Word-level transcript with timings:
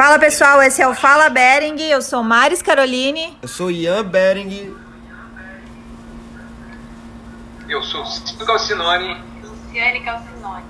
Fala 0.00 0.18
pessoal, 0.18 0.62
esse 0.62 0.80
é 0.80 0.88
o 0.88 0.94
Fala 0.94 1.28
Bering, 1.28 1.78
eu 1.82 2.00
sou 2.00 2.22
Maris 2.22 2.62
Caroline. 2.62 3.36
Eu 3.42 3.48
sou 3.48 3.70
Ian 3.70 4.02
Bering. 4.02 4.74
Eu 7.68 7.82
sou 7.82 8.06
Cito 8.06 8.46
Calcinone. 8.46 9.22
Luciane 9.44 10.00
Calcinone. 10.00 10.64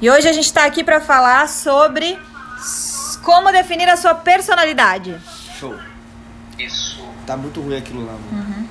E 0.00 0.10
hoje 0.10 0.26
a 0.26 0.32
gente 0.32 0.46
está 0.46 0.64
aqui 0.64 0.82
para 0.82 0.98
falar 0.98 1.46
sobre 1.46 2.18
como 3.22 3.52
definir 3.52 3.86
a 3.86 3.98
sua 3.98 4.14
personalidade. 4.14 5.14
Show. 5.60 5.78
Isso. 6.58 7.06
Tá 7.26 7.36
muito 7.36 7.60
ruim 7.60 7.76
aquilo 7.76 8.06
lá, 8.06 8.12
mano. 8.12 8.68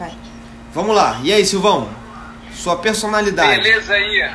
Vai. 0.00 0.12
Vamos 0.74 0.96
lá. 0.96 1.20
E 1.22 1.32
aí, 1.32 1.46
Silvão? 1.46 1.88
Sua 2.54 2.76
personalidade. 2.76 3.62
Beleza 3.62 3.94
aí? 3.94 4.32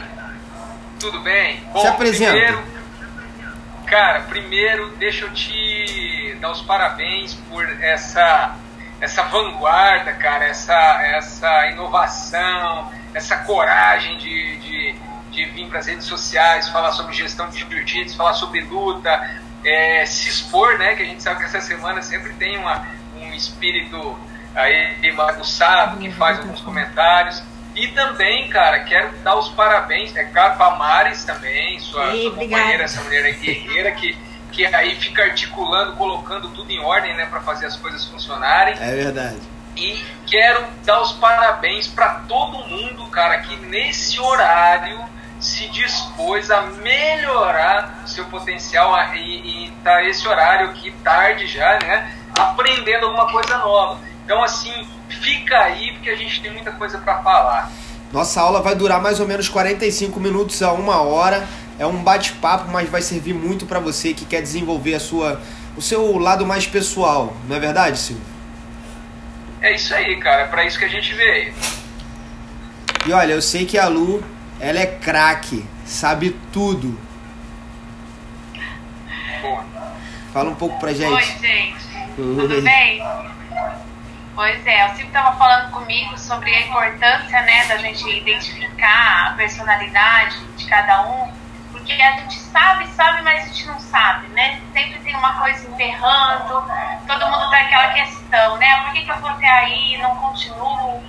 Tudo 0.98 1.20
bem? 1.20 1.62
Se 1.82 1.88
apresenta. 1.88 2.32
Primeiro, 2.32 2.75
cara, 3.86 4.22
primeiro 4.22 4.90
deixa 4.98 5.26
eu 5.26 5.34
te 5.34 6.38
dar 6.42 6.52
os 6.52 6.62
parabéns 6.62 7.36
por 7.50 7.64
essa 7.82 8.56
essa 9.00 9.24
vanguarda, 9.24 10.14
cara, 10.14 10.46
essa 10.46 10.74
essa 11.04 11.68
inovação, 11.68 12.92
essa 13.14 13.38
coragem 13.38 14.18
de, 14.18 14.58
de, 14.58 14.96
de 15.32 15.46
vir 15.46 15.68
para 15.68 15.80
as 15.80 15.88
redes 15.88 16.06
sociais, 16.06 16.70
falar 16.70 16.92
sobre 16.92 17.14
gestão 17.14 17.50
de 17.50 17.60
jiu-jitsu, 17.60 18.16
falar 18.16 18.34
sobre 18.34 18.62
luta, 18.62 19.42
é, 19.64 20.06
se 20.06 20.30
expor, 20.30 20.78
né? 20.78 20.96
Que 20.96 21.04
a 21.04 21.06
gente 21.06 21.24
sabe 21.24 21.40
que 21.40 21.46
essa 21.46 21.62
semana 21.62 22.02
sempre 22.02 22.34
tem 22.34 22.58
uma, 22.58 22.88
um 23.18 23.34
espírito 23.34 24.18
aí 24.54 25.12
bagunçado 25.12 25.98
que 25.98 26.12
faz 26.12 26.40
alguns 26.40 26.62
comentários. 26.62 27.44
E 27.76 27.90
também, 27.90 28.50
cara, 28.50 28.80
quero 28.86 29.18
dar 29.18 29.36
os 29.36 29.50
parabéns, 29.50 30.16
é 30.16 30.24
claro, 30.24 30.56
pra 30.56 30.72
Maris 30.72 31.26
também, 31.26 31.78
sua, 31.80 32.14
Ei, 32.14 32.24
sua 32.24 32.32
companheira, 32.32 32.84
essa 32.84 33.04
mulher 33.04 33.26
aí 33.26 33.34
guerreira, 33.34 33.92
que, 33.92 34.18
que 34.52 34.66
aí 34.66 34.96
fica 34.96 35.24
articulando, 35.24 35.94
colocando 35.98 36.50
tudo 36.50 36.72
em 36.72 36.80
ordem, 36.80 37.14
né, 37.16 37.26
pra 37.26 37.42
fazer 37.42 37.66
as 37.66 37.76
coisas 37.76 38.06
funcionarem. 38.06 38.76
É 38.80 38.96
verdade. 38.96 39.42
E 39.76 40.02
quero 40.26 40.66
dar 40.86 41.02
os 41.02 41.12
parabéns 41.14 41.86
para 41.86 42.22
todo 42.28 42.66
mundo, 42.66 43.08
cara, 43.08 43.40
que 43.40 43.58
nesse 43.58 44.22
horário 44.22 45.04
se 45.38 45.68
dispôs 45.68 46.50
a 46.50 46.62
melhorar 46.62 48.04
o 48.06 48.08
seu 48.08 48.24
potencial 48.26 48.96
e, 49.16 49.66
e 49.66 49.72
tá 49.84 50.02
esse 50.04 50.26
horário 50.26 50.70
aqui 50.70 50.92
tarde 51.04 51.46
já, 51.48 51.78
né? 51.80 52.10
Aprendendo 52.38 53.08
alguma 53.08 53.30
coisa 53.30 53.58
nova. 53.58 54.00
Então, 54.26 54.44
assim, 54.44 54.88
fica 55.08 55.56
aí 55.56 55.94
porque 55.94 56.10
a 56.10 56.16
gente 56.16 56.42
tem 56.42 56.52
muita 56.52 56.72
coisa 56.72 56.98
para 56.98 57.22
falar. 57.22 57.72
Nossa 58.12 58.42
aula 58.42 58.60
vai 58.62 58.76
durar 58.76 59.00
mais 59.00 59.20
ou 59.20 59.28
menos 59.28 59.48
45 59.48 60.20
minutos 60.20 60.62
a 60.64 60.72
uma 60.74 61.02
hora. 61.02 61.48
É 61.78 61.86
um 61.86 62.02
bate-papo, 62.04 62.72
mas 62.72 62.90
vai 62.90 63.02
servir 63.02 63.34
muito 63.34 63.66
pra 63.68 63.80
você 63.80 64.14
que 64.14 64.26
quer 64.26 64.42
desenvolver 64.42 64.96
a 64.96 65.00
sua, 65.00 65.42
o 65.78 65.82
seu 65.82 66.18
lado 66.18 66.46
mais 66.46 66.66
pessoal. 66.66 67.36
Não 67.48 67.56
é 67.56 67.60
verdade, 67.60 68.00
Silvio? 68.00 68.24
É 69.62 69.76
isso 69.76 69.94
aí, 69.94 70.16
cara. 70.20 70.44
É 70.44 70.48
para 70.48 70.66
isso 70.66 70.80
que 70.80 70.86
a 70.86 70.90
gente 70.90 71.14
veio. 71.14 71.54
E 73.06 73.14
olha, 73.14 73.34
eu 73.34 73.42
sei 73.42 73.66
que 73.66 73.78
a 73.78 73.88
Lu, 73.88 74.24
ela 74.60 74.80
é 74.80 74.86
craque, 74.88 75.64
sabe 75.86 76.36
tudo. 76.52 76.98
Pô, 79.42 79.60
Fala 80.34 80.50
um 80.50 80.56
pouco 80.56 80.80
pra 80.80 80.90
Oi, 80.90 80.96
gente. 80.96 81.40
gente. 81.42 81.76
Tudo 82.16 82.62
bem? 82.64 83.04
Pois 84.36 84.68
é, 84.68 84.86
o 84.86 84.90
Silvio 84.90 85.08
estava 85.08 85.38
falando 85.38 85.72
comigo 85.72 86.18
sobre 86.20 86.54
a 86.54 86.68
importância 86.68 87.42
né, 87.42 87.68
da 87.68 87.78
gente 87.78 88.06
identificar 88.10 89.30
a 89.30 89.34
personalidade 89.38 90.46
de 90.58 90.66
cada 90.68 91.04
um, 91.04 91.32
porque 91.72 91.94
a 91.94 92.12
gente 92.18 92.38
sabe, 92.42 92.86
sabe, 92.88 93.22
mas 93.22 93.46
a 93.46 93.48
gente 93.48 93.66
não 93.66 93.80
sabe, 93.80 94.28
né? 94.30 94.62
Sempre 94.74 95.00
tem 95.00 95.16
uma 95.16 95.40
coisa 95.40 95.66
emperrando, 95.70 96.70
todo 97.08 97.30
mundo 97.30 97.50
tem 97.50 97.62
aquela 97.62 97.94
questão, 97.94 98.58
né? 98.58 98.82
Por 98.84 98.92
que, 98.92 99.06
que 99.06 99.12
eu 99.12 99.20
vou 99.20 99.30
até 99.30 99.48
aí, 99.48 99.98
não 100.00 100.14
continuo? 100.18 101.02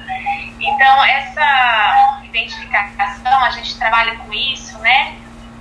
Então, 0.61 1.05
essa 1.05 2.21
identificação, 2.23 3.45
a 3.45 3.51
gente 3.51 3.77
trabalha 3.77 4.17
com 4.19 4.33
isso, 4.33 4.79
né? 4.79 5.17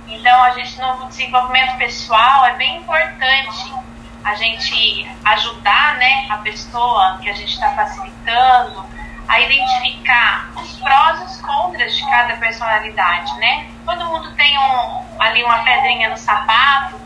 Então, 0.06 0.40
a 0.44 0.50
gente 0.50 0.78
no 0.80 1.08
desenvolvimento 1.08 1.76
pessoal 1.78 2.46
é 2.46 2.54
bem 2.54 2.76
importante 2.76 3.85
a 4.26 4.34
gente 4.34 5.08
ajudar 5.24 5.98
né, 5.98 6.26
a 6.28 6.38
pessoa 6.38 7.18
que 7.22 7.30
a 7.30 7.32
gente 7.32 7.54
está 7.54 7.70
facilitando 7.70 8.84
a 9.28 9.40
identificar 9.40 10.50
os 10.56 10.72
prós 10.80 11.20
e 11.20 11.24
os 11.24 11.40
contras 11.40 11.96
de 11.96 12.04
cada 12.10 12.36
personalidade, 12.36 13.32
né? 13.38 13.68
Todo 13.84 14.04
mundo 14.06 14.32
tem 14.34 14.58
um, 14.58 15.20
ali 15.20 15.44
uma 15.44 15.60
pedrinha 15.60 16.10
no 16.10 16.16
sapato, 16.16 17.00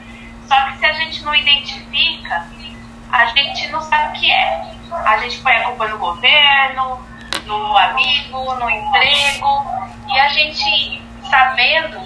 só 0.49 0.55
que 0.65 0.79
se 0.79 0.87
a 0.87 0.93
gente 0.95 1.23
não 1.23 1.35
identifica, 1.35 2.47
a 3.13 3.27
gente 3.27 3.69
não 3.69 3.83
sabe 3.83 4.17
o 4.17 4.21
que 4.21 4.31
é. 4.31 4.75
A 4.91 5.19
gente 5.19 5.41
põe 5.41 5.53
a 5.53 5.65
culpa 5.65 5.89
no 5.89 5.99
governo, 5.99 7.07
no 7.45 7.77
amigo, 7.77 8.55
no 8.55 8.71
emprego, 8.71 9.67
e 10.09 10.19
a 10.19 10.29
gente 10.29 11.03
sabendo 11.29 12.01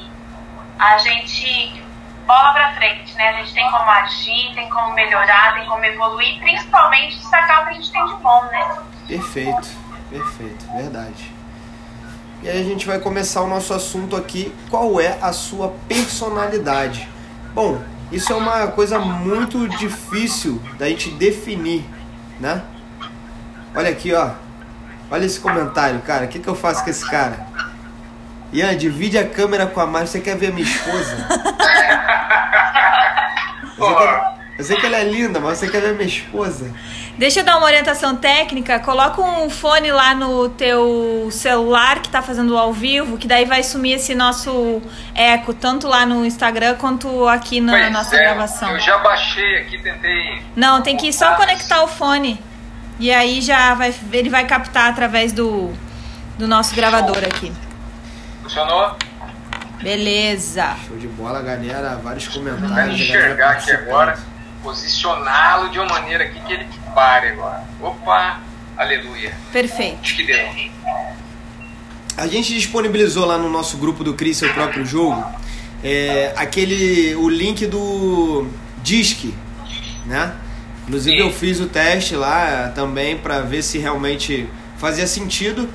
a 0.76 0.98
gente 0.98 1.83
bola 2.26 2.52
pra 2.52 2.74
frente, 2.74 3.14
né? 3.14 3.28
A 3.28 3.32
gente 3.38 3.54
tem 3.54 3.70
como 3.70 3.90
agir, 3.90 4.54
tem 4.54 4.68
como 4.68 4.94
melhorar, 4.94 5.54
tem 5.54 5.66
como 5.66 5.84
evoluir, 5.84 6.38
principalmente 6.40 7.16
destacar 7.16 7.62
o 7.62 7.64
que 7.66 7.70
a 7.70 7.74
gente 7.74 7.90
tem 7.90 8.04
de 8.06 8.14
bom, 8.14 8.44
né? 8.44 8.76
Perfeito, 9.06 9.68
perfeito, 10.10 10.66
verdade. 10.74 11.32
E 12.42 12.48
aí 12.48 12.60
a 12.60 12.64
gente 12.64 12.86
vai 12.86 12.98
começar 12.98 13.40
o 13.42 13.46
nosso 13.46 13.72
assunto 13.72 14.16
aqui. 14.16 14.54
Qual 14.68 15.00
é 15.00 15.18
a 15.22 15.32
sua 15.32 15.74
personalidade? 15.88 17.08
Bom, 17.54 17.80
isso 18.12 18.32
é 18.32 18.36
uma 18.36 18.66
coisa 18.68 18.98
muito 18.98 19.66
difícil 19.68 20.60
da 20.78 20.88
gente 20.88 21.10
definir, 21.10 21.84
né? 22.38 22.62
Olha 23.74 23.90
aqui, 23.90 24.12
ó. 24.12 24.32
Olha 25.10 25.24
esse 25.24 25.40
comentário, 25.40 26.00
cara. 26.00 26.26
O 26.26 26.28
que, 26.28 26.38
que 26.38 26.48
eu 26.48 26.54
faço 26.54 26.84
com 26.84 26.90
esse 26.90 27.08
cara? 27.08 27.46
Ian, 28.54 28.76
divide 28.76 29.18
a 29.18 29.26
câmera 29.26 29.66
com 29.66 29.80
a 29.80 29.86
Mari. 29.86 30.06
Você 30.06 30.20
quer 30.20 30.36
ver 30.36 30.46
a 30.46 30.52
minha 30.52 30.66
esposa? 30.66 31.16
Eu 33.76 33.84
sei, 33.84 33.96
que 33.96 34.02
ela, 34.06 34.38
eu 34.56 34.64
sei 34.64 34.76
que 34.76 34.86
ela 34.86 34.96
é 34.96 35.04
linda, 35.04 35.40
mas 35.40 35.58
você 35.58 35.68
quer 35.68 35.80
ver 35.80 35.90
a 35.90 35.92
minha 35.94 36.06
esposa? 36.06 36.72
Deixa 37.18 37.40
eu 37.40 37.44
dar 37.44 37.56
uma 37.56 37.66
orientação 37.66 38.14
técnica. 38.14 38.78
Coloca 38.78 39.20
um 39.20 39.50
fone 39.50 39.90
lá 39.90 40.14
no 40.14 40.48
teu 40.48 41.28
celular 41.32 41.98
que 41.98 42.08
tá 42.08 42.22
fazendo 42.22 42.56
ao 42.56 42.72
vivo, 42.72 43.18
que 43.18 43.26
daí 43.26 43.44
vai 43.44 43.64
sumir 43.64 43.94
esse 43.94 44.14
nosso 44.14 44.80
eco, 45.12 45.52
tanto 45.52 45.88
lá 45.88 46.06
no 46.06 46.24
Instagram 46.24 46.76
quanto 46.76 47.26
aqui 47.26 47.60
na 47.60 47.72
pois 47.72 47.92
nossa 47.92 48.14
é, 48.14 48.18
gravação. 48.20 48.70
Eu 48.70 48.78
já 48.78 48.98
baixei 48.98 49.58
aqui, 49.58 49.76
tentei. 49.82 50.40
Não, 50.54 50.80
tem 50.80 50.96
que 50.96 51.12
só 51.12 51.34
conectar 51.34 51.82
o 51.82 51.88
fone. 51.88 52.40
E 53.00 53.12
aí 53.12 53.40
já 53.40 53.74
vai, 53.74 53.92
ele 54.12 54.30
vai 54.30 54.46
captar 54.46 54.88
através 54.88 55.32
do, 55.32 55.72
do 56.38 56.46
nosso 56.46 56.76
gravador 56.76 57.18
aqui. 57.18 57.52
Funcionou? 58.44 58.94
Beleza. 59.82 60.76
Show 60.86 60.98
de 60.98 61.08
bola, 61.08 61.40
galera. 61.40 61.96
Vários 61.96 62.28
comentários. 62.28 62.68
galera 62.70 62.92
enxergar 62.92 63.50
aqui 63.52 63.72
agora, 63.72 64.18
posicioná-lo 64.62 65.70
de 65.70 65.78
uma 65.78 65.88
maneira 65.88 66.24
aqui 66.24 66.38
que 66.40 66.52
ele 66.52 66.66
pare 66.94 67.28
agora. 67.28 67.64
Opa, 67.80 68.40
aleluia. 68.76 69.34
Perfeito. 69.50 69.98
Acho 70.02 70.16
que 70.16 70.26
deu. 70.26 70.46
A 72.18 72.26
gente 72.26 72.52
disponibilizou 72.54 73.24
lá 73.24 73.38
no 73.38 73.48
nosso 73.48 73.78
grupo 73.78 74.04
do 74.04 74.12
Cris 74.12 74.36
Seu 74.36 74.52
Próprio 74.52 74.84
Jogo 74.84 75.24
é, 75.82 76.34
aquele 76.36 77.14
o 77.16 77.28
link 77.28 77.66
do 77.66 78.46
Disque, 78.82 79.34
né? 80.04 80.34
Inclusive 80.82 81.16
Sim. 81.16 81.22
eu 81.22 81.32
fiz 81.32 81.60
o 81.60 81.66
teste 81.66 82.14
lá 82.14 82.70
também 82.74 83.16
para 83.16 83.40
ver 83.40 83.62
se 83.62 83.78
realmente 83.78 84.46
fazia 84.76 85.06
sentido. 85.06 85.66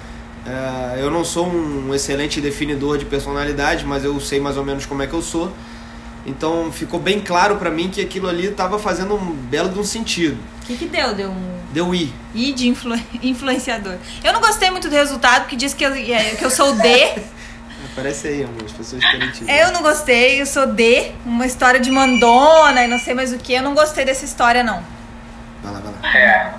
É, 0.50 1.02
eu 1.02 1.12
não 1.12 1.24
sou 1.24 1.48
um 1.48 1.94
excelente 1.94 2.42
definidor 2.42 2.98
de 2.98 3.06
personalidade, 3.06 3.86
mas 3.86 4.04
eu 4.04 4.20
sei 4.20 4.40
mais 4.40 4.58
ou 4.58 4.64
menos 4.66 4.86
como 4.86 5.04
é 5.04 5.08
que 5.08 5.14
eu 5.14 5.22
sou. 5.22 5.54
Então 6.26 6.72
ficou 6.72 7.00
bem 7.00 7.19
claro 7.19 7.56
para 7.57 7.69
mim 7.69 7.90
que 7.90 8.01
aquilo 8.01 8.28
ali 8.28 8.48
estava 8.48 8.78
fazendo 8.80 9.16
um 9.16 9.31
belo 9.34 9.69
de 9.69 9.80
um 9.80 9.84
sentido. 9.84 10.38
O 10.63 10.66
que, 10.66 10.75
que 10.78 10.86
deu? 10.88 11.13
Deu 11.13 11.30
um 11.31 11.60
Deu 11.72 11.94
I. 11.94 12.12
I 12.34 12.51
de 12.54 12.68
influ- 12.68 13.00
influenciador. 13.22 13.96
Eu 14.24 14.34
não 14.34 14.42
gostei 14.42 14.69
muito 14.72 14.90
do 14.90 14.96
resultado, 14.96 15.42
porque 15.42 15.56
diz 15.56 15.74
que 15.74 15.84
eu, 15.86 15.94
é, 15.94 16.36
que 16.36 16.44
eu 16.44 16.50
sou 16.50 16.72
o 16.72 16.74
D. 16.74 16.90
Aparece 17.92 18.28
aí, 18.28 18.44
amor, 18.44 18.63
as 18.66 18.72
pessoas 18.72 19.04
ver. 19.04 19.62
Eu 19.62 19.72
não 19.72 19.81
gostei, 19.81 20.42
eu 20.42 20.46
sou 20.46 20.68
D. 20.68 21.12
Uma 21.25 21.46
história 21.46 21.80
de 21.80 21.90
mandona 21.92 22.84
e 22.84 22.88
não 22.88 23.00
sei 23.00 23.13
mais 23.13 23.34
o 23.34 23.38
que. 23.38 23.54
Eu 23.54 23.63
não 23.63 23.74
gostei 23.74 24.06
dessa 24.06 24.25
história, 24.25 24.63
não. 24.63 24.84
Vai 25.63 25.74
lá, 25.74 25.80
vai 25.80 25.92
lá. 25.92 26.18
É. 26.18 26.54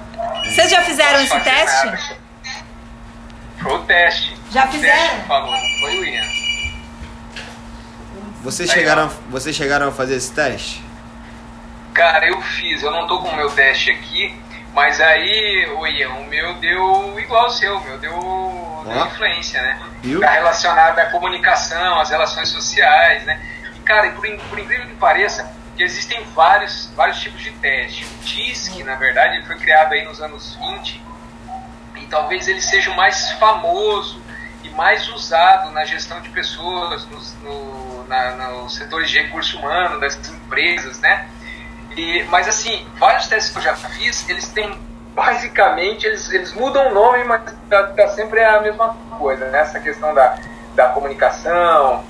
Vocês 0.50 0.70
já 0.70 0.82
fizeram 0.82 1.20
Posso 1.20 1.37
esse 1.37 1.44
teste? 1.44 2.19
Nada. 3.60 3.70
Foi 3.70 3.78
o 3.78 3.82
teste. 3.84 4.36
Já 4.50 4.60
O 4.64 4.68
teste 4.68 4.78
fizeram? 4.78 5.24
falou, 5.24 5.50
não 5.52 5.80
foi 5.80 5.98
o 5.98 6.04
Ian. 6.04 6.24
Vocês 8.42 8.70
chegaram, 8.70 9.08
vocês 9.28 9.54
chegaram 9.54 9.88
a 9.88 9.92
fazer 9.92 10.16
esse 10.16 10.32
teste? 10.32 10.82
Cara, 11.92 12.26
eu 12.26 12.40
fiz, 12.40 12.82
eu 12.82 12.90
não 12.90 13.06
tô 13.06 13.20
com 13.20 13.28
o 13.28 13.36
meu 13.36 13.50
teste 13.50 13.90
aqui, 13.90 14.34
mas 14.72 15.00
aí, 15.00 15.68
ô 15.76 15.86
Ian, 15.86 16.10
o 16.14 16.24
meu 16.26 16.54
deu 16.54 17.18
igual 17.18 17.44
ao 17.44 17.50
seu, 17.50 17.76
o 17.76 17.84
meu 17.84 17.98
deu, 17.98 18.82
deu 18.86 19.06
influência, 19.06 19.60
né? 19.60 19.78
Viu? 20.02 20.20
Tá 20.20 20.30
relacionado 20.30 20.98
à 20.98 21.06
comunicação, 21.06 22.00
às 22.00 22.08
relações 22.08 22.48
sociais, 22.48 23.24
né? 23.24 23.40
E, 23.76 23.80
cara, 23.80 24.10
por, 24.12 24.26
por 24.48 24.58
incrível 24.58 24.86
que 24.86 24.94
pareça, 24.94 25.52
que 25.76 25.82
existem 25.82 26.24
vários, 26.34 26.90
vários 26.96 27.20
tipos 27.20 27.42
de 27.42 27.50
teste. 27.52 28.04
O 28.04 28.24
DISC, 28.24 28.82
na 28.84 28.94
verdade, 28.94 29.36
ele 29.36 29.44
foi 29.46 29.56
criado 29.56 29.92
aí 29.92 30.04
nos 30.04 30.20
anos 30.22 30.54
20 30.56 30.94
e 30.94 31.00
talvez 32.10 32.48
ele 32.48 32.60
seja 32.60 32.90
o 32.90 32.96
mais 32.96 33.30
famoso 33.32 34.20
e 34.64 34.68
mais 34.70 35.08
usado 35.08 35.70
na 35.70 35.84
gestão 35.84 36.20
de 36.20 36.28
pessoas, 36.30 37.06
nos, 37.06 37.34
no, 37.42 37.70
setores 38.68 39.10
de 39.10 39.20
recurso 39.20 39.58
humano, 39.58 40.00
das 40.00 40.16
empresas, 40.28 40.98
né? 41.00 41.28
E, 41.96 42.24
mas 42.24 42.48
assim, 42.48 42.86
vários 42.98 43.26
testes 43.26 43.52
que 43.52 43.58
eu 43.58 43.62
já 43.62 43.74
fiz, 43.74 44.28
eles 44.28 44.48
têm 44.48 44.78
basicamente, 45.14 46.06
eles, 46.06 46.30
eles 46.30 46.52
mudam 46.54 46.88
o 46.88 46.94
nome, 46.94 47.24
mas 47.24 47.42
tá, 47.68 47.84
tá 47.88 48.08
sempre 48.08 48.42
a 48.42 48.60
mesma 48.60 48.96
coisa, 49.18 49.46
né? 49.46 49.60
Essa 49.60 49.80
questão 49.80 50.14
da, 50.14 50.36
da 50.74 50.88
comunicação, 50.88 52.04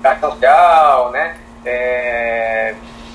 da 0.00 0.16
social, 0.18 1.10
né? 1.10 1.36
É, 1.64 2.74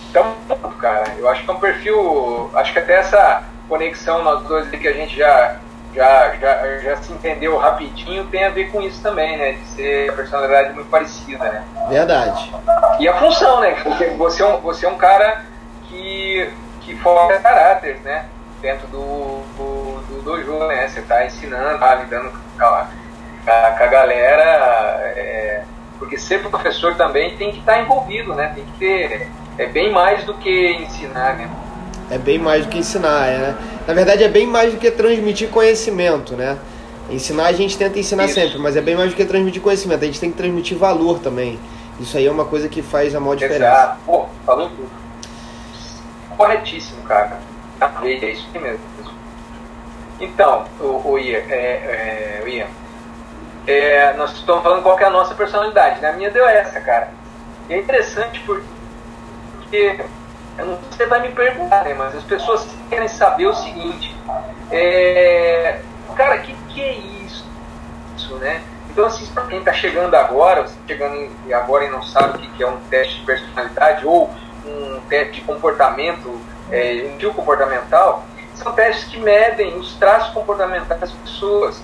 então, 0.10 0.36
cara, 0.80 1.04
eu 1.18 1.30
acho 1.30 1.44
que 1.44 1.50
é 1.50 1.54
um 1.54 1.60
perfil, 1.60 2.52
acho 2.56 2.74
que 2.74 2.80
até 2.80 2.96
essa 2.96 3.44
conexão 3.68 4.24
nós 4.24 4.44
dois 4.48 4.70
que 4.70 4.88
a 4.88 4.94
gente 4.94 5.16
já 5.16 5.60
já, 5.94 6.36
já, 6.36 6.78
já 6.80 6.98
se 6.98 7.12
entendeu 7.12 7.58
rapidinho 7.58 8.26
tem 8.28 8.46
a 8.46 8.50
ver 8.50 8.72
com 8.72 8.82
isso 8.82 9.02
também, 9.02 9.38
né? 9.38 9.54
De 9.54 9.66
ser 9.68 10.10
a 10.10 10.14
personalidade 10.14 10.74
muito 10.74 10.90
parecida, 10.90 11.44
né? 11.44 11.64
Verdade. 11.90 12.52
E 13.00 13.08
a 13.08 13.14
função, 13.18 13.60
né? 13.62 13.76
Porque 13.84 14.06
você 14.12 14.44
é 14.44 14.46
um, 14.46 14.58
você 14.60 14.86
é 14.86 14.90
um 14.90 14.98
cara 14.98 15.46
que, 15.88 16.52
que 16.82 16.96
forma 16.98 17.38
caráter, 17.40 18.00
né? 18.04 18.26
Dentro 18.62 18.88
do, 18.88 19.42
do, 19.58 20.02
do 20.08 20.22
dojo, 20.22 20.68
né? 20.68 20.88
Você 20.88 21.02
tá 21.02 21.26
ensinando, 21.26 21.80
tá 21.80 21.96
lidando 21.96 22.32
com 22.32 22.66
a, 22.66 22.88
com 23.46 23.84
a 23.84 23.88
galera. 23.88 24.44
É, 25.16 25.64
porque 25.98 26.18
ser 26.18 26.40
professor 26.50 26.96
também 26.96 27.36
tem 27.36 27.52
que 27.52 27.60
estar 27.60 27.74
tá 27.74 27.80
envolvido, 27.80 28.34
né? 28.36 28.52
Tem 28.54 28.64
que 28.64 28.72
ter. 28.74 29.28
É 29.58 29.66
bem 29.66 29.92
mais 29.92 30.24
do 30.24 30.34
que 30.36 30.72
ensinar, 30.74 31.36
né? 31.36 31.50
É 32.12 32.18
bem 32.18 32.40
mais 32.40 32.66
do 32.66 32.70
que 32.72 32.80
ensinar, 32.80 33.28
é, 33.28 33.38
né? 33.38 33.56
Na 33.88 33.94
verdade, 33.94 34.24
é 34.24 34.28
bem 34.28 34.48
mais 34.48 34.74
do 34.74 34.80
que 34.80 34.90
transmitir 34.90 35.50
conhecimento, 35.50 36.36
né? 36.36 36.58
Ensinar 37.10 37.48
a 37.48 37.52
gente 37.52 37.78
tenta 37.78 37.98
ensinar 37.98 38.26
Isso. 38.26 38.36
sempre, 38.36 38.58
mas 38.60 38.76
é 38.76 38.82
bem 38.82 38.96
mais 38.96 39.12
do 39.12 39.16
que 39.16 39.26
transmitir 39.26 39.62
conhecimento. 39.62 40.04
A 40.04 40.06
gente 40.06 40.20
tem 40.20 40.32
que 40.32 40.38
transmitir 40.38 40.78
valor 40.78 41.20
também. 41.20 41.60
Isso 42.00 42.18
aí 42.18 42.26
é 42.26 42.32
uma 42.32 42.46
coisa 42.46 42.70
que 42.70 42.82
faz 42.82 43.16
a 43.16 43.20
maior 43.20 43.36
diferença. 43.36 43.66
Exato. 43.66 44.00
Pô, 44.06 44.26
falou 44.46 44.70
tudo. 44.70 44.90
Corretíssimo, 46.38 47.02
cara. 47.04 47.40
É 48.04 48.32
isso 48.32 48.48
mesmo. 48.54 48.80
Então, 50.20 50.66
o, 50.80 51.12
o 51.12 51.20
Ian, 51.20 51.40
é, 51.50 52.42
é, 52.42 52.42
o 52.44 52.48
Ian 52.48 52.68
é, 53.66 54.14
nós 54.14 54.34
estamos 54.34 54.64
falando 54.64 54.82
qual 54.84 55.00
é 55.00 55.06
a 55.06 55.10
nossa 55.10 55.36
personalidade. 55.36 56.02
Né? 56.02 56.10
A 56.10 56.14
minha 56.14 56.30
deu 56.30 56.48
essa, 56.48 56.80
cara. 56.82 57.10
E 57.70 57.74
é 57.74 57.78
interessante 57.78 58.40
porque 58.42 60.00
você 60.66 61.06
vai 61.06 61.22
me 61.22 61.30
perguntar, 61.30 61.84
né? 61.84 61.94
Mas 61.94 62.16
as 62.16 62.24
pessoas 62.24 62.68
querem 62.90 63.08
saber 63.08 63.48
o 63.48 63.54
seguinte: 63.54 64.16
é, 64.72 65.82
cara, 66.16 66.38
o 66.38 66.42
que, 66.42 66.54
que 66.70 66.82
é 66.82 66.94
isso? 66.94 67.46
isso 68.18 68.36
né? 68.36 68.62
Então, 68.90 69.06
assim, 69.06 69.26
para 69.28 69.46
quem 69.46 69.60
está 69.60 69.72
chegando 69.72 70.16
agora, 70.16 70.64
você 70.64 70.76
chegando 70.88 71.30
agora 71.54 71.86
e 71.86 71.90
não 71.90 72.02
sabe 72.02 72.38
o 72.38 72.42
que, 72.42 72.50
que 72.50 72.64
é 72.64 72.68
um 72.68 72.78
teste 72.90 73.20
de 73.20 73.26
personalidade 73.26 74.06
ou 74.06 74.30
um 74.66 75.00
teste 75.08 75.36
de 75.36 75.42
comportamento, 75.42 76.42
é, 76.72 77.10
um 77.14 77.18
tipo 77.18 77.34
comportamental, 77.34 78.26
são 78.56 78.74
testes 78.74 79.06
que 79.06 79.18
medem 79.18 79.78
os 79.78 79.96
traços 79.96 80.34
comportamentais 80.34 81.00
das 81.00 81.12
pessoas 81.12 81.82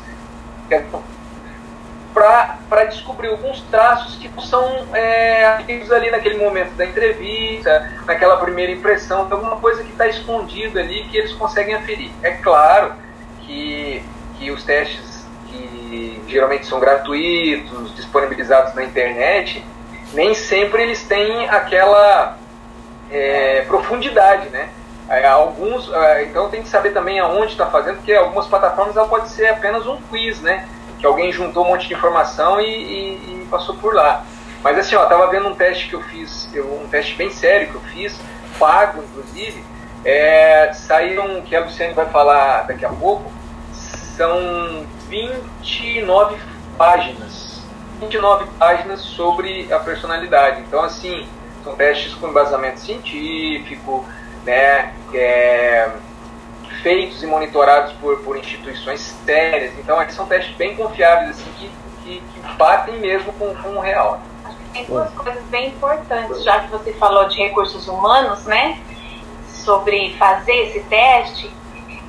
para 2.16 2.86
descobrir 2.86 3.28
alguns 3.28 3.60
traços 3.64 4.16
que 4.16 4.32
são 4.48 4.88
é, 4.94 5.46
ali 5.46 6.10
naquele 6.10 6.38
momento 6.38 6.72
da 6.76 6.86
entrevista, 6.86 7.92
naquela 8.06 8.38
primeira 8.38 8.72
impressão, 8.72 9.28
alguma 9.30 9.58
coisa 9.58 9.84
que 9.84 9.92
está 9.92 10.08
escondida 10.08 10.80
ali 10.80 11.04
que 11.10 11.18
eles 11.18 11.34
conseguem 11.34 11.76
aferir. 11.76 12.10
É 12.24 12.32
claro 12.32 12.94
que, 13.42 14.02
que 14.40 14.50
os 14.50 14.64
testes 14.64 15.28
que 15.48 16.24
geralmente 16.26 16.66
são 16.66 16.80
gratuitos, 16.80 17.94
disponibilizados 17.98 18.74
na 18.74 18.84
internet, 18.86 19.62
nem 20.14 20.34
sempre 20.34 20.84
eles 20.84 21.04
têm 21.04 21.50
aquela 21.50 22.38
é, 23.12 23.66
profundidade, 23.68 24.48
né? 24.50 24.70
É, 25.10 25.28
alguns, 25.28 25.92
é, 25.94 26.24
então 26.24 26.50
tem 26.50 26.64
que 26.64 26.70
saber 26.70 26.92
também 26.92 27.20
aonde 27.20 27.52
está 27.52 27.68
fazendo, 27.68 27.98
porque 27.98 28.14
algumas 28.14 28.48
plataformas 28.48 28.96
ela 28.96 29.08
pode 29.08 29.30
ser 29.30 29.48
apenas 29.48 29.86
um 29.86 29.98
quiz, 30.10 30.42
né? 30.42 30.66
Que 31.06 31.08
alguém 31.08 31.32
juntou 31.32 31.64
um 31.64 31.68
monte 31.68 31.88
de 31.88 31.94
informação 31.94 32.60
e, 32.60 32.66
e, 32.66 33.44
e 33.44 33.48
passou 33.48 33.76
por 33.76 33.94
lá. 33.94 34.26
Mas 34.64 34.80
assim, 34.80 34.96
ó, 34.96 35.06
tava 35.06 35.28
vendo 35.28 35.48
um 35.48 35.54
teste 35.54 35.88
que 35.88 35.94
eu 35.94 36.02
fiz, 36.02 36.50
um 36.56 36.88
teste 36.88 37.14
bem 37.14 37.30
sério 37.30 37.70
que 37.70 37.76
eu 37.76 37.82
fiz, 37.82 38.20
pago 38.58 39.04
inclusive, 39.04 39.64
é, 40.04 40.74
saíram, 40.74 41.42
que 41.44 41.56
a 41.56 41.60
Luciane 41.60 41.94
vai 41.94 42.08
falar 42.08 42.64
daqui 42.64 42.84
a 42.84 42.90
pouco, 42.90 43.32
são 44.18 44.88
29 45.08 46.38
páginas. 46.76 47.62
29 48.00 48.46
páginas 48.58 49.02
sobre 49.02 49.72
a 49.72 49.78
personalidade. 49.78 50.62
Então, 50.62 50.84
assim, 50.84 51.28
são 51.64 51.76
testes 51.76 52.16
com 52.16 52.30
embasamento 52.30 52.80
científico, 52.80 54.04
né? 54.44 54.92
É, 55.14 55.88
feitos 56.82 57.22
e 57.24 57.28
monitorados 57.28 57.94
por, 57.94 58.20
por 58.20 58.38
instituições 58.38 59.02
sérias. 59.26 59.74
Então, 59.80 60.00
aqui 60.00 60.14
são 60.14 60.26
testes 60.26 60.56
bem 60.56 60.76
confiáveis, 60.76 61.32
assim, 61.32 61.52
que, 61.58 61.72
que, 62.04 62.20
que 62.20 62.54
batem 62.58 63.00
mesmo 63.00 63.32
com, 63.34 63.54
com 63.56 63.70
o 63.70 63.80
real. 63.80 64.22
Tem 64.74 64.86
duas 64.86 65.10
coisas 65.14 65.44
bem 65.46 65.70
importantes, 65.70 66.44
já 66.44 66.60
que 66.60 66.72
você 66.72 66.94
falou 66.94 67.28
de 67.28 67.38
recursos 67.38 67.88
humanos, 67.88 68.46
né? 68.46 68.80
Sobre 69.50 70.16
fazer 70.18 70.68
esse 70.68 70.82
teste, 70.82 71.50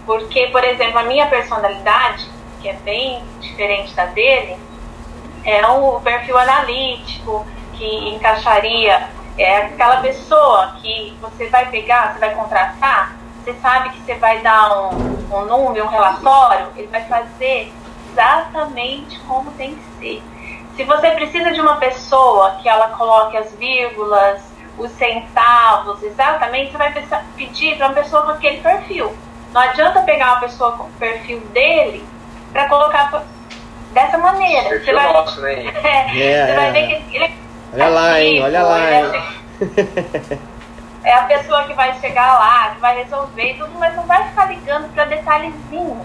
porque, 0.04 0.48
por 0.48 0.62
exemplo, 0.64 0.98
a 0.98 1.04
minha 1.04 1.26
personalidade, 1.26 2.28
que 2.60 2.68
é 2.68 2.74
bem 2.74 3.22
diferente 3.40 3.94
da 3.94 4.06
dele, 4.06 4.56
é 5.44 5.66
um 5.68 6.00
perfil 6.00 6.36
analítico, 6.36 7.46
que 7.74 8.08
encaixaria, 8.08 9.08
é 9.38 9.56
aquela 9.58 10.00
pessoa 10.00 10.76
que 10.80 11.16
você 11.20 11.48
vai 11.48 11.70
pegar, 11.70 12.14
você 12.14 12.20
vai 12.20 12.34
contratar, 12.34 13.16
você 13.46 13.54
sabe 13.60 13.90
que 13.90 14.00
você 14.00 14.14
vai 14.16 14.40
dar 14.40 14.76
um, 14.76 14.88
um 15.32 15.44
número, 15.44 15.84
um 15.84 15.88
relatório, 15.88 16.66
ele 16.76 16.88
vai 16.88 17.04
fazer 17.04 17.72
exatamente 18.10 19.20
como 19.20 19.52
tem 19.52 19.76
que 19.76 19.84
ser. 20.00 20.22
Se 20.74 20.82
você 20.82 21.12
precisa 21.12 21.52
de 21.52 21.60
uma 21.60 21.76
pessoa 21.76 22.56
que 22.60 22.68
ela 22.68 22.88
coloque 22.88 23.36
as 23.36 23.54
vírgulas, 23.54 24.42
os 24.76 24.90
centavos, 24.92 26.02
exatamente, 26.02 26.72
você 26.72 26.76
vai 26.76 26.92
pedir 27.36 27.76
para 27.76 27.86
uma 27.86 27.94
pessoa 27.94 28.22
com 28.22 28.32
aquele 28.32 28.60
perfil. 28.60 29.16
Não 29.52 29.60
adianta 29.60 30.02
pegar 30.02 30.32
uma 30.32 30.40
pessoa 30.40 30.72
com 30.72 30.84
o 30.84 30.92
perfil 30.98 31.38
dele 31.52 32.04
para 32.52 32.68
colocar 32.68 33.24
dessa 33.92 34.18
maneira. 34.18 34.68
Perfil 34.68 34.86
você 34.86 34.92
vai, 34.92 35.12
nosso, 35.12 35.40
né? 35.40 35.52
é, 35.84 36.10
yeah. 36.18 36.46
Você 36.46 36.56
vai 36.56 36.72
ver 36.72 36.86
que 36.88 37.16
ele 37.16 37.24
é 37.24 37.32
Olha 37.72 37.88
lá, 37.88 38.20
hein? 38.20 38.42
Olha 38.42 38.62
lá, 38.62 38.92
hein? 38.92 40.40
É 41.06 41.14
a 41.14 41.22
pessoa 41.22 41.62
que 41.62 41.72
vai 41.72 41.94
chegar 42.00 42.34
lá, 42.34 42.74
que 42.74 42.80
vai 42.80 43.04
resolver 43.04 43.54
tudo, 43.56 43.78
mas 43.78 43.94
não 43.94 44.02
vai 44.02 44.24
ficar 44.24 44.46
ligando 44.46 44.92
para 44.92 45.04
detalhezinhos. 45.04 46.04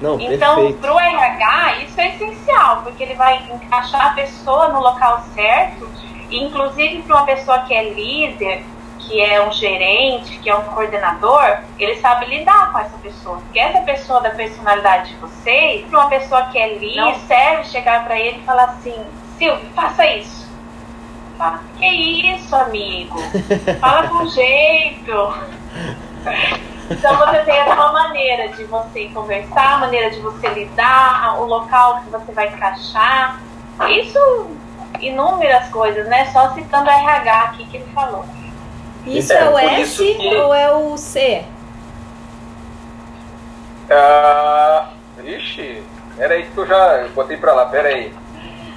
Não, 0.00 0.20
então, 0.20 0.72
para 0.74 0.94
o 0.94 1.00
RH, 1.00 1.78
isso 1.82 2.00
é 2.00 2.14
essencial, 2.14 2.82
porque 2.82 3.02
ele 3.02 3.14
vai 3.14 3.42
encaixar 3.52 4.06
a 4.06 4.10
pessoa 4.10 4.68
no 4.68 4.80
local 4.80 5.20
certo, 5.34 5.90
inclusive 6.30 7.02
para 7.02 7.16
uma 7.16 7.26
pessoa 7.26 7.58
que 7.60 7.74
é 7.74 7.92
líder, 7.92 8.62
que 9.00 9.20
é 9.20 9.44
um 9.44 9.50
gerente, 9.50 10.38
que 10.38 10.48
é 10.48 10.54
um 10.54 10.62
coordenador, 10.62 11.58
ele 11.76 11.96
sabe 11.96 12.26
lidar 12.26 12.70
com 12.70 12.78
essa 12.78 12.96
pessoa. 12.98 13.38
Porque 13.38 13.58
essa 13.58 13.80
pessoa 13.80 14.20
da 14.20 14.30
personalidade 14.30 15.10
de 15.10 15.16
vocês, 15.16 15.84
para 15.86 15.98
uma 15.98 16.08
pessoa 16.08 16.42
que 16.52 16.58
é 16.58 16.78
líder, 16.78 17.00
não 17.00 17.14
serve 17.26 17.64
chegar 17.64 18.04
para 18.04 18.16
ele 18.16 18.38
e 18.38 18.44
falar 18.44 18.64
assim: 18.64 18.94
Silvio, 19.38 19.68
faça 19.74 20.06
isso 20.06 20.45
Fala, 21.36 21.60
que 21.78 21.86
isso, 21.86 22.56
amigo? 22.56 23.18
Fala 23.80 24.08
com 24.08 24.26
jeito. 24.30 25.34
Então 26.90 27.16
você 27.16 27.38
tem 27.40 27.62
uma 27.64 27.92
maneira 27.92 28.48
de 28.48 28.64
você 28.64 29.08
conversar, 29.08 29.74
a 29.74 29.78
maneira 29.78 30.10
de 30.10 30.20
você 30.20 30.48
lidar, 30.48 31.40
o 31.40 31.44
local 31.44 32.00
que 32.00 32.10
você 32.10 32.32
vai 32.32 32.48
encaixar. 32.48 33.40
Isso, 33.88 34.50
inúmeras 35.00 35.68
coisas, 35.68 36.06
né? 36.08 36.26
Só 36.32 36.54
citando 36.54 36.88
o 36.88 36.92
RH 36.92 37.40
aqui 37.42 37.66
que 37.66 37.76
ele 37.78 37.86
falou. 37.94 38.24
Isso 39.04 39.32
é, 39.32 39.36
é 39.36 39.48
o 39.50 39.58
S 39.58 40.14
que... 40.14 40.36
ou 40.36 40.54
é 40.54 40.72
o 40.72 40.96
C? 40.96 41.44
Ah, 43.90 44.88
ixi, 45.22 45.82
peraí 46.16 46.46
que 46.46 46.56
eu 46.56 46.66
já 46.66 47.06
botei 47.14 47.36
pra 47.36 47.52
lá, 47.52 47.66
peraí. 47.66 48.12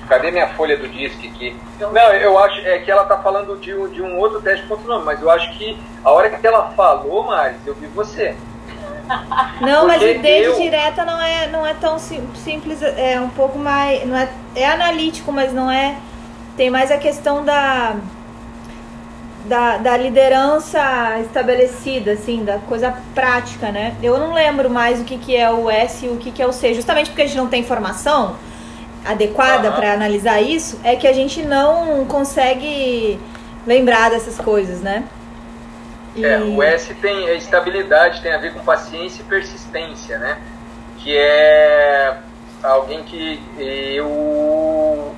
Cadê 0.10 0.32
minha 0.32 0.48
folha 0.56 0.76
do 0.76 0.90
disco 0.90 1.20
aqui? 1.20 1.56
Não, 1.80 1.94
eu 2.14 2.38
acho 2.40 2.60
é 2.62 2.80
que 2.80 2.90
ela 2.90 3.06
tá 3.06 3.20
falando 3.20 3.56
de, 3.58 3.72
de 3.90 4.02
um 4.02 4.18
outro 4.18 4.42
teste 4.42 4.66
com 4.66 4.74
outro 4.74 4.90
nome, 4.90 5.06
mas 5.06 5.22
eu 5.22 5.30
acho 5.30 5.56
que 5.56 5.78
a 6.04 6.10
hora 6.10 6.32
que 6.32 6.48
ela 6.48 6.72
falou, 6.72 7.26
Maris, 7.26 7.58
eu 7.64 7.76
vi 7.76 7.86
você. 7.86 8.36
Não, 9.62 9.86
mas 9.86 10.02
o 10.02 10.20
D 10.20 10.48
eu... 10.48 10.56
direta 10.56 11.04
não 11.04 11.20
é, 11.20 11.48
não 11.48 11.66
é 11.66 11.74
tão 11.74 11.98
sim, 11.98 12.28
simples, 12.36 12.82
é 12.82 13.20
um 13.20 13.30
pouco 13.30 13.58
mais. 13.58 14.06
Não 14.08 14.16
é, 14.16 14.30
é 14.56 14.68
analítico, 14.68 15.32
mas 15.32 15.52
não 15.52 15.70
é. 15.70 15.98
Tem 16.56 16.70
mais 16.70 16.92
a 16.92 16.98
questão 16.98 17.44
da. 17.44 17.96
da, 19.46 19.78
da 19.78 19.98
liderança 19.98 21.20
estabelecida, 21.22 22.12
assim, 22.12 22.44
da 22.44 22.60
coisa 22.60 22.96
prática, 23.16 23.72
né? 23.72 23.96
Eu 24.02 24.20
não 24.20 24.32
lembro 24.32 24.70
mais 24.70 25.02
o 25.02 25.04
que, 25.04 25.18
que 25.18 25.36
é 25.36 25.50
o 25.50 25.70
S 25.72 26.06
e 26.06 26.10
o 26.10 26.18
que, 26.18 26.32
que 26.32 26.42
é 26.42 26.46
o 26.46 26.54
C, 26.54 26.76
justamente 26.76 27.10
porque 27.10 27.24
a 27.24 27.26
gente 27.26 27.38
não 27.38 27.48
tem 27.48 27.62
informação 27.62 28.36
adequada 29.06 29.70
uhum. 29.70 29.76
para 29.76 29.94
analisar 29.94 30.42
isso, 30.42 30.80
é 30.84 30.96
que 30.96 31.08
a 31.08 31.14
gente 31.14 31.42
não 31.42 32.06
consegue 32.06 33.20
lembrar 33.66 34.10
dessas 34.10 34.38
coisas, 34.38 34.82
né? 34.82 35.04
E... 36.16 36.26
É, 36.26 36.40
o 36.40 36.62
S 36.62 36.94
tem 36.96 37.30
a 37.30 37.34
estabilidade, 37.34 38.22
tem 38.22 38.34
a 38.34 38.38
ver 38.38 38.54
com 38.54 38.60
paciência 38.60 39.22
e 39.22 39.26
persistência, 39.26 40.18
né? 40.18 40.38
Que 40.98 41.18
é 41.18 42.18
alguém 42.64 43.04
que 43.04 43.42
eu 43.58 45.16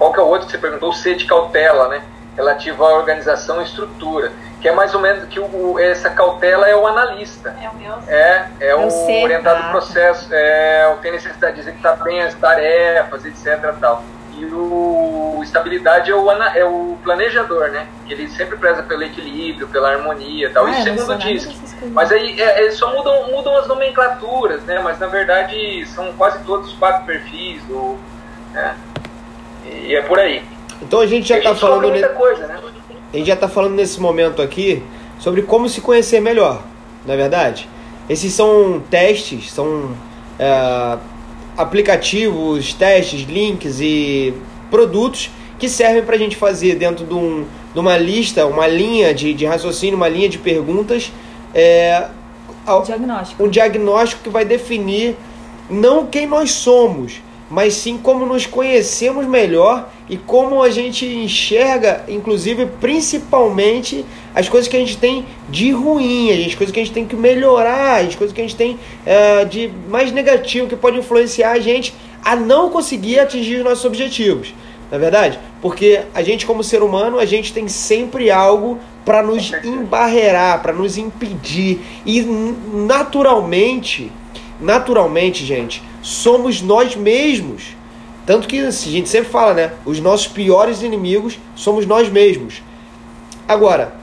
qual 0.00 0.14
que 0.14 0.18
é 0.18 0.22
o 0.22 0.26
outro 0.26 0.46
que 0.46 0.52
você 0.52 0.58
perguntou? 0.58 0.88
O 0.88 0.94
C 0.94 1.14
de 1.14 1.26
cautela, 1.26 1.88
né? 1.88 2.02
Relativo 2.34 2.82
à 2.84 2.94
organização 2.94 3.60
e 3.60 3.64
estrutura. 3.64 4.32
Que 4.60 4.68
é 4.68 4.72
mais 4.72 4.94
ou 4.94 5.00
menos 5.00 5.24
que 5.24 5.40
o, 5.40 5.78
essa 5.78 6.10
cautela 6.10 6.68
é 6.68 6.76
o 6.76 6.86
analista. 6.86 7.56
É 7.62 7.68
o 7.68 7.74
meu. 7.74 7.94
É, 8.06 8.48
é 8.60 8.74
o, 8.74 8.88
o 8.88 9.22
orientado 9.22 9.62
do 9.62 9.70
processo. 9.70 10.28
É, 10.32 10.94
tem 11.00 11.12
necessidade 11.12 11.54
de 11.54 11.60
executar 11.60 11.96
bem 12.02 12.20
as 12.22 12.34
tarefas, 12.34 13.24
etc. 13.24 13.74
Tal. 13.80 14.04
E 14.36 14.44
o 14.46 15.40
estabilidade 15.42 16.10
é 16.10 16.14
o, 16.14 16.30
é 16.30 16.64
o 16.64 16.96
planejador, 17.02 17.68
né? 17.70 17.86
Que 18.06 18.14
ele 18.14 18.28
sempre 18.28 18.56
preza 18.56 18.82
pelo 18.82 19.02
equilíbrio, 19.02 19.68
pela 19.68 19.90
harmonia 19.90 20.50
tal. 20.50 20.66
Ah, 20.66 20.70
Isso 20.70 20.82
segundo 20.82 21.18
diz. 21.18 21.48
Mas 21.92 22.12
aí 22.12 22.40
é, 22.40 22.66
é, 22.66 22.70
só 22.70 22.94
mudam, 22.94 23.30
mudam 23.30 23.56
as 23.56 23.66
nomenclaturas, 23.66 24.62
né? 24.64 24.78
Mas 24.78 24.98
na 24.98 25.06
verdade 25.06 25.84
são 25.86 26.12
quase 26.14 26.42
todos 26.44 26.72
os 26.72 26.78
quatro 26.78 27.04
perfis. 27.04 27.62
Do, 27.64 27.98
né? 28.52 28.76
E 29.66 29.94
é 29.94 30.02
por 30.02 30.18
aí. 30.18 30.42
Então 30.80 31.00
a 31.00 31.06
gente 31.06 31.28
já 31.28 31.38
está 31.38 31.54
falando. 31.54 31.88
Muita 31.88 32.08
coisa, 32.10 32.46
né? 32.46 32.58
A 33.12 33.16
gente 33.16 33.26
já 33.26 33.34
está 33.34 33.48
falando 33.48 33.74
nesse 33.74 34.00
momento 34.00 34.40
aqui 34.40 34.82
sobre 35.18 35.42
como 35.42 35.68
se 35.68 35.80
conhecer 35.80 36.20
melhor, 36.20 36.62
não 37.06 37.14
é 37.14 37.16
verdade? 37.16 37.68
Esses 38.08 38.32
são 38.32 38.82
testes, 38.90 39.52
são 39.52 39.90
é, 40.38 40.98
aplicativos, 41.56 42.72
testes, 42.72 43.22
links 43.22 43.80
e 43.80 44.34
produtos 44.70 45.30
que 45.58 45.68
servem 45.68 46.02
para 46.02 46.16
a 46.16 46.18
gente 46.18 46.36
fazer 46.36 46.76
dentro 46.76 47.04
de, 47.04 47.12
um, 47.12 47.44
de, 47.74 47.78
uma 47.78 47.96
lista, 47.98 48.46
uma 48.46 48.66
linha 48.66 49.12
de, 49.12 49.34
de 49.34 49.44
raciocínio, 49.44 49.96
uma 49.96 50.08
linha 50.08 50.28
de 50.28 50.38
perguntas, 50.38 51.12
é, 51.54 52.08
diagnóstico. 52.86 53.44
um 53.44 53.48
diagnóstico 53.48 54.22
que 54.22 54.30
vai 54.30 54.44
definir 54.44 55.16
não 55.68 56.06
quem 56.06 56.26
nós 56.26 56.52
somos, 56.52 57.20
mas 57.50 57.74
sim 57.74 57.98
como 57.98 58.24
nos 58.24 58.46
conhecemos 58.46 59.26
melhor 59.26 59.90
e 60.08 60.16
como 60.16 60.62
a 60.62 60.70
gente 60.70 61.04
enxerga, 61.04 62.04
inclusive, 62.08 62.66
principalmente 62.80 64.06
as 64.32 64.48
coisas 64.48 64.68
que 64.68 64.76
a 64.76 64.80
gente 64.80 64.96
tem 64.96 65.26
de 65.48 65.72
ruim, 65.72 66.30
as 66.46 66.54
coisas 66.54 66.72
que 66.72 66.78
a 66.78 66.84
gente 66.84 66.94
tem 66.94 67.04
que 67.04 67.16
melhorar, 67.16 68.04
as 68.04 68.14
coisas 68.14 68.32
que 68.32 68.40
a 68.40 68.44
gente 68.44 68.54
tem 68.54 68.74
uh, 68.74 69.44
de 69.46 69.68
mais 69.88 70.12
negativo 70.12 70.68
que 70.68 70.76
pode 70.76 70.98
influenciar 70.98 71.50
a 71.50 71.58
gente 71.58 71.92
a 72.24 72.36
não 72.36 72.70
conseguir 72.70 73.18
atingir 73.18 73.56
os 73.56 73.64
nossos 73.64 73.84
objetivos. 73.84 74.54
Na 74.88 74.96
é 74.96 75.00
verdade? 75.00 75.38
Porque 75.60 76.00
a 76.14 76.22
gente, 76.22 76.44
como 76.44 76.64
ser 76.64 76.82
humano, 76.82 77.18
a 77.18 77.24
gente 77.24 77.52
tem 77.52 77.68
sempre 77.68 78.30
algo 78.30 78.78
para 79.04 79.22
nos 79.22 79.52
embarrear, 79.64 80.60
para 80.60 80.72
nos 80.72 80.98
impedir. 80.98 81.80
E 82.04 82.22
naturalmente, 82.22 84.10
naturalmente, 84.60 85.44
gente, 85.44 85.82
somos 86.02 86.60
nós 86.60 86.94
mesmos. 86.96 87.76
Tanto 88.26 88.46
que 88.46 88.60
a 88.60 88.70
gente 88.70 89.08
sempre 89.08 89.30
fala, 89.30 89.54
né? 89.54 89.72
Os 89.84 89.98
nossos 89.98 90.28
piores 90.28 90.82
inimigos 90.82 91.38
somos 91.56 91.86
nós 91.86 92.08
mesmos. 92.08 92.62
Agora, 93.48 93.94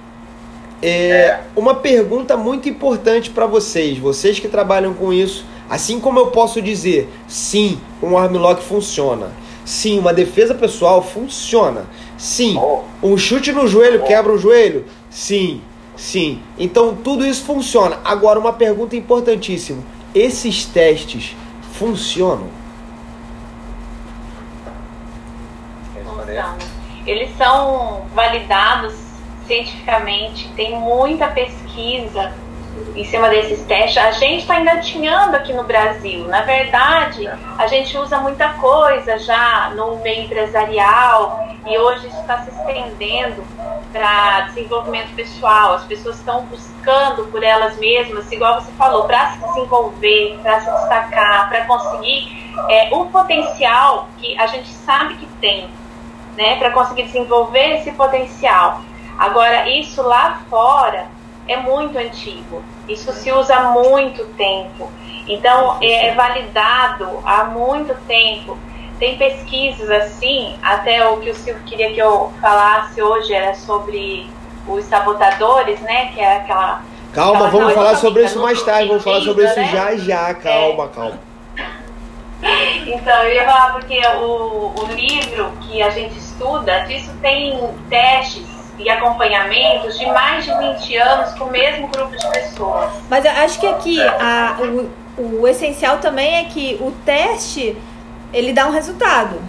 é 0.82 1.40
uma 1.56 1.76
pergunta 1.76 2.36
muito 2.36 2.68
importante 2.68 3.30
para 3.30 3.46
vocês, 3.46 3.98
vocês 3.98 4.40
que 4.40 4.48
trabalham 4.48 4.94
com 4.94 5.14
isso. 5.14 5.46
Assim 5.70 6.00
como 6.00 6.20
eu 6.20 6.28
posso 6.28 6.62
dizer, 6.62 7.10
sim, 7.28 7.80
um 8.02 8.18
armlock 8.18 8.64
funciona. 8.64 9.32
Sim, 9.66 10.00
uma 10.00 10.14
defesa 10.14 10.54
pessoal 10.54 11.04
funciona. 11.04 11.86
Sim, 12.18 12.58
um 13.04 13.18
chute 13.18 13.52
no 13.52 13.68
joelho 13.68 14.04
quebra 14.04 14.32
o 14.32 14.38
joelho. 14.38 14.86
Sim, 15.10 15.62
sim. 15.96 16.42
Então 16.58 16.96
tudo 16.96 17.26
isso 17.26 17.44
funciona. 17.44 18.00
Agora, 18.04 18.40
uma 18.40 18.54
pergunta 18.54 18.96
importantíssima: 18.96 19.84
esses 20.14 20.66
testes 20.66 21.36
funcionam? 21.74 22.50
Eles 27.06 27.36
são 27.38 28.06
validados 28.14 28.94
cientificamente, 29.46 30.50
tem 30.56 30.78
muita 30.80 31.28
pesquisa 31.28 32.34
em 32.96 33.04
cima 33.06 33.30
desses 33.30 33.64
testes. 33.66 33.98
A 33.98 34.12
gente 34.12 34.42
está 34.42 34.60
engatinhando 34.60 35.36
aqui 35.36 35.54
no 35.54 35.64
Brasil. 35.64 36.26
Na 36.28 36.42
verdade, 36.42 37.30
a 37.58 37.68
gente 37.68 37.98
usa 37.98 38.18
muita 38.20 38.50
coisa 38.54 39.18
já 39.20 39.72
no 39.76 39.98
meio 39.98 40.26
empresarial 40.26 41.48
e 41.66 41.78
hoje 41.78 42.08
está 42.08 42.40
se 42.40 42.50
estendendo 42.50 43.44
para 43.92 44.42
desenvolvimento 44.42 45.14
pessoal. 45.16 45.76
As 45.76 45.84
pessoas 45.84 46.18
estão 46.18 46.46
buscando 46.46 47.26
por 47.26 47.44
elas 47.44 47.78
mesmas, 47.78 48.32
igual 48.32 48.62
você 48.62 48.72
falou, 48.74 49.06
para 49.06 49.32
se 49.32 49.40
desenvolver, 49.40 50.40
para 50.42 50.62
se 50.62 50.72
destacar, 50.72 51.50
para 51.50 51.66
conseguir 51.66 52.56
é, 52.70 52.90
um 52.94 53.08
potencial 53.08 54.08
que 54.18 54.38
a 54.40 54.48
gente 54.48 54.70
sabe 54.70 55.16
que 55.16 55.26
tem, 55.42 55.70
né, 56.36 56.56
para 56.58 56.72
conseguir 56.72 57.04
desenvolver 57.04 57.78
esse 57.78 57.92
potencial. 57.92 58.82
Agora, 59.18 59.68
isso 59.70 60.02
lá 60.02 60.42
fora 60.50 61.17
é 61.48 61.58
muito 61.58 61.98
antigo. 61.98 62.62
Isso 62.88 63.12
se 63.14 63.32
usa 63.32 63.56
há 63.56 63.72
muito 63.72 64.26
tempo. 64.36 64.90
Então, 65.28 65.78
é, 65.82 66.08
é 66.08 66.14
validado 66.14 67.20
há 67.26 67.46
muito 67.46 67.94
tempo 68.08 68.58
tem 69.00 69.18
pesquisas 69.18 69.90
assim, 69.90 70.56
até 70.62 71.08
o 71.08 71.18
que 71.18 71.30
o 71.30 71.36
Silvio 71.36 71.62
queria 71.66 71.94
que 71.94 72.00
eu 72.00 72.32
falasse 72.42 73.02
hoje 73.02 73.34
era 73.34 73.54
sobre 73.54 74.28
os 74.68 74.84
sabotadores, 74.86 75.80
né? 75.82 76.12
Que 76.14 76.20
é 76.20 76.38
aquela. 76.38 76.82
Calma, 77.14 77.46
aquela 77.46 77.50
vamos 77.50 77.74
falar 77.74 77.96
sobre 77.96 78.24
isso 78.24 78.40
mais 78.40 78.62
tarde, 78.64 78.88
vamos 78.88 79.04
falar 79.04 79.22
sobre 79.22 79.46
isso 79.46 79.60
né? 79.60 79.70
já 79.72 79.96
já, 79.96 80.34
calma, 80.34 80.86
é. 80.86 80.88
calma. 80.88 81.20
Então, 82.86 83.24
eu 83.24 83.34
ia 83.34 83.46
falar 83.46 83.74
porque 83.74 84.00
o, 84.22 84.72
o 84.80 84.86
livro 84.94 85.52
que 85.62 85.82
a 85.82 85.90
gente 85.90 86.18
estuda, 86.18 86.82
disso 86.82 87.12
tem 87.20 87.60
testes 87.90 88.47
e 88.78 88.90
acompanhamentos 88.90 89.98
de 89.98 90.06
mais 90.08 90.46
de 90.46 90.52
20 90.56 90.98
anos 90.98 91.34
com 91.34 91.46
o 91.46 91.52
mesmo 91.52 91.88
grupo 91.88 92.16
de 92.16 92.28
pessoas. 92.30 92.92
Mas 93.10 93.26
eu 93.26 93.32
acho 93.32 93.60
que 93.60 93.68
aqui 93.68 94.02
a, 94.02 94.58
o, 95.18 95.40
o 95.42 95.48
essencial 95.48 95.98
também 95.98 96.36
é 96.36 96.44
que 96.46 96.78
o 96.80 96.92
teste 97.06 97.76
ele 98.34 98.54
dá 98.54 98.68
um 98.68 98.72
resultado. 98.72 99.42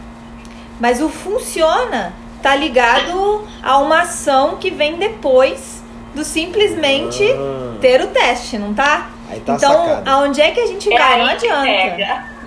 Mas 0.80 1.02
o 1.02 1.08
funciona 1.08 2.12
tá 2.42 2.54
ligado 2.54 3.46
a 3.62 3.78
uma 3.78 4.02
ação 4.02 4.56
que 4.56 4.70
vem 4.70 4.96
depois 4.96 5.82
do 6.14 6.24
simplesmente 6.24 7.24
ah. 7.32 7.76
ter 7.80 8.00
o 8.00 8.06
teste, 8.08 8.58
não 8.58 8.72
tá? 8.72 9.10
Aí 9.30 9.40
tá 9.40 9.54
então, 9.54 9.72
sacado. 9.72 10.08
aonde 10.08 10.40
é 10.40 10.50
que 10.52 10.60
a 10.60 10.66
gente 10.66 10.92
é 10.92 10.98
vai? 10.98 11.18
Não 11.18 11.26
adianta. 11.26 11.68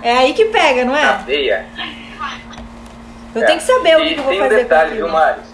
É 0.02 0.12
aí 0.18 0.32
que 0.32 0.46
pega, 0.46 0.84
não 0.84 0.96
é? 0.96 1.20
Eu 3.34 3.42
é. 3.42 3.46
tenho 3.46 3.58
que 3.58 3.64
saber 3.64 3.96
o 3.96 4.00
que, 4.00 4.14
eu 4.14 4.22
vou 4.22 4.34
fazer. 4.34 4.48
Tem 4.48 4.58
um 4.58 4.62
detalhe, 4.62 4.96
viu, 4.96 5.08
Mário? 5.08 5.51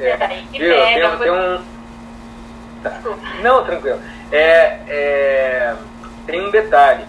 É, 0.00 0.16
viu? 0.50 0.74
Tem, 0.74 1.18
tem 1.18 1.30
um. 1.30 1.60
Não, 3.42 3.64
tranquilo. 3.64 4.00
É, 4.32 4.78
é, 4.88 5.74
tem 6.26 6.40
um 6.40 6.50
detalhe. 6.50 7.04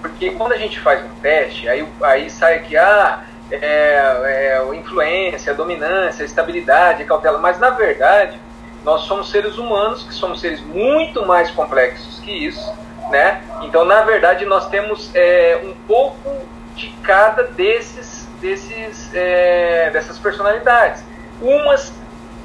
Porque 0.00 0.30
quando 0.32 0.52
a 0.52 0.58
gente 0.58 0.78
faz 0.80 1.02
um 1.02 1.14
teste, 1.20 1.68
aí, 1.68 1.86
aí 2.02 2.28
sai 2.28 2.56
aqui, 2.56 2.76
ah, 2.76 3.24
é, 3.50 4.58
é 4.60 4.74
influência, 4.74 5.54
dominância, 5.54 6.24
estabilidade, 6.24 7.04
cautela. 7.04 7.38
Mas 7.38 7.58
na 7.58 7.70
verdade, 7.70 8.38
nós 8.84 9.02
somos 9.02 9.30
seres 9.30 9.56
humanos, 9.56 10.02
que 10.02 10.12
somos 10.12 10.40
seres 10.40 10.60
muito 10.60 11.24
mais 11.24 11.50
complexos 11.50 12.20
que 12.20 12.30
isso, 12.30 12.72
né? 13.10 13.42
Então, 13.62 13.84
na 13.84 14.02
verdade, 14.02 14.44
nós 14.44 14.68
temos 14.68 15.10
é, 15.14 15.60
um 15.64 15.72
pouco 15.86 16.30
de 16.74 16.88
cada 17.02 17.44
desses, 17.44 18.28
desses, 18.40 19.10
é, 19.14 19.90
dessas 19.90 20.18
personalidades. 20.18 21.02
Umas 21.40 21.94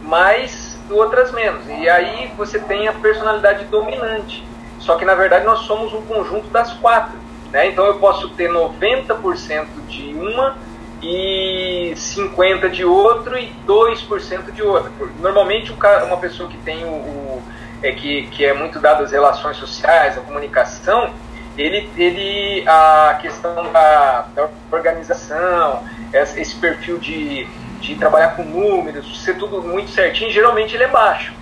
mais, 0.04 0.78
outras 0.90 1.32
menos. 1.32 1.64
E 1.68 1.90
aí 1.90 2.32
você 2.38 2.60
tem 2.60 2.88
a 2.88 2.94
personalidade 2.94 3.66
dominante. 3.66 4.44
Só 4.80 4.96
que 4.96 5.06
na 5.06 5.16
verdade 5.16 5.46
nós 5.46 5.60
somos 5.60 5.94
um 5.94 6.02
conjunto 6.02 6.48
das 6.50 6.74
quatro. 6.74 7.18
Né? 7.52 7.68
Então 7.68 7.86
eu 7.86 7.96
posso 7.96 8.30
ter 8.30 8.50
90% 8.50 9.68
de 9.88 10.14
uma 10.14 10.56
e 11.02 11.94
50% 11.96 12.70
de 12.70 12.84
outro 12.84 13.38
e 13.38 13.54
2% 13.68 14.52
de 14.52 14.62
outra. 14.62 14.92
Normalmente 15.20 15.74
uma 16.06 16.18
pessoa 16.18 16.50
que 16.50 16.58
tem 16.58 16.84
o, 16.84 16.88
o 16.88 17.44
é, 17.82 17.92
que, 17.92 18.28
que 18.28 18.46
é 18.46 18.54
muito 18.54 18.80
dado 18.80 19.04
às 19.04 19.12
relações 19.12 19.58
sociais, 19.58 20.18
à 20.18 20.22
comunicação, 20.22 21.12
ele, 21.58 21.90
ele 21.98 22.64
a 22.68 23.18
questão 23.22 23.72
da, 23.72 24.26
da 24.36 24.50
organização, 24.72 25.84
esse 26.14 26.56
perfil 26.56 26.98
de, 26.98 27.48
de 27.80 27.96
trabalhar 27.96 28.36
com 28.36 28.44
números, 28.44 29.24
ser 29.24 29.38
tudo 29.38 29.62
muito 29.62 29.92
certinho, 29.92 30.32
geralmente 30.32 30.76
ele 30.76 30.84
é 30.84 30.88
baixo. 30.88 31.34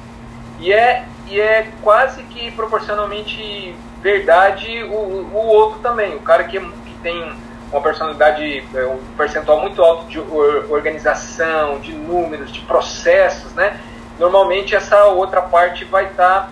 E 0.60 0.72
é, 0.72 1.06
e 1.28 1.40
é 1.40 1.70
quase 1.82 2.24
que 2.24 2.52
proporcionalmente 2.52 3.76
verdade 4.02 4.84
o, 4.84 5.30
o 5.34 5.48
outro 5.48 5.80
também. 5.80 6.16
O 6.16 6.20
cara 6.20 6.44
que, 6.44 6.60
que 6.60 6.94
tem 7.02 7.34
uma 7.72 7.82
personalidade, 7.82 8.64
é, 8.74 8.86
um 8.86 9.00
percentual 9.18 9.60
muito 9.60 9.82
alto 9.82 10.08
de 10.08 10.20
organização, 10.20 11.80
de 11.80 11.94
números, 11.94 12.52
de 12.52 12.62
processos, 12.62 13.54
né? 13.54 13.80
Normalmente 14.20 14.76
essa 14.76 15.06
outra 15.06 15.42
parte 15.42 15.86
vai 15.86 16.06
estar 16.06 16.44
tá 16.44 16.50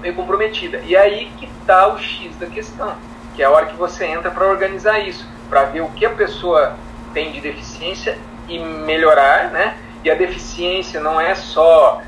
meio 0.00 0.14
comprometida. 0.14 0.80
E 0.84 0.96
é 0.96 1.00
aí 1.00 1.30
que 1.38 1.46
está 1.60 1.88
o 1.88 1.98
X 1.98 2.34
da 2.36 2.46
questão, 2.46 2.96
que 3.36 3.42
é 3.42 3.44
a 3.44 3.50
hora 3.50 3.66
que 3.66 3.76
você 3.76 4.06
entra 4.06 4.30
para 4.30 4.46
organizar 4.46 4.98
isso, 4.98 5.26
para 5.48 5.64
ver 5.64 5.82
o 5.82 5.88
que 5.90 6.06
a 6.06 6.10
pessoa 6.10 6.74
tem 7.12 7.30
de 7.30 7.40
deficiência 7.40 8.18
e 8.48 8.58
melhorar, 8.58 9.50
né? 9.50 9.76
E 10.04 10.10
a 10.10 10.14
deficiência 10.14 11.00
não 11.00 11.20
é 11.20 11.34
só 11.34 12.00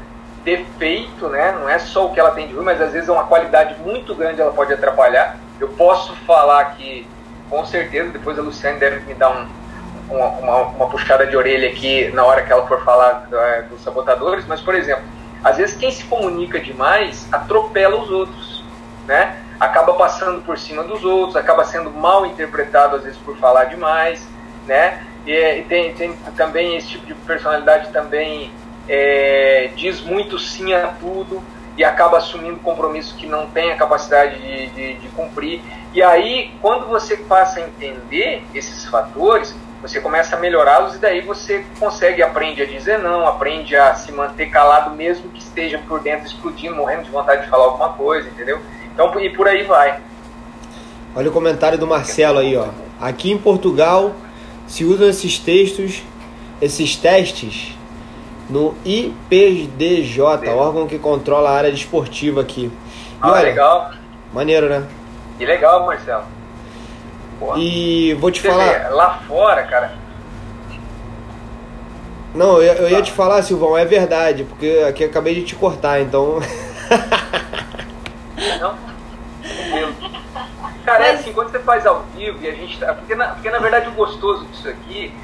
defeito, 0.45 1.29
né? 1.29 1.53
Não 1.53 1.69
é 1.69 1.79
só 1.79 2.07
o 2.07 2.13
que 2.13 2.21
ela 2.21 2.31
tem 2.31 2.47
de 2.47 2.55
ruim, 2.55 2.65
mas 2.65 2.81
às 2.81 2.93
vezes 2.93 3.09
é 3.09 3.13
uma 3.13 3.25
qualidade 3.25 3.79
muito 3.81 4.15
grande 4.15 4.41
ela 4.41 4.53
pode 4.53 4.73
atrapalhar. 4.73 5.37
Eu 5.59 5.69
posso 5.69 6.15
falar 6.27 6.77
que, 6.77 7.07
com 7.49 7.65
certeza, 7.67 8.11
depois 8.11 8.39
a 8.39 8.43
Luciane 8.43 8.79
deve 8.79 9.01
me 9.01 9.15
dar 9.15 9.31
um, 9.31 9.47
uma, 10.09 10.27
uma, 10.27 10.57
uma, 10.69 10.89
puxada 10.89 11.27
de 11.27 11.37
orelha 11.37 11.69
aqui 11.69 12.11
na 12.13 12.25
hora 12.25 12.43
que 12.43 12.53
ela 12.53 12.67
for 12.67 12.83
falar 12.83 13.29
é, 13.31 13.63
dos 13.63 13.83
sabotadores, 13.83 14.47
mas, 14.47 14.61
por 14.61 14.75
exemplo, 14.75 15.05
às 15.45 15.57
vezes 15.57 15.77
quem 15.77 15.91
se 15.91 16.05
comunica 16.05 16.59
demais 16.59 17.27
atropela 17.33 17.97
os 18.01 18.11
outros, 18.11 18.65
né? 19.07 19.37
Acaba 19.59 19.93
passando 19.95 20.41
por 20.43 20.59
cima 20.59 20.83
dos 20.83 21.05
outros, 21.05 21.37
acaba 21.37 21.65
sendo 21.65 21.91
mal 21.91 22.25
interpretado 22.25 22.97
às 22.97 23.03
vezes 23.03 23.19
por 23.19 23.37
falar 23.37 23.65
demais, 23.65 24.27
né? 24.67 25.05
E, 25.27 25.33
e 25.33 25.63
tem, 25.63 25.95
tem 25.95 26.15
também 26.37 26.77
esse 26.77 26.89
tipo 26.89 27.07
de 27.07 27.15
personalidade 27.15 27.91
também 27.93 28.51
é, 28.89 29.71
diz 29.77 30.01
muito 30.01 30.39
sim 30.39 30.73
a 30.73 30.89
tudo 30.89 31.43
e 31.77 31.85
acaba 31.85 32.19
assumindo 32.19 32.59
compromisso 32.59 33.15
que 33.15 33.27
não 33.27 33.47
tem 33.47 33.73
a 33.73 33.77
capacidade 33.77 34.39
de, 34.39 34.67
de, 34.69 34.95
de 34.95 35.09
cumprir. 35.09 35.63
E 35.95 36.03
aí, 36.03 36.53
quando 36.61 36.87
você 36.87 37.17
passa 37.17 37.61
a 37.61 37.63
entender 37.63 38.43
esses 38.55 38.85
fatores, 38.87 39.55
você 39.81 40.01
começa 40.01 40.37
a 40.37 40.39
melhorá-los 40.39 40.97
e 40.97 40.99
daí 40.99 41.21
você 41.21 41.65
consegue, 41.79 42.23
aprende 42.23 42.63
a 42.63 42.67
dizer 42.67 42.99
não, 42.99 43.27
aprende 43.27 43.75
a 43.77 43.95
se 43.95 44.13
manter 44.13 44.51
calado 44.51 44.95
mesmo 44.95 45.31
que 45.31 45.41
esteja 45.41 45.79
por 45.89 46.01
dentro 46.01 46.27
explodindo, 46.27 46.77
morrendo 46.77 47.05
de 47.05 47.11
vontade 47.11 47.45
de 47.45 47.49
falar 47.49 47.65
alguma 47.65 47.91
coisa, 47.95 48.29
entendeu? 48.29 48.61
Então, 48.93 49.19
e 49.19 49.31
por 49.31 49.49
aí 49.49 49.63
vai. 49.63 50.01
Olha 51.15 51.31
o 51.31 51.33
comentário 51.33 51.79
do 51.79 51.87
Marcelo 51.87 52.41
aí, 52.41 52.57
ó. 52.57 52.69
Aqui 53.01 53.33
em 53.33 53.39
Portugal 53.39 54.15
se 54.71 54.85
usam 54.85 55.09
esses 55.09 55.37
textos, 55.37 56.01
esses 56.63 56.95
testes 56.95 57.75
no 58.49 58.77
IPDJ, 58.85 60.21
órgão 60.55 60.87
que 60.87 60.97
controla 60.97 61.51
a 61.51 61.55
área 61.55 61.73
desportiva 61.73 62.41
aqui. 62.41 62.67
E 62.67 62.73
ah, 63.21 63.33
olha, 63.33 63.43
legal. 63.43 63.91
Maneiro, 64.33 64.69
né? 64.69 64.87
Que 65.37 65.45
legal, 65.45 65.85
Marcelo. 65.85 66.23
Porra. 67.41 67.59
E 67.59 68.15
vou 68.15 68.31
te 68.31 68.41
Você 68.41 68.49
falar. 68.49 68.73
Vê, 68.73 68.89
lá 68.91 69.19
fora, 69.27 69.65
cara. 69.65 69.93
Não, 72.33 72.63
eu, 72.63 72.75
eu 72.75 72.91
ia 72.91 73.03
te 73.03 73.11
falar, 73.11 73.43
Silvão, 73.43 73.77
é 73.77 73.85
verdade, 73.85 74.45
porque 74.45 74.85
aqui 74.89 75.03
acabei 75.03 75.35
de 75.35 75.43
te 75.43 75.57
cortar, 75.57 76.01
então. 76.01 76.39
Não? 78.61 78.79
Cara, 80.91 81.07
é 81.07 81.11
assim, 81.13 81.33
quando 81.33 81.53
você 81.53 81.61
faz 81.61 81.87
ao 81.87 82.03
vivo 82.17 82.39
e 82.43 82.49
a 82.49 82.53
gente. 82.53 82.77
Tá, 82.79 82.93
porque, 82.93 83.15
na, 83.15 83.29
porque 83.29 83.49
na 83.49 83.59
verdade 83.59 83.89
o 83.89 83.93
gostoso 83.93 84.45
disso 84.47 84.69
aqui 84.69 85.15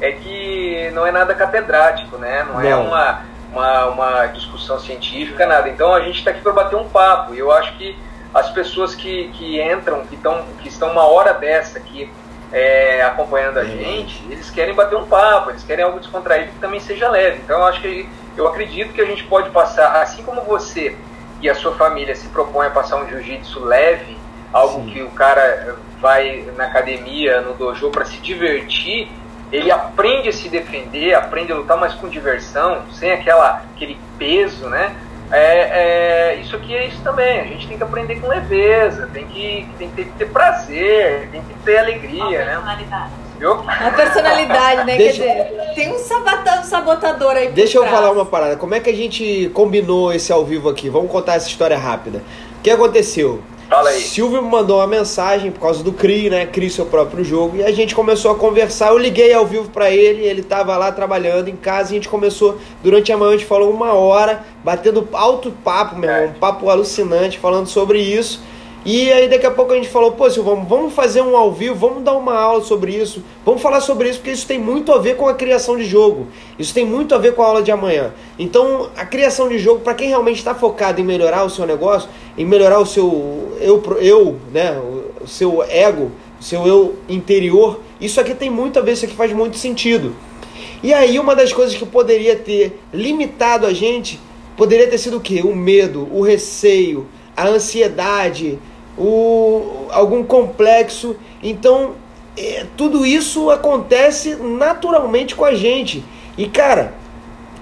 é 0.00 0.12
que 0.12 0.90
não 0.94 1.06
é 1.06 1.12
nada 1.12 1.34
catedrático, 1.34 2.16
né? 2.16 2.42
Não, 2.44 2.58
é 2.58 2.70
não. 2.70 2.70
é 2.70 2.76
uma, 2.76 3.22
uma, 3.52 3.86
uma, 3.86 4.26
discussão 4.28 4.80
científica, 4.80 5.46
nada. 5.46 5.68
Então 5.68 5.92
a 5.92 6.00
gente 6.00 6.20
está 6.20 6.30
aqui 6.30 6.40
para 6.40 6.52
bater 6.52 6.76
um 6.76 6.88
papo. 6.88 7.34
E 7.34 7.38
eu 7.38 7.52
acho 7.52 7.76
que 7.76 7.94
as 8.32 8.48
pessoas 8.50 8.94
que, 8.94 9.28
que 9.34 9.60
entram, 9.60 10.06
que, 10.06 10.16
tão, 10.16 10.42
que 10.58 10.68
estão 10.68 10.90
uma 10.90 11.06
hora 11.06 11.34
dessa 11.34 11.78
aqui 11.78 12.10
é, 12.50 13.02
acompanhando 13.02 13.58
a 13.58 13.64
gente, 13.64 14.24
eles 14.30 14.48
querem 14.48 14.74
bater 14.74 14.96
um 14.96 15.04
papo, 15.04 15.50
eles 15.50 15.62
querem 15.62 15.84
algo 15.84 16.00
descontraído 16.00 16.52
que 16.52 16.60
também 16.60 16.80
seja 16.80 17.10
leve. 17.10 17.42
Então 17.44 17.58
eu 17.58 17.66
acho 17.66 17.82
que 17.82 18.08
eu 18.38 18.48
acredito 18.48 18.94
que 18.94 19.02
a 19.02 19.06
gente 19.06 19.24
pode 19.24 19.50
passar, 19.50 20.00
assim 20.00 20.22
como 20.22 20.40
você 20.42 20.96
e 21.42 21.50
a 21.50 21.54
sua 21.54 21.74
família 21.74 22.16
se 22.16 22.26
propõe 22.28 22.68
a 22.68 22.70
passar 22.70 22.96
um 22.96 23.06
jiu-jitsu 23.06 23.60
leve, 23.60 24.16
algo 24.52 24.84
Sim. 24.84 24.90
que 24.90 25.02
o 25.02 25.10
cara 25.10 25.76
vai 26.00 26.44
na 26.56 26.64
academia, 26.64 27.40
no 27.40 27.54
dojo 27.54 27.90
para 27.90 28.04
se 28.04 28.18
divertir, 28.18 29.08
ele 29.52 29.70
aprende 29.70 30.28
a 30.28 30.32
se 30.32 30.48
defender, 30.48 31.14
aprende 31.14 31.52
a 31.52 31.56
lutar, 31.56 31.76
mas 31.76 31.94
com 31.94 32.08
diversão, 32.08 32.82
sem 32.92 33.10
aquela, 33.10 33.62
aquele 33.74 33.98
peso, 34.18 34.68
né? 34.68 34.94
É, 35.32 36.32
é, 36.32 36.40
isso 36.40 36.56
aqui 36.56 36.74
é 36.74 36.86
isso 36.86 37.00
também. 37.02 37.40
A 37.40 37.44
gente 37.44 37.68
tem 37.68 37.76
que 37.76 37.82
aprender 37.82 38.16
com 38.16 38.28
leveza, 38.28 39.08
tem 39.12 39.26
que, 39.26 39.66
tem 39.78 39.90
que 39.90 40.04
ter 40.04 40.26
prazer, 40.26 41.28
tem 41.30 41.42
que 41.42 41.54
ter 41.64 41.78
alegria, 41.78 42.44
né? 42.44 43.10
Viu? 43.38 43.52
A 43.52 43.90
personalidade, 43.90 44.84
né? 44.84 44.96
Deixa... 44.96 45.22
Quer 45.22 45.44
dizer, 45.44 45.74
tem 45.74 45.94
um 45.94 45.98
sabotador, 45.98 46.64
sabotador 46.64 47.36
aí. 47.36 47.48
Deixa 47.48 47.78
eu 47.78 47.86
falar 47.86 48.10
uma 48.10 48.26
parada. 48.26 48.56
Como 48.56 48.74
é 48.74 48.80
que 48.80 48.90
a 48.90 48.94
gente 48.94 49.50
combinou 49.54 50.12
esse 50.12 50.30
ao 50.30 50.44
vivo 50.44 50.68
aqui? 50.68 50.90
Vamos 50.90 51.10
contar 51.10 51.34
essa 51.36 51.48
história 51.48 51.78
rápida. 51.78 52.22
O 52.58 52.62
que 52.62 52.70
aconteceu? 52.70 53.40
Fala 53.70 53.90
aí. 53.90 54.02
Silvio 54.02 54.42
me 54.42 54.50
mandou 54.50 54.78
uma 54.78 54.86
mensagem 54.88 55.52
por 55.52 55.60
causa 55.60 55.80
do 55.84 55.92
CRI, 55.92 56.28
né? 56.28 56.44
CRI 56.44 56.68
seu 56.68 56.86
próprio 56.86 57.24
jogo. 57.24 57.58
E 57.58 57.62
a 57.62 57.70
gente 57.70 57.94
começou 57.94 58.32
a 58.32 58.34
conversar. 58.34 58.88
Eu 58.88 58.98
liguei 58.98 59.32
ao 59.32 59.46
vivo 59.46 59.70
para 59.70 59.88
ele, 59.92 60.24
ele 60.24 60.42
tava 60.42 60.76
lá 60.76 60.90
trabalhando 60.90 61.46
em 61.46 61.54
casa. 61.54 61.90
E 61.90 61.92
a 61.92 61.94
gente 61.94 62.08
começou, 62.08 62.58
durante 62.82 63.12
a 63.12 63.16
manhã, 63.16 63.30
a 63.30 63.36
gente 63.36 63.46
falou 63.46 63.70
uma 63.70 63.92
hora, 63.92 64.44
batendo 64.64 65.08
alto 65.12 65.52
papo, 65.62 65.96
meu 65.96 66.10
irmão, 66.10 66.30
um 66.30 66.40
papo 66.40 66.68
alucinante, 66.68 67.38
falando 67.38 67.68
sobre 67.68 68.00
isso. 68.00 68.42
E 68.84 69.12
aí 69.12 69.28
daqui 69.28 69.44
a 69.44 69.50
pouco 69.50 69.72
a 69.72 69.76
gente 69.76 69.88
falou, 69.90 70.12
pô, 70.12 70.30
Silvão, 70.30 70.64
vamos 70.64 70.94
fazer 70.94 71.20
um 71.20 71.36
ao 71.36 71.52
vivo, 71.52 71.74
vamos 71.74 72.02
dar 72.02 72.14
uma 72.14 72.34
aula 72.34 72.62
sobre 72.62 72.96
isso, 72.96 73.22
vamos 73.44 73.60
falar 73.60 73.82
sobre 73.82 74.08
isso, 74.08 74.18
porque 74.20 74.30
isso 74.30 74.46
tem 74.46 74.58
muito 74.58 74.90
a 74.90 74.98
ver 74.98 75.16
com 75.16 75.28
a 75.28 75.34
criação 75.34 75.76
de 75.76 75.84
jogo. 75.84 76.28
Isso 76.58 76.72
tem 76.72 76.86
muito 76.86 77.14
a 77.14 77.18
ver 77.18 77.34
com 77.34 77.42
a 77.42 77.46
aula 77.46 77.62
de 77.62 77.70
amanhã. 77.70 78.14
Então, 78.38 78.88
a 78.96 79.04
criação 79.04 79.50
de 79.50 79.58
jogo, 79.58 79.80
para 79.80 79.92
quem 79.92 80.08
realmente 80.08 80.38
está 80.38 80.54
focado 80.54 80.98
em 80.98 81.04
melhorar 81.04 81.44
o 81.44 81.50
seu 81.50 81.66
negócio, 81.66 82.08
em 82.38 82.44
melhorar 82.44 82.78
o 82.78 82.86
seu 82.86 83.56
eu, 83.60 83.82
eu 84.00 84.36
né, 84.50 84.80
o 85.20 85.26
seu 85.26 85.62
ego, 85.62 86.10
o 86.40 86.42
seu 86.42 86.66
eu 86.66 86.96
interior, 87.06 87.80
isso 88.00 88.18
aqui 88.18 88.34
tem 88.34 88.48
muito 88.48 88.78
a 88.78 88.82
ver, 88.82 88.92
isso 88.92 89.04
aqui 89.04 89.14
faz 89.14 89.30
muito 89.30 89.58
sentido. 89.58 90.14
E 90.82 90.94
aí, 90.94 91.18
uma 91.18 91.36
das 91.36 91.52
coisas 91.52 91.76
que 91.76 91.84
poderia 91.84 92.34
ter 92.34 92.80
limitado 92.94 93.66
a 93.66 93.74
gente, 93.74 94.18
poderia 94.56 94.88
ter 94.88 94.96
sido 94.96 95.18
o 95.18 95.20
quê? 95.20 95.42
O 95.44 95.54
medo, 95.54 96.08
o 96.10 96.22
receio, 96.22 97.06
a 97.40 97.48
ansiedade, 97.48 98.58
o, 98.98 99.86
algum 99.90 100.22
complexo. 100.22 101.16
Então, 101.42 101.92
é, 102.36 102.66
tudo 102.76 103.04
isso 103.04 103.50
acontece 103.50 104.36
naturalmente 104.36 105.34
com 105.34 105.44
a 105.44 105.54
gente. 105.54 106.04
E 106.36 106.46
cara, 106.46 106.94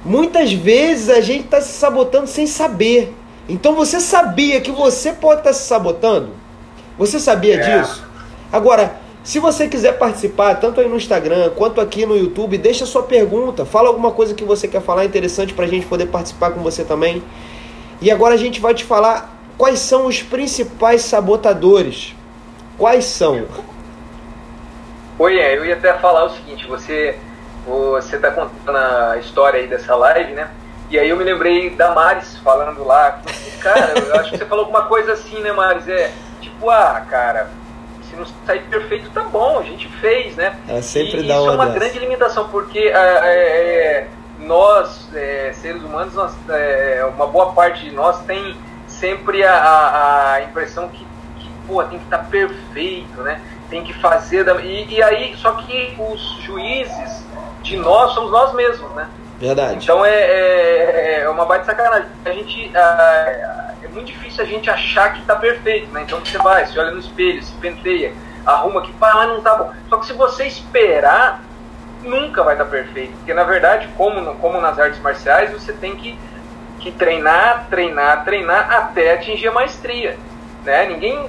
muitas 0.05 0.53
vezes 0.53 1.09
a 1.09 1.21
gente 1.21 1.45
está 1.45 1.61
se 1.61 1.73
sabotando 1.73 2.27
sem 2.27 2.47
saber. 2.47 3.15
Então 3.49 3.75
você 3.75 4.01
sabia 4.01 4.61
que 4.61 4.71
você 4.71 5.13
pode 5.13 5.41
estar 5.41 5.51
tá 5.51 5.55
se 5.55 5.67
sabotando? 5.67 6.31
Você 6.99 7.19
sabia 7.19 7.55
é. 7.55 7.81
disso? 7.81 8.07
Agora, 8.53 8.97
se 9.23 9.39
você 9.39 9.69
quiser 9.69 9.99
participar, 9.99 10.55
tanto 10.57 10.81
aí 10.81 10.89
no 10.89 10.97
Instagram 10.97 11.51
quanto 11.51 11.81
aqui 11.81 12.05
no 12.05 12.17
YouTube, 12.17 12.59
deixa 12.59 12.87
sua 12.87 13.03
pergunta, 13.03 13.65
fala 13.65 13.89
alguma 13.89 14.11
coisa 14.11 14.35
que 14.35 14.45
você 14.45 14.67
quer 14.67 14.81
falar 14.81 15.05
interessante 15.05 15.53
para 15.53 15.65
a 15.65 15.69
gente 15.69 15.87
poder 15.87 16.07
participar 16.07 16.51
com 16.51 16.61
você 16.61 16.85
também. 16.85 17.23
E 18.01 18.11
agora 18.11 18.35
a 18.35 18.39
gente 18.39 18.61
vai 18.61 18.75
te 18.75 18.85
falar 18.85 19.38
Quais 19.59 19.81
são 19.81 20.07
os 20.07 20.23
principais 20.23 21.03
sabotadores? 21.03 22.15
Quais 22.79 23.05
são? 23.05 23.45
Oi, 25.19 25.37
é, 25.37 25.59
eu 25.59 25.67
ia 25.67 25.75
até 25.75 25.93
falar 25.95 26.27
o 26.27 26.31
seguinte, 26.31 26.65
você 26.69 27.19
você 27.67 28.17
está 28.17 28.31
contando 28.31 28.77
a 28.77 29.19
história 29.19 29.61
aí 29.61 29.67
dessa 29.67 29.95
live, 29.95 30.33
né? 30.33 30.49
E 30.89 30.99
aí 30.99 31.11
eu 31.11 31.17
me 31.17 31.25
lembrei 31.25 31.69
da 31.71 31.91
Maris 31.93 32.39
falando 32.39 32.83
lá, 32.85 33.21
cara, 33.61 33.99
eu 33.99 34.15
acho 34.19 34.31
que 34.31 34.39
você 34.39 34.47
falou 34.47 34.65
alguma 34.65 34.85
coisa 34.85 35.13
assim, 35.13 35.39
né, 35.41 35.53
Maris? 35.53 35.87
É 35.87 36.13
tipo, 36.41 36.71
ah, 36.71 37.05
cara, 37.11 37.51
se 38.09 38.17
não 38.17 38.25
sair 38.47 38.63
perfeito, 38.71 39.11
tá 39.11 39.25
bom, 39.25 39.59
a 39.59 39.63
gente 39.65 39.89
fez, 40.01 40.37
né? 40.37 40.57
É 40.69 40.81
sempre 40.81 41.25
e 41.25 41.29
dá 41.29 41.35
isso 41.35 41.49
é 41.49 41.51
uma 41.51 41.67
dessa. 41.67 41.79
grande 41.79 41.99
limitação, 41.99 42.49
porque 42.49 42.79
é, 42.79 42.93
é, 42.93 44.09
nós, 44.39 45.11
é, 45.15 45.53
seres 45.53 45.83
humanos, 45.83 46.15
nós, 46.15 46.33
é, 46.49 47.05
uma 47.15 47.27
boa 47.27 47.53
parte 47.53 47.85
de 47.85 47.91
nós 47.91 48.21
tem 48.21 48.57
sempre 48.99 49.45
a, 49.45 49.55
a, 49.55 50.33
a 50.35 50.43
impressão 50.43 50.89
que, 50.89 51.07
que, 51.39 51.51
pô, 51.67 51.83
tem 51.85 51.99
que 51.99 52.05
estar 52.05 52.19
tá 52.19 52.25
perfeito, 52.25 53.23
né? 53.23 53.41
Tem 53.71 53.83
que 53.83 53.93
fazer. 53.95 54.45
Da, 54.45 54.55
e, 54.61 54.95
e 54.95 55.03
aí, 55.03 55.37
só 55.37 55.53
que 55.53 55.97
os 55.99 56.43
juízes 56.43 57.25
de 57.63 57.77
nós 57.77 58.13
somos 58.13 58.31
nós 58.31 58.53
mesmos, 58.55 58.91
né? 58.93 59.09
Verdade. 59.39 59.77
Então 59.83 60.05
é, 60.05 60.11
é, 60.11 61.21
é 61.21 61.29
uma 61.29 61.45
baita 61.45 61.67
sacanagem. 61.67 62.09
A 62.25 62.31
gente, 62.31 62.71
é, 62.75 63.75
é 63.85 63.89
muito 63.89 64.07
difícil 64.07 64.43
a 64.43 64.47
gente 64.47 64.69
achar 64.69 65.13
que 65.13 65.21
está 65.21 65.37
perfeito, 65.37 65.93
né? 65.93 66.03
Então 66.03 66.19
você 66.21 66.39
vai, 66.39 66.67
se 66.67 66.79
olha 66.79 66.91
no 66.91 66.99
espelho, 66.99 67.43
se 67.43 67.53
penteia, 67.55 68.13
arruma 68.45 68.83
que, 68.83 68.93
pá, 68.95 69.27
não 69.27 69.41
tá 69.41 69.55
bom. 69.55 69.73
Só 69.89 69.99
que 69.99 70.07
se 70.07 70.13
você 70.13 70.47
esperar, 70.47 71.43
nunca 72.03 72.43
vai 72.43 72.55
estar 72.55 72.65
tá 72.65 72.71
perfeito. 72.71 73.13
Porque 73.19 73.33
na 73.33 73.45
verdade, 73.45 73.89
como, 73.97 74.35
como 74.37 74.61
nas 74.61 74.79
artes 74.79 75.01
marciais, 75.01 75.53
você 75.53 75.73
tem 75.73 75.95
que 75.95 76.19
que 76.91 76.99
treinar, 76.99 77.67
treinar, 77.71 78.25
treinar 78.25 78.71
até 78.71 79.15
atingir 79.15 79.49
a 79.49 79.53
maestria. 79.53 80.19
Né? 80.65 80.87
Ninguém 80.87 81.29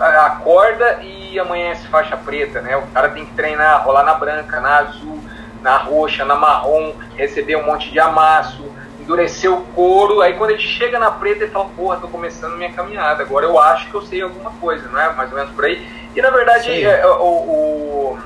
acorda 0.00 1.00
e 1.02 1.38
amanhece 1.38 1.86
faixa 1.88 2.16
preta, 2.16 2.60
né? 2.60 2.76
O 2.76 2.86
cara 2.88 3.10
tem 3.10 3.24
que 3.24 3.32
treinar, 3.34 3.84
rolar 3.84 4.02
na 4.02 4.14
branca, 4.14 4.60
na 4.60 4.78
azul, 4.78 5.20
na 5.62 5.76
roxa, 5.76 6.24
na 6.24 6.34
marrom, 6.34 6.92
receber 7.16 7.56
um 7.56 7.64
monte 7.64 7.90
de 7.90 8.00
amasso, 8.00 8.64
endurecer 9.00 9.52
o 9.52 9.62
couro. 9.66 10.20
Aí 10.20 10.34
quando 10.34 10.50
ele 10.50 10.62
chega 10.62 10.98
na 10.98 11.10
preta, 11.10 11.44
ele 11.44 11.52
fala: 11.52 11.68
Porra, 11.76 11.96
tô 11.96 12.08
começando 12.08 12.56
minha 12.56 12.72
caminhada. 12.72 13.22
Agora 13.22 13.46
eu 13.46 13.58
acho 13.58 13.88
que 13.88 13.94
eu 13.94 14.02
sei 14.02 14.22
alguma 14.22 14.50
coisa, 14.52 14.88
não 14.88 15.00
é? 15.00 15.12
Mais 15.12 15.30
ou 15.30 15.38
menos 15.38 15.52
por 15.52 15.64
aí. 15.64 15.86
E 16.14 16.22
na 16.22 16.30
verdade, 16.30 16.84
é, 16.84 17.06
o, 17.06 17.24
o, 17.24 18.18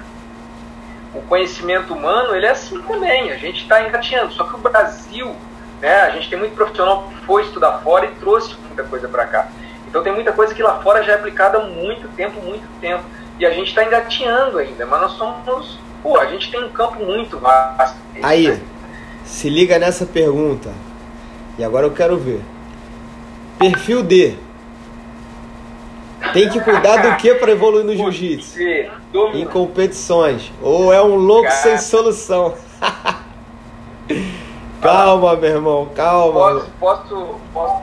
o, 1.15 1.23
conhecimento 1.23 1.95
humano, 1.95 2.35
ele 2.35 2.47
é 2.47 2.51
assim 2.51 2.81
também. 2.83 3.31
A 3.31 3.37
gente 3.37 3.63
está 3.63 3.83
engatinhando. 3.83 4.33
Só 4.33 4.45
que 4.45 4.55
o 4.55 4.59
Brasil, 4.59 5.35
né? 5.81 6.01
A 6.03 6.11
gente 6.11 6.29
tem 6.29 6.39
muito 6.39 6.55
profissional 6.55 7.09
que 7.09 7.27
foi 7.27 7.43
estudar 7.43 7.79
fora 7.79 8.07
e 8.07 8.15
trouxe 8.17 8.55
muita 8.67 8.83
coisa 8.85 9.09
para 9.09 9.27
cá. 9.27 9.49
Então 9.89 10.03
tem 10.03 10.13
muita 10.13 10.33
coisa 10.33 10.55
que 10.55 10.63
lá 10.63 10.81
fora 10.83 11.03
já 11.03 11.13
é 11.13 11.15
aplicada 11.15 11.59
há 11.59 11.65
muito 11.65 12.09
tempo, 12.15 12.41
muito 12.43 12.67
tempo. 12.81 13.03
E 13.39 13.47
a 13.47 13.51
gente 13.51 13.69
está 13.69 13.85
engatinhando 13.85 14.59
ainda, 14.59 14.85
mas 14.85 15.01
nós 15.01 15.13
somos. 15.13 15.79
Pô, 16.03 16.19
a 16.19 16.27
gente 16.27 16.51
tem 16.51 16.63
um 16.63 16.69
campo 16.69 17.05
muito 17.05 17.39
vasto. 17.39 17.97
Aí, 18.23 18.49
né? 18.49 18.61
se 19.25 19.49
liga 19.49 19.79
nessa 19.79 20.05
pergunta. 20.05 20.71
E 21.59 21.65
agora 21.65 21.87
eu 21.87 21.91
quero 21.91 22.17
ver. 22.17 22.41
Perfil 23.59 24.03
D. 24.03 24.35
Tem 26.33 26.49
que 26.49 26.61
cuidar 26.61 26.99
do 26.99 27.17
que 27.17 27.35
para 27.35 27.51
evoluir 27.51 27.85
no 27.85 27.95
jiu-jitsu? 27.97 28.59
Em 29.35 29.45
competições. 29.47 30.53
Ou 30.61 30.93
é 30.93 31.03
um 31.03 31.17
louco 31.17 31.49
Cara. 31.49 31.57
sem 31.57 31.79
solução? 31.79 32.55
calma, 34.81 35.37
meu 35.37 35.51
irmão, 35.51 35.89
calma. 35.95 36.33
Posso, 36.33 36.71
posso, 36.79 37.41
posso 37.53 37.83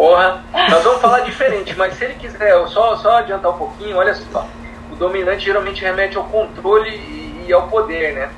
Porra, 0.00 0.42
nós 0.70 0.82
vamos 0.82 1.00
falar 1.02 1.20
diferente, 1.20 1.76
mas 1.76 1.94
se 1.94 2.04
ele 2.04 2.14
quiser, 2.14 2.56
só, 2.68 2.96
só 2.96 3.18
adiantar 3.18 3.50
um 3.50 3.58
pouquinho, 3.58 3.98
olha 3.98 4.14
só. 4.14 4.46
O 4.90 4.96
dominante 4.96 5.44
geralmente 5.44 5.82
remete 5.82 6.16
ao 6.16 6.24
controle 6.24 6.88
e, 6.88 7.44
e 7.48 7.52
ao 7.52 7.68
poder, 7.68 8.14
né? 8.14 8.30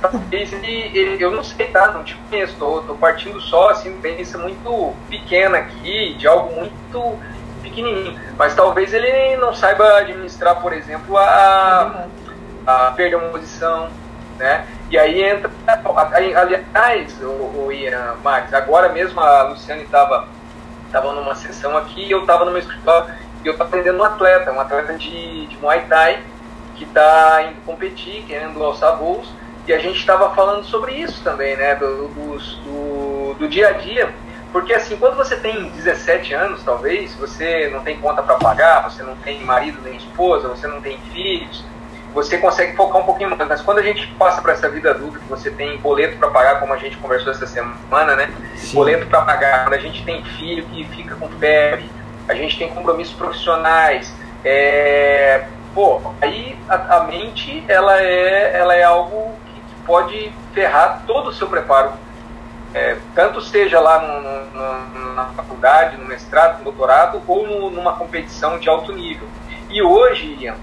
Talvez 0.00 0.52
ele, 0.52 0.90
ele, 0.94 1.22
eu 1.24 1.30
não 1.30 1.42
sei, 1.42 1.68
tá? 1.68 1.92
Não 1.92 2.04
te 2.04 2.14
conheço, 2.28 2.54
tô, 2.58 2.82
tô 2.82 2.94
partindo 2.96 3.40
só, 3.40 3.70
assim, 3.70 3.98
pensa 4.00 4.36
muito 4.36 4.94
pequena 5.08 5.58
aqui, 5.58 6.14
de 6.18 6.26
algo 6.26 6.54
muito 6.54 7.18
pequenininho. 7.62 8.18
Mas 8.36 8.54
talvez 8.54 8.92
ele 8.92 9.36
não 9.36 9.54
saiba 9.54 9.98
administrar, 9.98 10.60
por 10.60 10.72
exemplo, 10.72 11.16
a, 11.16 12.06
a 12.66 12.90
perder 12.90 13.16
uma 13.16 13.28
posição, 13.28 13.88
né? 14.38 14.66
E 14.90 14.98
aí 14.98 15.22
entra, 15.22 15.48
aliás, 16.36 17.22
o, 17.22 17.66
o 17.66 17.72
Ian, 17.72 18.16
Max, 18.24 18.52
agora 18.52 18.88
mesmo 18.88 19.20
a 19.20 19.44
Luciane 19.44 19.82
estava 19.82 20.28
estava 20.86 21.12
numa 21.12 21.36
sessão 21.36 21.76
aqui 21.76 22.02
e 22.02 22.10
eu 22.10 22.22
estava 22.22 22.44
meu 22.44 22.58
escritório 22.58 23.14
e 23.44 23.46
eu 23.46 23.52
estava 23.52 23.68
aprendendo 23.68 24.00
um 24.00 24.04
atleta, 24.04 24.50
um 24.50 24.60
atleta 24.60 24.94
de, 24.94 25.46
de 25.46 25.56
Muay 25.58 25.86
Thai 25.88 26.20
que 26.74 26.84
está 26.84 27.42
indo 27.42 27.64
competir, 27.64 28.24
querendo 28.26 28.62
alçar 28.64 28.96
voos, 28.96 29.32
e 29.66 29.72
a 29.72 29.78
gente 29.78 29.98
estava 29.98 30.34
falando 30.34 30.64
sobre 30.64 30.94
isso 30.94 31.22
também, 31.22 31.54
né, 31.56 31.74
do, 31.76 32.08
do, 32.08 33.34
do, 33.34 33.48
dia 33.48 33.68
a 33.68 33.72
dia, 33.72 34.12
porque 34.50 34.72
assim, 34.72 34.96
quando 34.96 35.16
você 35.16 35.36
tem 35.36 35.68
17 35.70 36.32
anos, 36.32 36.62
talvez, 36.64 37.14
você 37.14 37.68
não 37.68 37.82
tem 37.82 38.00
conta 38.00 38.22
para 38.22 38.36
pagar, 38.36 38.90
você 38.90 39.02
não 39.02 39.14
tem 39.16 39.44
marido 39.44 39.78
nem 39.82 39.96
esposa, 39.96 40.48
você 40.48 40.66
não 40.66 40.80
tem 40.80 40.98
filhos, 41.12 41.62
você 42.12 42.38
consegue 42.38 42.76
focar 42.76 43.00
um 43.00 43.04
pouquinho 43.04 43.30
mais. 43.30 43.48
Mas 43.48 43.60
quando 43.60 43.78
a 43.78 43.82
gente 43.82 44.06
passa 44.18 44.42
para 44.42 44.52
essa 44.52 44.68
vida 44.68 44.90
adulta, 44.90 45.18
que 45.18 45.28
você 45.28 45.50
tem 45.50 45.78
boleto 45.78 46.16
para 46.18 46.30
pagar, 46.30 46.60
como 46.60 46.72
a 46.72 46.76
gente 46.76 46.96
conversou 46.96 47.32
essa 47.32 47.46
semana, 47.46 48.16
né? 48.16 48.32
Sim. 48.56 48.76
Boleto 48.76 49.06
para 49.06 49.22
pagar, 49.22 49.64
quando 49.64 49.74
a 49.74 49.78
gente 49.78 50.04
tem 50.04 50.24
filho 50.24 50.64
que 50.66 50.84
fica 50.88 51.14
com 51.14 51.28
febre, 51.28 51.90
a 52.28 52.34
gente 52.34 52.58
tem 52.58 52.68
compromissos 52.68 53.14
profissionais, 53.14 54.14
é... 54.44 55.44
pô, 55.74 56.00
aí 56.20 56.56
a, 56.68 56.96
a, 56.96 57.04
mente 57.04 57.64
ela 57.66 58.00
é, 58.00 58.56
ela 58.56 58.74
é 58.74 58.84
algo 58.84 59.34
que 59.46 59.74
pode 59.84 60.32
ferrar 60.54 61.02
todo 61.06 61.30
o 61.30 61.32
seu 61.32 61.48
preparo. 61.48 61.92
É, 62.72 62.96
tanto 63.16 63.40
seja 63.40 63.80
lá 63.80 63.98
no, 63.98 64.20
no, 64.22 65.14
na 65.14 65.24
faculdade, 65.36 65.96
no 65.96 66.04
mestrado, 66.04 66.58
no 66.58 66.64
doutorado, 66.64 67.20
ou 67.26 67.44
no, 67.44 67.70
numa 67.70 67.94
competição 67.94 68.58
de 68.60 68.68
alto 68.68 68.92
nível. 68.92 69.26
E 69.68 69.82
hoje, 69.82 70.36
Ian, 70.38 70.54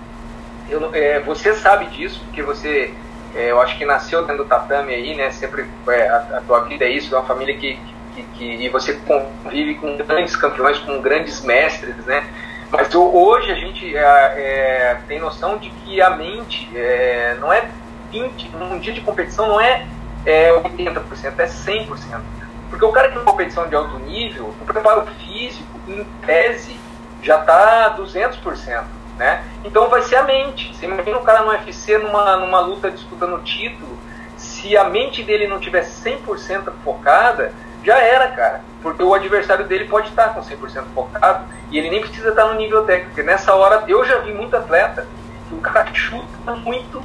eu, 0.69 0.93
é, 0.93 1.19
você 1.19 1.53
sabe 1.53 1.87
disso, 1.87 2.21
porque 2.25 2.41
você, 2.41 2.93
é, 3.35 3.51
eu 3.51 3.61
acho 3.61 3.77
que 3.77 3.85
nasceu 3.85 4.21
dentro 4.21 4.43
do 4.43 4.49
tatame 4.49 4.93
aí, 4.93 5.15
né? 5.15 5.31
Sempre 5.31 5.65
é, 5.87 6.07
a, 6.07 6.37
a, 6.37 6.41
tua 6.41 6.61
vida 6.61 6.85
é 6.85 6.89
isso, 6.89 7.13
é 7.13 7.17
uma 7.17 7.25
família 7.25 7.55
que, 7.55 7.79
que, 8.15 8.23
que, 8.23 8.45
e 8.45 8.69
você 8.69 8.93
convive 8.93 9.75
com 9.75 9.97
grandes 9.97 10.35
campeões, 10.35 10.77
com 10.79 11.01
grandes 11.01 11.41
mestres, 11.41 11.95
né? 12.05 12.27
Mas 12.69 12.93
hoje 12.93 13.51
a 13.51 13.55
gente 13.55 13.95
é, 13.95 14.01
é, 14.01 14.97
tem 15.07 15.19
noção 15.19 15.57
de 15.57 15.69
que 15.69 16.01
a 16.01 16.09
mente 16.09 16.69
é, 16.75 17.37
não 17.39 17.51
é 17.51 17.69
20, 18.11 18.49
num 18.57 18.79
dia 18.79 18.93
de 18.93 19.01
competição 19.01 19.47
não 19.47 19.61
é, 19.61 19.85
é 20.25 20.51
80%, 20.51 21.33
é 21.37 21.45
100%. 21.45 22.21
Porque 22.69 22.83
o 22.83 22.91
cara 22.91 23.07
que 23.07 23.15
tem 23.15 23.23
competição 23.23 23.69
de 23.69 23.75
alto 23.75 23.97
nível, 23.99 24.53
o 24.61 24.65
preparo 24.65 25.05
físico, 25.05 25.79
em 25.87 26.03
tese, 26.25 26.77
já 27.23 27.39
está 27.39 27.95
200% 27.97 28.96
né? 29.17 29.43
Então 29.63 29.89
vai 29.89 30.01
ser 30.03 30.17
a 30.17 30.23
mente. 30.23 30.75
Você 30.75 30.85
imagina 30.85 31.17
o 31.17 31.23
cara 31.23 31.41
no 31.41 31.51
UFC 31.51 31.97
numa, 31.97 32.37
numa 32.37 32.59
luta 32.59 32.91
disputando 32.91 33.35
o 33.35 33.43
título, 33.43 33.97
se 34.37 34.77
a 34.77 34.85
mente 34.85 35.23
dele 35.23 35.47
não 35.47 35.59
tiver 35.59 35.83
100% 35.83 36.71
focada, 36.83 37.51
já 37.83 37.97
era, 37.97 38.27
cara. 38.29 38.61
Porque 38.81 39.01
o 39.01 39.13
adversário 39.13 39.65
dele 39.65 39.85
pode 39.85 40.09
estar 40.09 40.33
com 40.33 40.41
100% 40.41 40.83
focado 40.93 41.45
e 41.71 41.77
ele 41.77 41.89
nem 41.89 42.01
precisa 42.01 42.29
estar 42.29 42.45
no 42.45 42.55
nível 42.55 42.83
técnico. 42.83 43.09
Porque 43.09 43.23
nessa 43.23 43.55
hora, 43.55 43.83
eu 43.87 44.05
já 44.05 44.19
vi 44.19 44.33
muito 44.33 44.55
atleta 44.55 45.07
que 45.49 45.55
o 45.55 45.61
cara 45.61 45.85
chuta 45.93 46.55
muito 46.55 47.01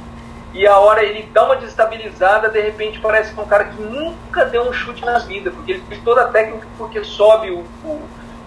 e 0.53 0.67
a 0.67 0.77
hora 0.77 1.03
ele 1.03 1.27
dá 1.33 1.45
uma 1.45 1.55
desestabilizada, 1.55 2.47
de 2.47 2.61
repente 2.61 2.99
parece 2.99 3.33
que 3.33 3.39
é 3.39 3.43
um 3.43 3.47
cara 3.47 3.65
que 3.65 3.81
nunca 3.81 4.45
deu 4.45 4.61
um 4.61 4.71
chute 4.71 5.03
na 5.03 5.17
vida, 5.17 5.49
porque 5.49 5.71
ele 5.71 5.83
fez 5.89 5.99
toda 6.03 6.21
a 6.21 6.27
técnica 6.27 6.67
porque 6.77 7.03
sobe 7.03 7.49
o, 7.49 7.65
o, 7.83 8.01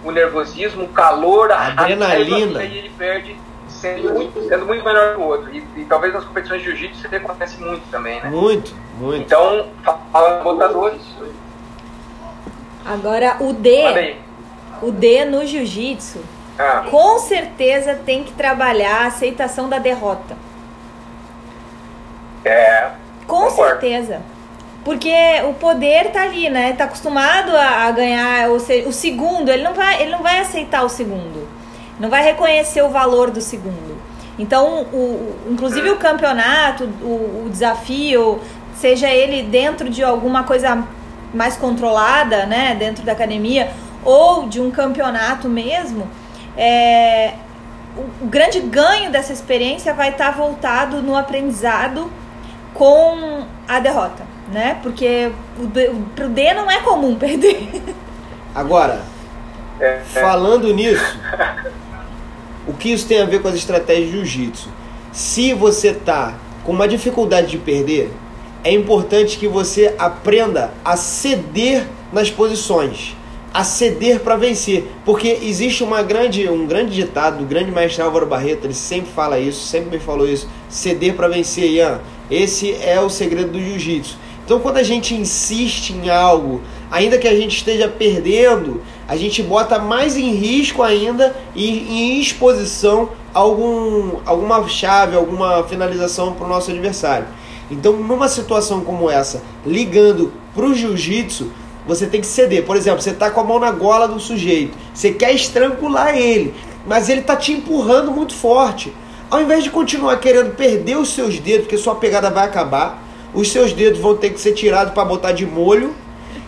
o 0.05 0.11
nervosismo, 0.11 0.85
o 0.85 0.87
calor, 0.87 1.51
a 1.51 1.67
adrenalina, 1.67 2.63
e 2.63 2.77
ele 2.77 2.91
perde 2.97 3.35
sendo 3.77 4.13
muito, 4.13 4.47
sendo 4.47 4.65
muito 4.65 4.83
melhor 4.83 5.15
que 5.15 5.21
o 5.21 5.25
outro. 5.25 5.55
E, 5.55 5.63
e 5.75 5.85
talvez 5.85 6.13
nas 6.13 6.25
competições 6.25 6.61
de 6.61 6.69
jiu-jitsu 6.69 7.07
isso 7.07 7.15
acontece 7.15 7.61
muito 7.61 7.89
também, 7.89 8.21
né? 8.21 8.29
Muito, 8.29 8.75
muito. 8.97 9.21
Então, 9.21 9.67
fala 10.11 10.41
botadores. 10.43 11.01
Agora, 12.85 13.37
o 13.39 13.53
D, 13.53 14.15
o 14.81 14.91
D 14.91 15.25
no 15.25 15.45
jiu-jitsu, 15.45 16.21
ah. 16.57 16.85
com 16.89 17.19
certeza 17.19 17.95
tem 17.95 18.23
que 18.23 18.31
trabalhar 18.33 19.03
a 19.03 19.07
aceitação 19.07 19.69
da 19.69 19.77
derrota. 19.77 20.35
É. 22.45 22.91
Com 23.25 23.47
concordo. 23.47 23.81
certeza. 23.81 24.21
Porque 24.85 25.13
o 25.49 25.53
poder 25.53 26.11
tá 26.11 26.23
ali, 26.23 26.49
né? 26.49 26.73
Tá 26.73 26.85
acostumado 26.85 27.51
a, 27.55 27.87
a 27.87 27.91
ganhar 27.91 28.49
o, 28.49 28.55
o 28.55 28.93
segundo, 28.93 29.49
ele 29.49 29.63
não 29.63 29.73
vai, 29.73 30.01
ele 30.01 30.11
não 30.11 30.23
vai 30.23 30.39
aceitar 30.39 30.83
o 30.83 30.89
segundo 30.89 31.46
não 31.99 32.09
vai 32.09 32.23
reconhecer 32.23 32.81
o 32.81 32.89
valor 32.89 33.31
do 33.31 33.41
segundo. 33.41 33.97
Então, 34.37 34.83
o, 34.93 35.35
inclusive 35.49 35.89
o 35.89 35.97
campeonato, 35.97 36.83
o, 37.01 37.45
o, 37.45 37.49
desafio, 37.49 38.39
seja 38.75 39.09
ele 39.09 39.41
dentro 39.43 39.89
de 39.89 40.03
alguma 40.03 40.43
coisa 40.43 40.83
mais 41.33 41.57
controlada, 41.57 42.45
né, 42.45 42.75
dentro 42.77 43.03
da 43.03 43.13
academia, 43.13 43.71
ou 44.05 44.47
de 44.47 44.61
um 44.61 44.69
campeonato 44.69 45.49
mesmo, 45.49 46.07
é, 46.55 47.33
o, 47.97 48.25
o 48.25 48.27
grande 48.27 48.59
ganho 48.59 49.11
dessa 49.11 49.33
experiência 49.33 49.93
vai 49.93 50.09
estar 50.09 50.31
voltado 50.31 51.01
no 51.01 51.15
aprendizado 51.15 52.11
com 52.73 53.43
a 53.67 53.79
derrota, 53.79 54.23
né? 54.51 54.77
Porque 54.83 55.31
o, 55.57 55.63
o 55.63 56.29
D 56.29 56.53
não 56.53 56.69
é 56.69 56.79
comum 56.81 57.15
perder. 57.17 57.81
Agora, 58.53 59.01
é, 59.79 59.85
é. 59.85 60.01
falando 60.21 60.73
nisso, 60.73 61.19
o 62.67 62.73
que 62.73 62.91
isso 62.91 63.07
tem 63.07 63.21
a 63.21 63.25
ver 63.25 63.41
com 63.41 63.47
as 63.47 63.55
estratégias 63.55 64.07
de 64.07 64.11
jiu-jitsu? 64.11 64.69
Se 65.11 65.53
você 65.53 65.93
tá 65.93 66.37
com 66.63 66.71
uma 66.71 66.87
dificuldade 66.87 67.47
de 67.47 67.57
perder, 67.57 68.11
é 68.63 68.71
importante 68.71 69.37
que 69.37 69.47
você 69.47 69.95
aprenda 69.97 70.73
a 70.83 70.97
ceder 70.97 71.87
nas 72.11 72.29
posições, 72.29 73.15
a 73.53 73.63
ceder 73.63 74.19
para 74.19 74.35
vencer, 74.35 74.85
porque 75.05 75.39
existe 75.41 75.83
uma 75.83 76.03
grande, 76.03 76.49
um 76.49 76.67
grande 76.67 76.93
ditado 76.93 77.39
do 77.39 77.45
grande 77.45 77.71
mestre 77.71 78.01
Álvaro 78.01 78.25
Barreto, 78.25 78.65
ele 78.65 78.73
sempre 78.73 79.09
fala 79.09 79.39
isso, 79.39 79.65
sempre 79.65 79.97
me 79.97 80.03
falou 80.03 80.27
isso, 80.27 80.47
ceder 80.69 81.15
para 81.15 81.27
vencer, 81.27 81.71
Ian. 81.71 82.01
Esse 82.29 82.73
é 82.73 82.99
o 82.99 83.09
segredo 83.09 83.53
do 83.53 83.59
jiu-jitsu. 83.59 84.17
Então, 84.45 84.59
quando 84.59 84.77
a 84.77 84.83
gente 84.83 85.13
insiste 85.13 85.91
em 85.91 86.09
algo, 86.09 86.61
ainda 86.91 87.17
que 87.17 87.27
a 87.27 87.35
gente 87.35 87.57
esteja 87.57 87.87
perdendo, 87.87 88.81
a 89.07 89.15
gente 89.15 89.41
bota 89.41 89.79
mais 89.79 90.17
em 90.17 90.33
risco 90.33 90.83
ainda 90.83 91.35
e 91.55 91.79
em 91.79 92.19
exposição 92.19 93.09
algum, 93.33 94.17
alguma 94.25 94.67
chave, 94.67 95.15
alguma 95.15 95.63
finalização 95.63 96.33
para 96.33 96.45
o 96.45 96.49
nosso 96.49 96.71
adversário. 96.71 97.25
Então, 97.71 97.93
numa 97.93 98.27
situação 98.27 98.81
como 98.81 99.09
essa, 99.09 99.41
ligando 99.65 100.33
para 100.53 100.65
o 100.65 100.73
jiu-jitsu, 100.73 101.51
você 101.87 102.05
tem 102.05 102.19
que 102.19 102.27
ceder. 102.27 102.65
Por 102.65 102.75
exemplo, 102.75 103.01
você 103.01 103.11
está 103.11 103.29
com 103.29 103.39
a 103.39 103.43
mão 103.43 103.59
na 103.59 103.71
gola 103.71 104.07
do 104.07 104.19
sujeito, 104.19 104.77
você 104.93 105.11
quer 105.11 105.33
estrangular 105.33 106.17
ele, 106.17 106.53
mas 106.85 107.07
ele 107.09 107.21
está 107.21 107.35
te 107.35 107.53
empurrando 107.53 108.11
muito 108.11 108.33
forte. 108.33 108.93
Ao 109.29 109.41
invés 109.41 109.63
de 109.63 109.69
continuar 109.69 110.17
querendo 110.17 110.55
perder 110.55 110.97
os 110.97 111.09
seus 111.09 111.39
dedos, 111.39 111.61
porque 111.61 111.77
sua 111.77 111.95
pegada 111.95 112.29
vai 112.29 112.45
acabar, 112.45 113.03
os 113.33 113.51
seus 113.51 113.73
dedos 113.73 113.99
vão 113.99 114.15
ter 114.15 114.31
que 114.31 114.39
ser 114.39 114.53
tirados 114.53 114.93
para 114.93 115.03
botar 115.03 115.31
de 115.31 115.45
molho 115.45 115.93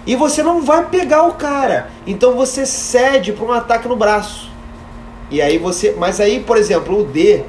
e 0.05 0.15
você 0.15 0.41
não 0.41 0.61
vai 0.61 0.85
pegar 0.85 1.23
o 1.23 1.33
cara. 1.33 1.89
Então 2.05 2.35
você 2.35 2.65
cede 2.65 3.31
para 3.33 3.45
um 3.45 3.51
ataque 3.51 3.87
no 3.87 3.95
braço. 3.95 4.49
E 5.31 5.41
aí 5.41 5.57
você, 5.57 5.95
mas 5.97 6.19
aí, 6.19 6.39
por 6.39 6.57
exemplo, 6.57 7.01
o 7.01 7.03
D, 7.03 7.43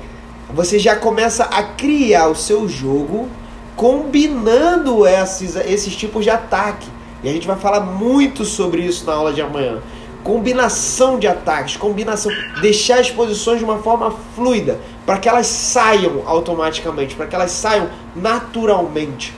você 0.52 0.78
já 0.78 0.96
começa 0.96 1.44
a 1.44 1.62
criar 1.62 2.28
o 2.28 2.34
seu 2.34 2.68
jogo 2.68 3.28
combinando 3.76 5.06
esses, 5.06 5.56
esses 5.56 5.96
tipos 5.96 6.24
de 6.24 6.30
ataque. 6.30 6.86
E 7.22 7.28
a 7.28 7.32
gente 7.32 7.46
vai 7.46 7.56
falar 7.56 7.80
muito 7.80 8.44
sobre 8.44 8.82
isso 8.82 9.06
na 9.06 9.14
aula 9.14 9.32
de 9.32 9.40
amanhã. 9.40 9.78
Combinação 10.22 11.18
de 11.18 11.26
ataques, 11.26 11.78
combinação, 11.78 12.30
deixar 12.60 12.98
as 12.98 13.10
posições 13.10 13.58
de 13.58 13.64
uma 13.64 13.78
forma 13.78 14.14
fluida, 14.36 14.78
para 15.06 15.16
que 15.16 15.26
elas 15.26 15.46
saiam 15.46 16.22
automaticamente, 16.26 17.14
para 17.14 17.26
que 17.26 17.34
elas 17.34 17.52
saiam 17.52 17.88
naturalmente. 18.14 19.34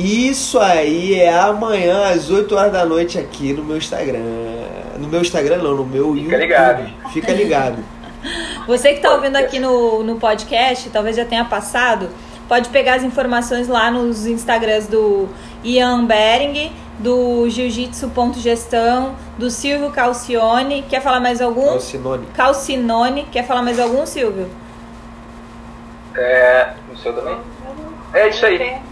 Isso 0.00 0.58
aí 0.58 1.20
é 1.20 1.38
amanhã 1.38 2.08
às 2.08 2.30
8 2.30 2.54
horas 2.54 2.72
da 2.72 2.86
noite 2.86 3.18
aqui 3.18 3.52
no 3.52 3.62
meu 3.62 3.76
Instagram. 3.76 4.20
No 4.98 5.06
meu 5.06 5.20
Instagram 5.20 5.58
não, 5.58 5.74
no 5.74 5.84
meu 5.84 6.14
Fica 6.14 6.20
YouTube. 6.20 6.40
Ligado. 6.40 6.90
Fica 7.12 7.32
ligado. 7.32 7.84
Você 8.66 8.90
que 8.90 8.96
está 8.96 9.12
ouvindo 9.12 9.36
aqui 9.36 9.58
no, 9.58 10.02
no 10.02 10.16
podcast, 10.16 10.88
talvez 10.88 11.16
já 11.16 11.24
tenha 11.26 11.44
passado, 11.44 12.08
pode 12.48 12.70
pegar 12.70 12.94
as 12.94 13.02
informações 13.02 13.68
lá 13.68 13.90
nos 13.90 14.26
Instagrams 14.26 14.86
do 14.86 15.28
Ian 15.62 16.06
Bering, 16.06 16.72
do 16.98 17.48
jiu-jitsu.gestão, 17.50 19.16
do 19.36 19.50
Silvio 19.50 19.90
Calcione. 19.90 20.82
Quer 20.88 21.02
falar 21.02 21.20
mais 21.20 21.42
algum? 21.42 21.66
Calcinone. 21.66 22.26
Calcinone. 22.34 23.26
Quer 23.30 23.46
falar 23.46 23.62
mais 23.62 23.78
algum, 23.78 24.06
Silvio? 24.06 24.48
É. 26.16 26.70
No 26.90 26.96
seu 26.96 27.12
também? 27.12 27.36
É 28.14 28.28
isso 28.28 28.46
aí. 28.46 28.89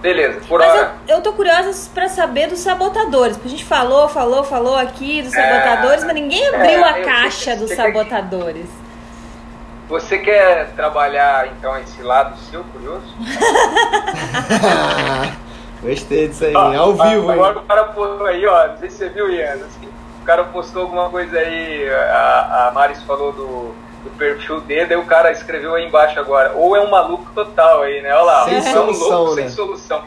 Beleza, 0.00 0.40
por 0.46 0.60
Mas 0.60 0.70
hora. 0.70 0.94
Eu, 1.08 1.16
eu 1.16 1.22
tô 1.22 1.32
curiosa 1.32 1.90
para 1.92 2.08
saber 2.08 2.48
dos 2.48 2.60
sabotadores. 2.60 3.38
A 3.44 3.48
gente 3.48 3.64
falou, 3.64 4.08
falou, 4.08 4.44
falou 4.44 4.76
aqui 4.76 5.22
dos 5.22 5.32
sabotadores, 5.32 6.02
é, 6.02 6.06
mas 6.06 6.14
ninguém 6.14 6.46
abriu 6.48 6.84
é, 6.84 6.88
a 6.88 7.04
caixa 7.04 7.56
dos 7.56 7.72
sabotadores. 7.72 8.66
Quer, 8.66 9.88
você 9.88 10.18
quer 10.18 10.70
trabalhar 10.74 11.48
então 11.48 11.76
esse 11.78 12.02
lado 12.02 12.38
seu, 12.38 12.62
curioso? 12.64 13.06
Gostei 15.82 16.28
disso 16.28 16.44
aí, 16.44 16.54
ah, 16.56 16.78
ao 16.78 16.94
vivo. 16.94 17.30
Agora 17.30 17.58
o 17.58 17.62
cara 17.62 17.84
postou 17.84 18.26
aí, 18.26 18.46
ó. 18.46 18.68
Não 18.68 18.76
sei 18.78 18.90
se 18.90 18.98
você 18.98 19.08
viu, 19.08 19.30
Ian. 19.30 19.54
Assim, 19.54 19.88
o 20.20 20.24
cara 20.24 20.44
postou 20.44 20.82
alguma 20.82 21.08
coisa 21.08 21.38
aí. 21.38 21.88
A, 21.88 22.68
a 22.68 22.72
Maris 22.72 23.02
falou 23.02 23.32
do 23.32 23.74
do 24.08 24.16
perfil 24.16 24.60
dele, 24.60 24.94
aí 24.94 25.00
o 25.00 25.04
cara 25.04 25.30
escreveu 25.30 25.74
aí 25.74 25.86
embaixo 25.86 26.18
agora, 26.18 26.52
ou 26.54 26.74
é 26.74 26.80
um 26.80 26.90
maluco 26.90 27.30
total 27.34 27.82
aí, 27.82 28.00
né? 28.00 28.12
Olha 28.14 28.22
lá, 28.22 28.44
sem 28.44 28.62
solução, 28.62 29.08
louco, 29.08 29.34
né? 29.34 29.42
sem 29.42 29.50
solução. 29.50 30.04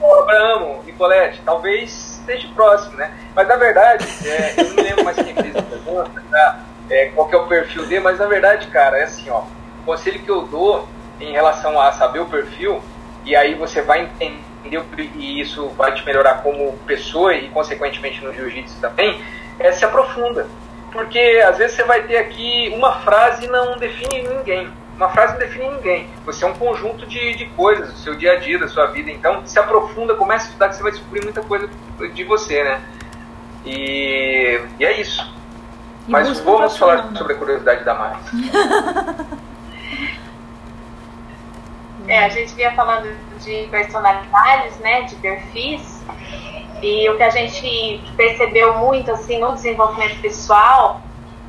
O 0.00 0.14
Abraão, 0.22 0.80
Nicolete, 0.84 1.40
talvez 1.44 2.18
esteja 2.20 2.48
próximo, 2.54 2.96
né? 2.96 3.12
Mas 3.34 3.48
na 3.48 3.56
verdade, 3.56 4.06
é, 4.26 4.54
eu 4.56 4.64
não 4.64 4.82
lembro 4.82 5.04
mais 5.04 5.16
quem 5.16 5.34
fez 5.34 5.56
a 5.56 5.62
pergunta, 5.62 6.22
tá? 6.30 6.60
É, 6.90 7.06
qual 7.06 7.28
que 7.28 7.34
é 7.34 7.38
o 7.38 7.46
perfil 7.46 7.86
dele, 7.86 8.00
mas 8.00 8.18
na 8.18 8.26
verdade, 8.26 8.66
cara, 8.68 8.98
é 8.98 9.04
assim, 9.04 9.28
ó, 9.30 9.40
o 9.40 9.84
conselho 9.84 10.20
que 10.20 10.30
eu 10.30 10.42
dou 10.42 10.88
em 11.20 11.32
relação 11.32 11.80
a 11.80 11.92
saber 11.92 12.20
o 12.20 12.26
perfil, 12.26 12.80
e 13.24 13.34
aí 13.34 13.54
você 13.54 13.82
vai 13.82 14.02
entender 14.02 14.42
e 15.16 15.40
isso 15.40 15.68
vai 15.70 15.92
te 15.92 16.04
melhorar 16.06 16.42
como 16.42 16.72
pessoa 16.86 17.34
e 17.34 17.48
consequentemente 17.48 18.24
no 18.24 18.32
jiu-jitsu 18.32 18.80
também, 18.80 19.22
é 19.58 19.70
se 19.72 19.84
aprofunda 19.84 20.46
porque 20.94 21.42
às 21.46 21.58
vezes 21.58 21.76
você 21.76 21.82
vai 21.82 22.04
ter 22.04 22.16
aqui 22.16 22.72
uma 22.74 23.00
frase 23.00 23.48
não 23.48 23.76
define 23.76 24.22
ninguém. 24.22 24.72
Uma 24.96 25.10
frase 25.10 25.32
não 25.32 25.40
define 25.40 25.68
ninguém. 25.68 26.08
Você 26.24 26.44
é 26.44 26.48
um 26.48 26.54
conjunto 26.54 27.04
de, 27.04 27.34
de 27.34 27.46
coisas, 27.46 27.92
do 27.92 27.98
seu 27.98 28.14
dia 28.14 28.34
a 28.34 28.36
dia, 28.36 28.60
da 28.60 28.68
sua 28.68 28.86
vida. 28.86 29.10
Então, 29.10 29.44
se 29.44 29.58
aprofunda, 29.58 30.14
começa 30.14 30.44
a 30.44 30.48
estudar 30.48 30.68
que 30.68 30.76
você 30.76 30.82
vai 30.84 30.92
descobrir 30.92 31.24
muita 31.24 31.42
coisa 31.42 31.68
de 32.14 32.24
você, 32.24 32.62
né? 32.62 32.80
E, 33.66 34.60
e 34.78 34.84
é 34.84 35.00
isso. 35.00 35.34
E 36.06 36.12
Mas 36.12 36.38
vamos 36.38 36.76
falar 36.76 37.12
sobre 37.16 37.32
a 37.32 37.36
curiosidade 37.36 37.84
da 37.84 37.94
Mari. 37.94 38.18
é, 42.06 42.24
a 42.24 42.28
gente 42.28 42.54
vinha 42.54 42.72
falando 42.72 43.12
de 43.40 43.66
personalidades, 43.68 44.78
né? 44.78 45.02
De 45.02 45.16
perfis. 45.16 46.04
E 46.84 47.08
o 47.08 47.16
que 47.16 47.22
a 47.22 47.30
gente 47.30 48.04
percebeu 48.14 48.76
muito 48.76 49.10
assim 49.10 49.38
no 49.38 49.54
desenvolvimento 49.54 50.20
pessoal 50.20 51.00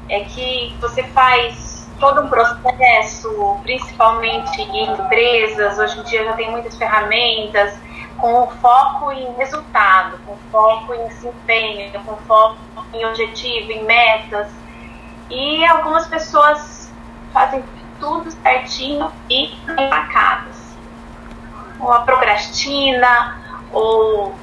é 0.07 0.21
que 0.21 0.73
você 0.79 1.03
faz 1.03 1.91
todo 1.99 2.21
um 2.21 2.29
processo, 2.29 3.59
principalmente 3.61 4.61
em 4.61 4.93
empresas, 4.93 5.77
hoje 5.77 5.99
em 5.99 6.03
dia 6.03 6.23
já 6.23 6.33
tem 6.33 6.49
muitas 6.49 6.77
ferramentas, 6.77 7.77
com 8.17 8.47
foco 8.61 9.11
em 9.11 9.33
resultado, 9.33 10.17
com 10.25 10.37
foco 10.49 10.93
em 10.93 11.05
desempenho, 11.09 11.91
com 12.05 12.15
foco 12.25 12.55
em 12.93 13.05
objetivo, 13.05 13.73
em 13.73 13.83
metas. 13.83 14.47
E 15.29 15.65
algumas 15.65 16.07
pessoas 16.07 16.89
fazem 17.33 17.61
tudo 17.99 18.31
certinho 18.31 19.11
e 19.29 19.53
empacadas. 19.67 20.77
Ou 21.77 21.91
a 21.91 21.99
procrastina, 22.03 23.37
ou 23.73 24.33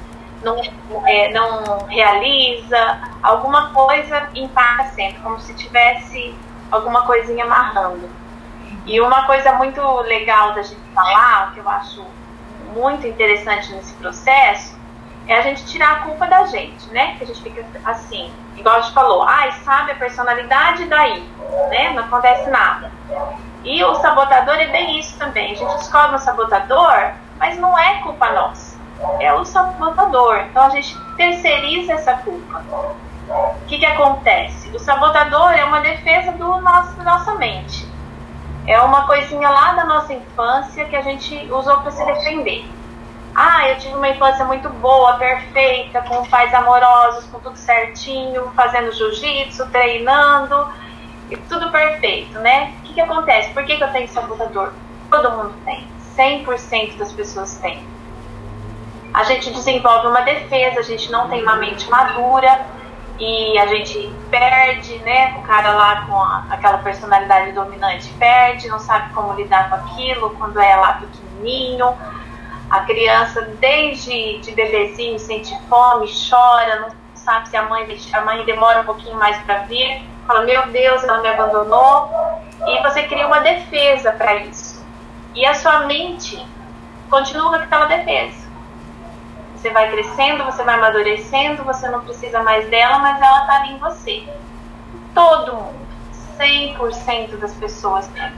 não, 0.43 0.61
é, 1.07 1.33
não 1.33 1.87
realiza, 1.87 3.01
alguma 3.23 3.71
coisa 3.71 4.29
empaca 4.35 4.85
sempre, 4.91 5.21
como 5.23 5.41
se 5.41 5.55
tivesse 5.55 6.35
alguma 6.71 7.07
coisinha 7.07 7.45
amarrando. 7.45 8.09
E 8.85 9.01
uma 9.01 9.27
coisa 9.27 9.53
muito 9.53 9.81
legal 10.01 10.55
da 10.55 10.63
gente 10.63 10.81
falar, 10.95 11.53
que 11.53 11.61
eu 11.61 11.69
acho 11.69 12.05
muito 12.75 13.07
interessante 13.07 13.73
nesse 13.73 13.95
processo, 13.95 14.81
é 15.29 15.39
a 15.39 15.43
gente 15.43 15.65
tirar 15.67 15.93
a 15.93 15.97
culpa 16.01 16.27
da 16.27 16.45
gente, 16.47 16.89
né? 16.89 17.15
Que 17.17 17.25
a 17.25 17.27
gente 17.27 17.43
fica 17.43 17.65
assim, 17.85 18.33
igual 18.57 18.77
a 18.77 18.81
gente 18.81 18.93
falou, 18.93 19.23
ai, 19.23 19.53
sabe 19.65 19.93
a 19.93 19.95
personalidade 19.95 20.85
daí, 20.87 21.23
né? 21.71 21.91
Não 21.91 22.03
acontece 22.03 22.51
nada. 22.51 22.91
E 23.63 23.85
o 23.85 23.95
sabotador 23.97 24.57
é 24.57 24.67
bem 24.67 24.99
isso 24.99 25.17
também. 25.17 25.53
A 25.53 25.55
gente 25.55 25.77
descobre 25.77 26.17
um 26.17 26.19
sabotador, 26.19 27.13
mas 27.39 27.57
não 27.59 27.79
é 27.79 28.01
culpa 28.01 28.33
nossa 28.33 28.62
é 29.21 29.33
o 29.33 29.45
sabotador. 29.45 30.39
Então 30.51 30.65
a 30.65 30.71
gente 30.71 30.99
terceiriza 31.17 31.95
essa 31.95 32.15
culpa. 32.15 32.65
O 33.29 33.67
que, 33.67 33.79
que 33.79 33.87
acontece? 33.87 34.69
O 34.75 34.79
sabotador 34.79 35.53
é 35.53 35.65
uma 35.65 35.81
defesa 35.81 36.33
do 36.33 36.61
nosso, 36.61 36.97
da 36.97 37.05
nossa 37.05 37.35
mente. 37.35 37.87
É 38.67 38.79
uma 38.81 39.07
coisinha 39.07 39.49
lá 39.49 39.73
da 39.73 39.85
nossa 39.85 40.13
infância 40.13 40.85
que 40.85 40.95
a 40.95 41.03
gente 41.03 41.35
usou 41.51 41.79
para 41.79 41.91
se 41.91 42.05
defender. 42.05 42.65
Ah, 43.35 43.69
eu 43.71 43.79
tive 43.79 43.95
uma 43.95 44.09
infância 44.09 44.45
muito 44.45 44.69
boa, 44.69 45.15
perfeita, 45.15 46.03
com 46.03 46.25
pais 46.27 46.53
amorosos, 46.53 47.25
com 47.27 47.41
tudo 47.41 47.57
certinho, 47.57 48.53
fazendo 48.55 48.93
jiu-jitsu, 48.93 49.67
treinando, 49.71 50.69
e 51.31 51.37
tudo 51.49 51.71
perfeito, 51.71 52.39
né? 52.41 52.75
O 52.79 52.83
que, 52.83 52.95
que 52.95 53.01
acontece? 53.01 53.51
Por 53.55 53.65
que, 53.65 53.77
que 53.77 53.83
eu 53.83 53.91
tenho 53.91 54.07
sabotador? 54.09 54.73
Todo 55.11 55.31
mundo 55.31 55.55
tem. 55.65 55.89
100% 56.15 56.99
das 56.99 57.11
pessoas 57.11 57.57
têm 57.57 57.83
a 59.13 59.25
gente 59.25 59.51
desenvolve 59.51 60.07
uma 60.07 60.23
defesa, 60.23 60.81
a 60.81 60.83
gente 60.83 61.11
não 61.11 61.29
tem 61.29 61.43
uma 61.43 61.57
mente 61.57 61.89
madura 61.91 62.65
e 63.19 63.59
a 63.59 63.67
gente 63.67 64.11
perde, 64.31 64.97
né? 64.99 65.37
O 65.39 65.43
cara 65.43 65.75
lá 65.75 66.07
com 66.07 66.17
a, 66.17 66.47
aquela 66.51 66.79
personalidade 66.79 67.53
dominante 67.53 68.09
perde, 68.19 68.69
não 68.69 68.79
sabe 68.79 69.13
como 69.13 69.35
lidar 69.35 69.69
com 69.69 69.77
aquilo 69.77 70.31
quando 70.31 70.59
é 70.59 70.77
lá 70.77 70.95
pequenininho. 70.95 71.95
A 72.71 72.81
criança, 72.81 73.43
desde 73.61 74.39
de 74.39 74.53
bebezinho, 74.53 75.19
sente 75.19 75.55
fome, 75.69 76.11
chora, 76.31 76.81
não 76.81 76.89
sabe 77.15 77.51
se 77.51 77.57
a 77.57 77.65
mãe, 77.65 77.87
a 78.15 78.21
mãe 78.23 78.45
demora 78.47 78.81
um 78.81 78.85
pouquinho 78.85 79.17
mais 79.17 79.37
para 79.43 79.59
vir, 79.65 80.03
fala: 80.27 80.41
Meu 80.43 80.69
Deus, 80.69 81.05
ela 81.05 81.21
me 81.21 81.29
abandonou. 81.29 82.11
E 82.67 82.81
você 82.83 83.03
cria 83.03 83.27
uma 83.27 83.41
defesa 83.41 84.13
para 84.13 84.37
isso. 84.37 84.83
E 85.35 85.45
a 85.45 85.55
sua 85.55 85.81
mente 85.81 86.43
continua 87.11 87.59
com 87.59 87.65
aquela 87.65 87.87
defesa 87.87 88.42
você 89.63 89.71
vai 89.71 89.89
crescendo, 89.93 90.45
você 90.45 90.65
vai 90.65 90.75
amadurecendo, 90.75 91.63
você 91.63 91.89
não 91.89 92.01
precisa 92.01 92.43
mais 92.43 92.69
dela, 92.69 92.99
mas 92.99 93.23
ela 93.23 93.43
está 93.43 93.61
ali 93.61 93.75
em 93.75 93.79
você. 93.79 94.25
Todo 95.15 95.55
mundo, 95.55 95.87
100% 96.37 97.37
das 97.37 97.55
pessoas 97.55 98.09
tem. 98.09 98.33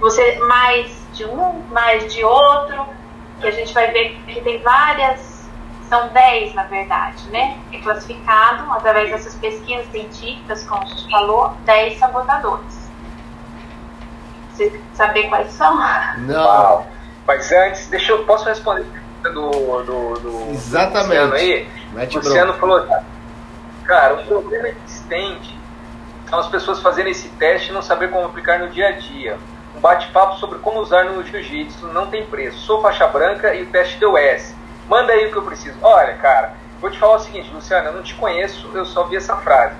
Você 0.00 0.38
mais 0.40 0.94
de 1.14 1.24
um, 1.24 1.62
mais 1.70 2.12
de 2.12 2.22
outro, 2.22 2.86
que 3.40 3.46
a 3.46 3.50
gente 3.50 3.72
vai 3.72 3.90
ver 3.92 4.20
que 4.26 4.42
tem 4.42 4.58
várias, 4.58 5.48
são 5.88 6.08
10 6.08 6.54
na 6.54 6.64
verdade, 6.64 7.26
né? 7.30 7.58
É 7.72 7.78
classificado 7.78 8.70
através 8.72 9.10
dessas 9.10 9.34
pesquisas 9.36 9.90
científicas, 9.90 10.64
como 10.64 10.82
a 10.82 10.86
gente 10.86 11.10
falou, 11.10 11.56
10 11.64 11.98
sabotadores. 11.98 12.90
Você 14.50 14.82
saber 14.92 15.30
quais 15.30 15.50
são? 15.52 15.78
Não. 16.18 16.84
Mas 17.26 17.50
antes, 17.52 17.86
deixa 17.88 18.12
eu, 18.12 18.24
posso 18.24 18.44
responder 18.44 19.01
do, 19.30 19.50
do, 19.82 20.14
do 20.14 20.50
Exatamente. 20.52 21.08
Luciano 21.08 21.34
aí, 21.34 21.68
Mete 21.92 22.18
o 22.18 22.20
Luciano 22.20 22.54
falou, 22.54 22.86
cara, 23.84 24.14
o 24.14 24.24
problema 24.24 24.68
existente 24.68 25.58
são 26.28 26.38
as 26.38 26.48
pessoas 26.48 26.80
fazerem 26.80 27.12
esse 27.12 27.28
teste 27.30 27.70
e 27.70 27.72
não 27.72 27.82
saber 27.82 28.10
como 28.10 28.26
aplicar 28.26 28.58
no 28.58 28.70
dia 28.70 28.88
a 28.88 28.92
dia. 28.92 29.38
Um 29.76 29.80
bate-papo 29.80 30.38
sobre 30.38 30.58
como 30.60 30.80
usar 30.80 31.04
no 31.04 31.22
jiu-jitsu 31.22 31.86
não 31.88 32.06
tem 32.06 32.24
preço. 32.24 32.58
Sou 32.60 32.80
faixa 32.80 33.06
branca 33.06 33.54
e 33.54 33.62
o 33.62 33.66
teste 33.66 33.98
deu 33.98 34.16
S. 34.16 34.54
Manda 34.88 35.12
aí 35.12 35.26
o 35.26 35.30
que 35.30 35.36
eu 35.36 35.42
preciso. 35.42 35.76
Olha, 35.82 36.14
cara, 36.14 36.54
vou 36.80 36.90
te 36.90 36.98
falar 36.98 37.16
o 37.16 37.20
seguinte, 37.20 37.50
Luciano, 37.52 37.88
eu 37.88 37.92
não 37.92 38.02
te 38.02 38.14
conheço, 38.14 38.70
eu 38.74 38.84
só 38.84 39.04
vi 39.04 39.16
essa 39.16 39.36
frase. 39.36 39.74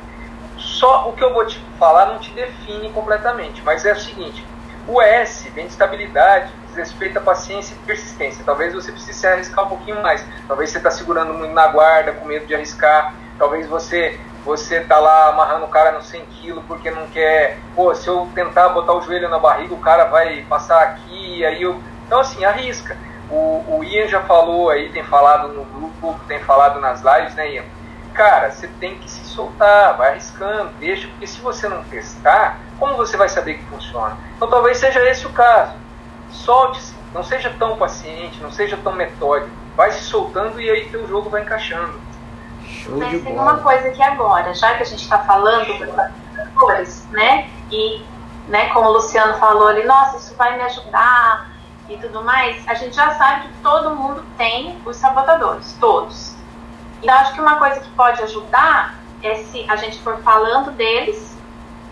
Só 0.58 1.08
o 1.08 1.12
que 1.12 1.24
eu 1.24 1.32
vou 1.32 1.46
te 1.46 1.58
falar 1.78 2.06
não 2.06 2.18
te 2.18 2.30
define 2.32 2.90
completamente, 2.90 3.62
mas 3.62 3.84
é 3.84 3.92
o 3.92 3.98
seguinte: 3.98 4.44
o 4.86 5.00
S 5.00 5.48
vem 5.50 5.66
de 5.66 5.72
estabilidade, 5.72 6.52
diz 6.72 6.90
respeito 6.90 7.18
à 7.18 7.20
paciência 7.20 7.74
e 7.74 7.86
persistência. 7.86 8.42
Talvez 8.44 8.74
você 8.74 8.90
precise 8.90 9.18
se 9.18 9.26
arriscar 9.26 9.64
um 9.66 9.68
pouquinho 9.68 10.02
mais. 10.02 10.24
Talvez 10.48 10.70
você 10.70 10.78
está 10.78 10.90
segurando 10.90 11.34
muito 11.34 11.52
na 11.52 11.66
guarda, 11.68 12.12
com 12.12 12.26
medo 12.26 12.46
de 12.46 12.54
arriscar. 12.54 13.14
Talvez 13.38 13.66
você 13.66 14.18
você 14.44 14.80
tá 14.80 14.98
lá 14.98 15.28
amarrando 15.28 15.66
o 15.66 15.68
cara 15.68 15.92
no 15.92 16.02
100 16.02 16.26
kg 16.26 16.62
porque 16.66 16.90
não 16.90 17.06
quer. 17.08 17.58
Pô, 17.76 17.94
se 17.94 18.08
eu 18.08 18.28
tentar 18.34 18.70
botar 18.70 18.92
o 18.92 19.02
joelho 19.02 19.28
na 19.28 19.38
barriga, 19.38 19.72
o 19.72 19.80
cara 19.80 20.06
vai 20.06 20.42
passar 20.48 20.82
aqui 20.82 21.38
e 21.38 21.46
aí 21.46 21.62
eu. 21.62 21.80
Então 22.06 22.20
assim, 22.20 22.44
arrisca. 22.44 22.96
O, 23.30 23.78
o 23.78 23.84
Ian 23.84 24.08
já 24.08 24.20
falou 24.22 24.68
aí, 24.68 24.90
tem 24.90 25.04
falado 25.04 25.48
no 25.48 25.64
grupo, 25.64 26.18
tem 26.26 26.40
falado 26.40 26.80
nas 26.80 27.00
lives, 27.00 27.34
né, 27.34 27.52
Ian? 27.52 27.64
Cara, 28.12 28.50
você 28.50 28.68
tem 28.78 28.98
que 28.98 29.10
se 29.10 29.24
soltar, 29.24 29.96
vai 29.96 30.10
arriscando, 30.10 30.70
deixa, 30.78 31.08
porque 31.08 31.26
se 31.26 31.40
você 31.40 31.66
não 31.66 31.82
testar, 31.84 32.58
como 32.78 32.94
você 32.94 33.16
vai 33.16 33.28
saber 33.28 33.54
que 33.54 33.64
funciona? 33.64 34.18
Então 34.36 34.50
talvez 34.50 34.76
seja 34.76 35.00
esse 35.08 35.26
o 35.26 35.30
caso. 35.30 35.72
Solte-se, 36.32 36.94
não 37.14 37.22
seja 37.22 37.54
tão 37.58 37.76
paciente, 37.76 38.42
não 38.42 38.50
seja 38.50 38.76
tão 38.76 38.92
metódico. 38.92 39.50
Vai 39.76 39.90
se 39.92 40.04
soltando 40.04 40.60
e 40.60 40.68
aí 40.68 40.88
teu 40.88 41.06
jogo 41.06 41.30
vai 41.30 41.42
encaixando. 41.42 42.00
Show 42.64 42.94
de 42.94 43.00
Mas 43.00 43.22
tem 43.22 43.34
bola. 43.34 43.52
uma 43.52 43.62
coisa 43.62 43.88
aqui 43.88 44.02
agora, 44.02 44.52
já 44.54 44.74
que 44.74 44.82
a 44.82 44.86
gente 44.86 45.02
está 45.02 45.18
falando 45.18 45.86
das 45.94 46.48
cores, 46.54 47.06
né? 47.10 47.48
E, 47.70 48.04
né, 48.48 48.68
como 48.70 48.88
o 48.88 48.92
Luciano 48.92 49.34
falou 49.34 49.68
ali, 49.68 49.84
nossa, 49.84 50.16
isso 50.16 50.34
vai 50.36 50.56
me 50.56 50.62
ajudar 50.64 51.50
e 51.88 51.96
tudo 51.98 52.22
mais, 52.22 52.66
a 52.66 52.74
gente 52.74 52.96
já 52.96 53.14
sabe 53.14 53.48
que 53.48 53.54
todo 53.62 53.94
mundo 53.94 54.24
tem 54.36 54.78
os 54.84 54.96
sabotadores, 54.96 55.76
todos. 55.80 56.34
Então, 57.02 57.14
acho 57.16 57.34
que 57.34 57.40
uma 57.40 57.56
coisa 57.56 57.80
que 57.80 57.90
pode 57.90 58.22
ajudar 58.22 58.94
é 59.22 59.34
se 59.36 59.64
a 59.68 59.76
gente 59.76 60.00
for 60.00 60.18
falando 60.18 60.70
deles 60.72 61.36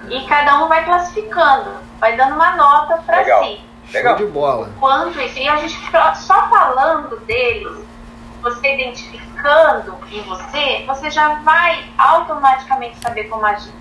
e 0.09 0.24
cada 0.26 0.62
um 0.64 0.68
vai 0.68 0.85
classificando, 0.85 1.70
vai 1.98 2.16
dando 2.16 2.35
uma 2.35 2.57
nota 2.57 3.03
para 3.05 3.24
si 3.42 3.69
Legal. 3.92 4.16
Show 4.16 4.26
de 4.26 4.33
bola. 4.33 4.70
quanto 4.79 5.20
isso. 5.20 5.38
E 5.38 5.48
a 5.48 5.57
gente 5.57 5.76
só 6.16 6.48
falando 6.48 7.20
deles, 7.26 7.85
você 8.42 8.74
identificando 8.74 9.98
em 10.11 10.22
você, 10.22 10.85
você 10.87 11.11
já 11.11 11.35
vai 11.40 11.85
automaticamente 11.98 12.98
saber 12.98 13.24
como 13.24 13.44
agir. 13.44 13.72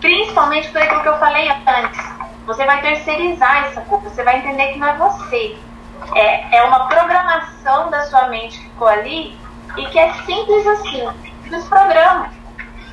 Principalmente 0.00 0.70
por 0.70 0.82
aquilo 0.82 1.02
que 1.02 1.08
eu 1.08 1.18
falei 1.18 1.48
antes. 1.50 2.14
Você 2.46 2.64
vai 2.66 2.80
terceirizar 2.82 3.66
essa 3.66 3.80
culpa, 3.82 4.08
você 4.10 4.22
vai 4.22 4.38
entender 4.38 4.72
que 4.72 4.78
não 4.78 4.88
é 4.88 4.96
você. 4.96 5.56
É, 6.14 6.58
é 6.58 6.64
uma 6.64 6.86
programação 6.88 7.90
da 7.90 8.02
sua 8.02 8.28
mente 8.28 8.58
que 8.58 8.64
ficou 8.64 8.88
ali 8.88 9.38
e 9.76 9.86
que 9.86 9.98
é 9.98 10.12
simples 10.12 10.66
assim. 10.66 11.08
Desprograma. 11.48 12.30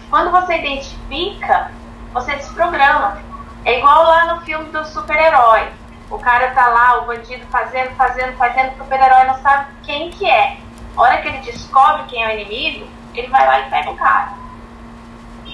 Quando 0.10 0.32
você 0.32 0.58
identifica, 0.58 1.72
você 2.14 2.36
desprograma. 2.36 3.22
É 3.66 3.80
igual 3.80 4.04
lá 4.04 4.36
no 4.36 4.42
filme 4.42 4.66
do 4.66 4.86
super-herói. 4.86 5.68
O 6.12 6.20
cara 6.20 6.52
tá 6.52 6.68
lá, 6.68 7.02
o 7.02 7.06
bandido 7.06 7.46
fazendo, 7.48 7.96
fazendo, 7.96 8.36
fazendo, 8.36 8.74
o 8.74 8.78
super-herói 8.84 9.24
não 9.24 9.38
sabe 9.42 9.68
quem 9.84 10.12
que 10.12 10.30
é. 10.30 10.58
A 10.96 11.02
hora 11.02 11.22
que 11.22 11.28
ele 11.30 11.38
descobre 11.40 12.04
quem 12.08 12.24
é 12.24 12.28
o 12.28 12.40
inimigo, 12.40 12.88
ele 13.16 13.28
vai 13.28 13.48
lá 13.48 13.60
e 13.62 13.70
pega 13.70 13.92
o 13.92 13.96
cara. 13.96 14.34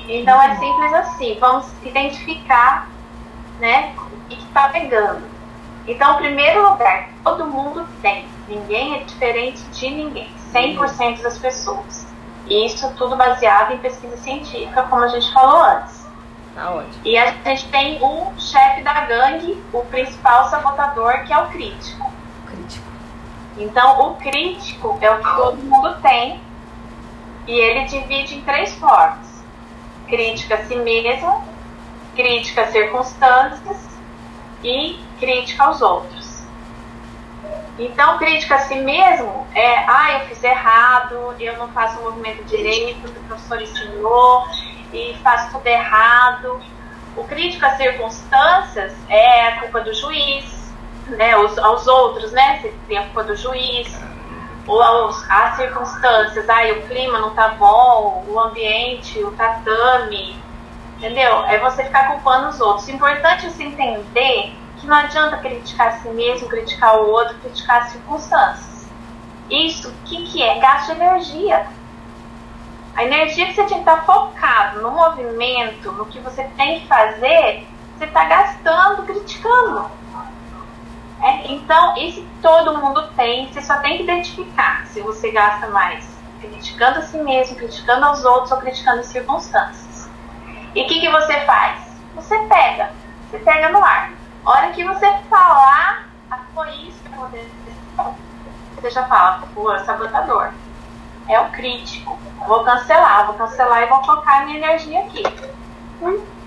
Então 0.10 0.42
é 0.42 0.56
simples 0.56 0.94
assim, 0.94 1.38
vamos 1.40 1.72
identificar, 1.84 2.90
né, 3.60 3.94
e 4.30 4.36
que 4.36 4.46
tá 4.48 4.70
pegando. 4.70 5.38
Então, 5.88 6.18
primeiro 6.18 6.70
lugar, 6.70 7.10
todo 7.24 7.46
mundo 7.46 7.88
tem. 8.02 8.28
Ninguém 8.48 8.96
é 8.96 9.04
diferente 9.04 9.62
de 9.70 9.90
ninguém. 9.90 10.30
100% 10.54 11.22
das 11.22 11.38
pessoas. 11.38 12.08
E 12.46 12.66
isso 12.66 12.94
tudo 12.98 13.16
baseado 13.16 13.74
em 13.74 13.78
pesquisa 13.78 14.18
científica, 14.18 14.84
como 14.84 15.04
a 15.04 15.08
gente 15.08 15.32
falou 15.34 15.62
antes. 15.62 15.97
Tá 16.58 16.72
ótimo. 16.72 17.02
E 17.06 17.16
a 17.16 17.28
gente 17.28 17.68
tem 17.68 18.00
o 18.02 18.34
chefe 18.40 18.82
da 18.82 19.02
gangue, 19.02 19.64
o 19.72 19.82
principal 19.86 20.50
sabotador, 20.50 21.24
que 21.24 21.32
é 21.32 21.38
o 21.38 21.46
crítico. 21.50 22.12
Crítico. 22.48 22.88
Então, 23.60 24.10
o 24.10 24.16
crítico 24.16 24.98
é 25.00 25.12
o 25.12 25.18
que 25.20 25.36
todo 25.36 25.58
mundo 25.58 26.02
tem 26.02 26.42
e 27.46 27.52
ele 27.52 27.86
divide 27.86 28.38
em 28.38 28.42
três 28.42 28.74
formas: 28.74 29.44
crítica 30.08 30.56
a 30.56 30.66
si 30.66 30.76
mesmo, 30.78 31.44
crítica 32.16 32.64
a 32.64 32.72
circunstâncias 32.72 34.00
e 34.64 35.00
crítica 35.20 35.64
aos 35.64 35.80
outros. 35.84 36.44
Então, 37.78 38.18
crítica 38.18 38.56
a 38.56 38.60
si 38.62 38.80
mesmo 38.80 39.46
é: 39.54 39.78
ah, 39.88 40.14
eu 40.14 40.20
fiz 40.22 40.44
errado, 40.44 41.36
eu 41.40 41.56
não 41.60 41.68
faço 41.68 42.00
o 42.00 42.04
movimento 42.06 42.44
direito 42.46 43.00
que 43.12 43.20
o 43.20 43.24
professor 43.26 43.62
ensinou 43.62 44.48
e 44.94 45.18
faço 45.24 45.52
tudo 45.52 45.68
errado. 45.68 46.62
O 47.16 47.24
crítico 47.24 47.66
às 47.66 47.78
circunstâncias 47.78 48.94
é 49.10 49.48
a 49.48 49.60
culpa 49.62 49.82
do 49.82 49.94
juiz, 49.94 50.74
né, 51.08 51.36
os, 51.38 51.58
aos 51.58 51.88
outros, 51.88 52.32
né? 52.32 52.60
Você 52.62 52.74
tem 52.88 52.98
a 52.98 53.04
culpa 53.04 53.24
do 53.24 53.36
juiz, 53.36 54.00
ou 54.68 54.82
aos, 54.82 55.24
às 55.30 55.56
circunstâncias, 55.56 56.48
ai, 56.50 56.74
o 56.74 56.88
clima 56.88 57.20
não 57.20 57.34
tá 57.34 57.50
bom, 57.50 58.26
o 58.28 58.40
ambiente, 58.40 59.24
o 59.24 59.32
tatame, 59.32 60.36
entendeu? 60.98 61.44
É 61.46 61.58
você 61.58 61.86
ficar 61.86 62.08
culpando 62.10 62.50
os 62.50 62.60
outros. 62.60 62.88
O 62.88 62.92
importante 62.92 63.46
é 63.46 63.50
você 63.50 63.64
entender 63.64 64.54
que 64.78 64.86
não 64.86 64.98
adianta 64.98 65.38
criticar 65.38 65.88
a 65.88 65.92
si 65.94 66.10
mesmo, 66.10 66.50
criticar 66.50 66.98
o 66.98 67.10
outro, 67.10 67.36
criticar 67.40 67.84
as 67.84 67.92
circunstâncias. 67.92 68.88
Isso, 69.50 69.90
o 69.90 69.94
que, 70.06 70.26
que 70.26 70.44
é? 70.44 70.60
Gasto 70.60 70.94
de 70.94 71.02
energia. 71.02 71.66
A 72.98 73.04
energia 73.04 73.46
que 73.46 73.54
você 73.54 73.64
tinha 73.66 73.84
que 73.84 73.90
estar 73.90 74.04
focado 74.08 74.82
no 74.82 74.90
movimento, 74.90 75.92
no 75.92 76.08
que 76.08 76.20
você 76.20 76.44
tem 76.58 76.80
que 76.80 76.88
fazer, 76.88 77.68
você 77.96 78.06
está 78.06 78.26
gastando 78.26 79.04
criticando. 79.04 79.86
É, 81.22 81.52
então, 81.52 81.96
isso 81.96 82.26
todo 82.42 82.80
mundo 82.80 83.08
tem, 83.16 83.54
você 83.54 83.62
só 83.62 83.78
tem 83.82 83.98
que 83.98 84.04
identificar 84.04 84.88
se 84.88 85.00
você 85.02 85.30
gasta 85.30 85.68
mais 85.68 86.08
criticando 86.42 86.98
a 86.98 87.02
si 87.04 87.20
mesmo, 87.20 87.56
criticando 87.56 88.04
aos 88.04 88.26
outros 88.26 88.52
ou 88.52 88.58
criticando 88.58 89.02
as 89.02 89.06
circunstâncias. 89.06 90.10
E 90.74 90.82
o 90.82 90.88
que, 90.88 91.00
que 91.00 91.12
você 91.12 91.42
faz? 91.42 91.80
Você 92.16 92.36
pega, 92.46 92.94
você 93.30 93.38
pega 93.38 93.70
no 93.70 93.84
ar. 93.84 94.12
A 94.44 94.50
hora 94.50 94.72
que 94.72 94.84
você 94.84 95.06
falar, 95.30 96.08
ah, 96.32 96.40
foi 96.56 96.72
isso 96.88 96.98
que 97.04 97.14
aconteceu, 97.14 98.16
você 98.76 98.90
já 98.90 99.06
fala, 99.06 99.44
pô, 99.54 99.78
sabotador. 99.80 100.52
É 101.28 101.40
o 101.40 101.50
crítico. 101.50 102.18
Vou 102.48 102.64
cancelar, 102.64 103.26
vou 103.28 103.36
cancelar 103.36 103.84
e 103.84 103.88
vou 103.88 104.04
focar 104.04 104.42
a 104.42 104.46
minha 104.46 104.58
energia 104.58 105.00
aqui. 105.02 105.24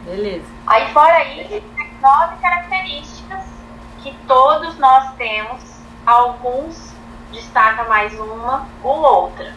Beleza. 0.05 0.47
Aí 0.67 0.93
fora 0.93 1.25
isso, 1.25 1.49
tem 1.49 1.91
nove 2.01 2.37
características 2.41 3.45
que 4.03 4.15
todos 4.27 4.79
nós 4.79 5.13
temos, 5.15 5.63
alguns 6.07 6.95
destaca 7.31 7.85
mais 7.85 8.19
uma 8.19 8.67
ou 8.83 9.01
outra. 9.01 9.55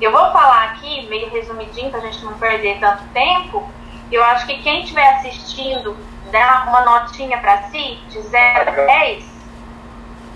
Eu 0.00 0.12
vou 0.12 0.32
falar 0.32 0.64
aqui, 0.64 1.06
meio 1.08 1.30
resumidinho, 1.30 1.90
pra 1.90 2.00
gente 2.00 2.24
não 2.24 2.34
perder 2.34 2.78
tanto 2.78 3.04
tempo. 3.12 3.68
Eu 4.10 4.24
acho 4.24 4.46
que 4.46 4.62
quem 4.62 4.82
estiver 4.82 5.06
assistindo, 5.16 5.96
dá 6.30 6.64
uma 6.68 6.80
notinha 6.82 7.38
pra 7.38 7.64
si, 7.64 7.98
de 8.08 8.20
0 8.20 8.70
a 8.70 8.86
10. 8.86 9.29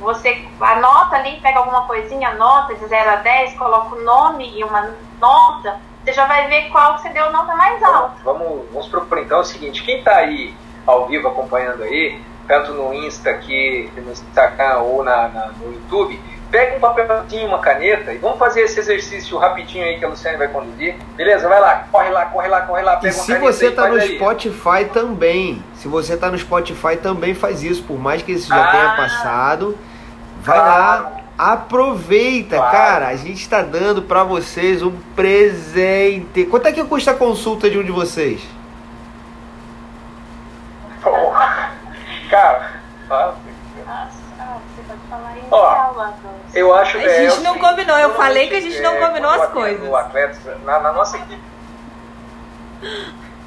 Você 0.01 0.45
anota 0.61 1.17
ali, 1.17 1.41
pega 1.41 1.59
alguma 1.59 1.87
coisinha, 1.87 2.31
anota 2.31 2.75
de 2.75 2.87
0 2.87 3.11
a 3.11 3.17
10, 3.17 3.55
coloca 3.55 3.95
o 3.95 4.03
nome 4.03 4.59
e 4.59 4.65
uma 4.65 4.95
nota. 5.21 5.81
Você 6.05 6.13
já 6.13 6.27
vai 6.27 6.49
ver 6.49 6.69
qual 6.71 6.97
que 6.97 7.03
você 7.03 7.09
deu 7.11 7.33
nota 7.33 7.55
mais 7.55 7.83
alta. 7.83 8.17
Vamos, 8.23 8.67
vamos 8.71 8.89
propor 8.89 9.19
então 9.19 9.41
o 9.41 9.45
seguinte: 9.45 9.83
quem 9.83 9.99
está 9.99 10.17
aí 10.17 10.55
ao 10.87 11.07
vivo 11.07 11.29
acompanhando 11.29 11.83
aí, 11.83 12.21
tanto 12.47 12.73
no 12.73 12.93
Insta 12.93 13.31
aqui, 13.31 13.91
no 13.97 14.13
Instagram 14.13 14.79
ou 14.81 15.03
na, 15.03 15.29
na, 15.29 15.47
no 15.47 15.73
YouTube, 15.73 16.21
pega 16.55 16.77
um 16.77 16.79
papelzinho, 16.79 17.49
uma 17.49 17.59
caneta 17.59 18.13
e 18.13 18.19
vamos 18.19 18.39
fazer 18.39 18.61
esse 18.61 18.79
exercício 18.79 19.37
rapidinho 19.39 19.85
aí 19.85 19.99
que 19.99 20.05
a 20.05 20.09
Luciane 20.09 20.37
vai 20.39 20.47
conduzir. 20.47 20.95
Beleza? 21.17 21.49
Vai 21.49 21.61
lá, 21.61 21.85
corre 21.91 22.11
lá, 22.11 22.27
corre 22.27 22.47
lá, 22.47 22.61
corre 22.61 22.83
lá, 22.83 22.93
E 22.95 23.01
pega 23.01 23.15
uma 23.17 23.25
se 23.25 23.39
você 23.39 23.71
tá 23.73 23.89
no 23.89 23.97
aí. 23.97 24.15
Spotify 24.15 24.85
também, 24.93 25.65
se 25.75 25.89
você 25.89 26.17
tá 26.17 26.31
no 26.31 26.39
Spotify 26.39 26.97
também 26.97 27.35
faz 27.35 27.65
isso, 27.65 27.83
por 27.83 27.99
mais 27.99 28.23
que 28.23 28.31
isso 28.31 28.47
já 28.47 28.63
Ah. 28.65 28.71
tenha 28.71 28.91
passado, 28.97 29.77
vai 30.43 30.57
Claro. 30.57 31.03
lá, 31.03 31.13
aproveita, 31.37 32.55
Claro. 32.57 32.71
cara, 32.71 33.09
a 33.09 33.17
gente 33.17 33.49
tá 33.49 33.61
dando 33.61 34.03
pra 34.03 34.23
vocês 34.23 34.81
um 34.81 34.93
presente. 35.17 36.45
Quanto 36.45 36.69
é 36.69 36.73
que 36.73 36.85
custa 36.85 37.11
a 37.11 37.15
consulta 37.15 37.69
de 37.69 37.77
um 37.81 37.83
de 37.83 37.91
vocês? 37.91 38.41
Porra. 41.03 41.73
Cara, 42.31 42.71
fala. 43.09 43.35
Nossa, 43.85 44.11
você 44.77 44.83
pode 44.87 45.01
falar 45.11 45.37
em 45.37 45.49
real, 45.51 46.01
Agus. 46.01 46.34
Eu 46.55 46.75
acho 46.75 46.97
A 46.99 47.03
é, 47.03 47.09
gente 47.09 47.37
eu 47.37 47.41
não 47.43 47.59
combinou, 47.59 47.97
eu 47.99 48.15
falei 48.15 48.49
que 48.49 48.55
a 48.55 48.61
gente 48.61 48.81
não 48.81 48.95
é, 48.95 49.01
combinou 49.01 49.31
as 49.31 49.49
coisas. 49.49 49.95
Atletas, 49.95 50.39
na, 50.65 50.79
na 50.81 50.93
nossa 50.93 51.17
equipe. 51.17 51.43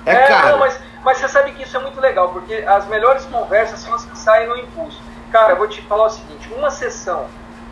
É, 0.05 0.27
caro. 0.27 0.49
não, 0.49 0.59
mas, 0.59 0.79
mas 1.03 1.17
você 1.17 1.27
sabe 1.27 1.51
que 1.51 1.63
isso 1.63 1.75
é 1.75 1.79
muito 1.79 1.99
legal, 1.99 2.29
porque 2.29 2.55
as 2.67 2.85
melhores 2.87 3.25
conversas 3.25 3.79
são 3.79 3.93
as 3.93 4.05
que 4.05 4.17
saem 4.17 4.47
no 4.47 4.57
impulso. 4.57 5.01
Cara, 5.31 5.53
eu 5.53 5.57
vou 5.57 5.67
te 5.67 5.81
falar 5.83 6.05
o 6.05 6.09
seguinte, 6.09 6.51
uma 6.53 6.71
sessão, 6.71 7.27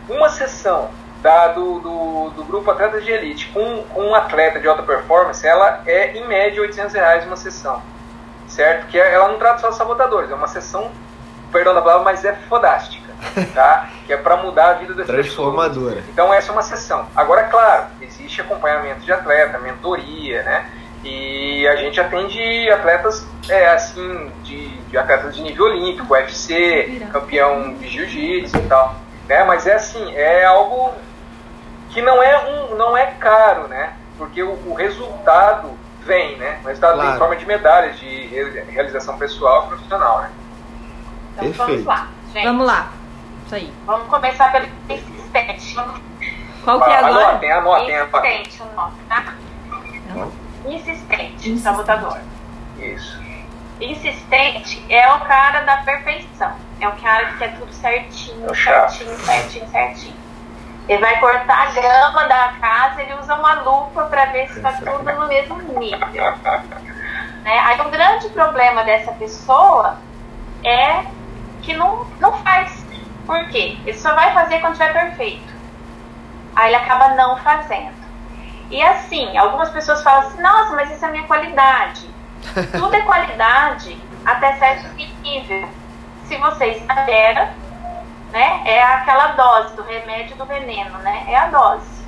uma 0.08 0.28
sessão 0.28 0.90
da, 1.22 1.48
do, 1.48 1.80
do, 1.80 2.30
do 2.30 2.44
grupo 2.44 2.70
Atletas 2.70 3.04
de 3.04 3.10
Elite 3.10 3.48
com, 3.48 3.82
com 3.84 4.02
um 4.02 4.14
atleta 4.14 4.60
de 4.60 4.68
alta 4.68 4.82
performance, 4.82 5.46
ela 5.46 5.82
é 5.86 6.12
em 6.16 6.26
média 6.26 6.60
800 6.60 6.94
reais 6.94 7.26
uma 7.26 7.36
sessão. 7.36 7.82
Certo? 8.46 8.86
Que 8.86 9.00
é- 9.00 9.14
ela 9.14 9.28
não 9.28 9.38
trata 9.38 9.60
só 9.60 9.72
sabotadores, 9.72 10.30
é 10.30 10.34
uma 10.34 10.46
sessão, 10.46 10.90
perdão 11.52 11.74
da 11.74 11.82
palavra, 11.82 12.04
mas 12.04 12.24
é 12.24 12.32
fodástica. 12.48 13.06
Tá? 13.54 13.88
que 14.06 14.12
é 14.12 14.16
para 14.16 14.36
mudar 14.36 14.68
a 14.70 14.72
vida 14.74 14.92
das 14.94 15.06
pessoas. 15.06 15.26
Transformadora. 15.26 16.02
Então 16.12 16.32
essa 16.32 16.50
é 16.50 16.52
uma 16.52 16.62
sessão. 16.62 17.06
Agora, 17.16 17.44
claro, 17.44 17.86
existe 18.00 18.40
acompanhamento 18.40 19.00
de 19.00 19.12
atleta, 19.12 19.58
mentoria, 19.58 20.42
né? 20.42 20.66
E 21.02 21.66
a 21.66 21.76
gente 21.76 22.00
atende 22.00 22.70
atletas 22.70 23.26
é, 23.48 23.68
assim, 23.70 24.30
de, 24.42 24.68
de 24.68 24.98
atletas 24.98 25.34
de 25.34 25.42
nível 25.42 25.64
olímpico, 25.66 26.12
UFC, 26.12 27.02
campeão 27.12 27.74
de 27.74 27.88
jiu-jitsu 27.88 28.56
e 28.58 28.62
tal. 28.68 28.94
Né? 29.28 29.42
Mas 29.44 29.66
é 29.66 29.74
assim, 29.74 30.14
é 30.14 30.44
algo 30.44 30.92
que 31.90 32.02
não 32.02 32.22
é 32.22 32.38
um, 32.48 32.76
não 32.76 32.96
é 32.96 33.06
caro, 33.18 33.66
né? 33.68 33.94
Porque 34.18 34.42
o, 34.42 34.50
o 34.66 34.74
resultado 34.74 35.70
vem, 36.02 36.36
né? 36.36 36.58
O 36.64 36.68
resultado 36.68 36.92
vem 36.94 37.02
Claro. 37.02 37.16
em 37.16 37.18
forma 37.18 37.36
de 37.36 37.46
medalhas 37.46 37.98
de 37.98 38.26
re- 38.26 38.64
realização 38.68 39.16
pessoal 39.18 39.64
e 39.64 39.68
profissional, 39.68 40.20
né? 40.20 40.30
Então 41.36 41.52
Perfeito. 41.52 41.84
vamos 41.84 41.84
lá, 41.84 42.08
gente. 42.32 42.44
Vamos 42.46 42.66
lá. 42.66 42.92
Isso 43.44 43.54
aí. 43.54 43.74
Vamos 43.84 44.08
começar 44.08 44.52
pelo 44.52 44.66
insistente. 44.88 45.74
Qual 46.64 46.80
que 46.80 46.90
é 46.90 46.96
agora? 46.96 47.28
Anotem, 47.28 47.52
anotem. 47.52 48.00
Insistente 48.00 48.62
o 48.62 48.74
nome, 48.74 48.94
tá? 49.08 49.34
Insistente, 50.64 51.58
sabotador. 51.58 52.18
Isso. 52.78 53.20
Insistente 53.80 54.84
é 54.88 55.12
o 55.12 55.20
cara 55.20 55.60
da 55.60 55.76
perfeição. 55.78 56.52
É 56.80 56.88
o 56.88 56.92
cara 56.92 57.26
que 57.26 57.38
quer 57.38 57.58
tudo 57.58 57.72
certinho, 57.72 58.50
É 58.50 58.54
certinho, 58.54 59.16
certinho, 59.18 59.68
certinho. 59.68 60.16
Ele 60.88 61.00
vai 61.00 61.20
cortar 61.20 61.68
a 61.68 61.70
grama 61.72 62.28
da 62.28 62.54
casa, 62.60 63.02
ele 63.02 63.14
usa 63.14 63.34
uma 63.34 63.54
lupa 63.60 64.04
para 64.04 64.26
ver 64.26 64.48
se 64.48 64.56
está 64.58 64.72
tudo 64.72 65.12
no 65.12 65.28
mesmo 65.28 65.60
nível. 65.78 66.08
Né? 67.46 67.56
Aí 67.60 67.80
o 67.80 67.90
grande 67.90 68.28
problema 68.30 68.82
dessa 68.82 69.12
pessoa 69.12 69.98
é 70.64 71.04
que 71.66 71.74
não, 71.74 72.06
não 72.20 72.32
faz. 72.38 72.86
Por 73.26 73.48
quê? 73.48 73.76
Ele 73.84 73.98
só 73.98 74.14
vai 74.14 74.32
fazer 74.32 74.60
quando 74.60 74.74
estiver 74.74 74.92
perfeito. 74.92 75.52
Aí 76.54 76.68
ele 76.68 76.76
acaba 76.76 77.08
não 77.08 77.36
fazendo. 77.38 78.06
E 78.70 78.80
assim, 78.80 79.36
algumas 79.36 79.68
pessoas 79.70 80.02
falam 80.02 80.28
assim, 80.28 80.40
nossa, 80.40 80.74
mas 80.74 80.90
isso 80.90 81.04
é 81.04 81.08
a 81.08 81.10
minha 81.10 81.24
qualidade. 81.24 82.08
Tudo 82.72 82.94
é 82.94 83.02
qualidade 83.02 84.00
até 84.24 84.54
certo 84.54 84.88
nível. 85.22 85.68
Se 86.26 86.36
você 86.36 86.66
exagera, 86.66 87.52
né, 88.32 88.62
é 88.64 88.82
aquela 88.82 89.28
dose 89.28 89.74
do 89.76 89.82
remédio 89.82 90.36
do 90.36 90.44
veneno, 90.44 90.98
né? 90.98 91.24
É 91.28 91.36
a 91.36 91.46
dose, 91.46 92.04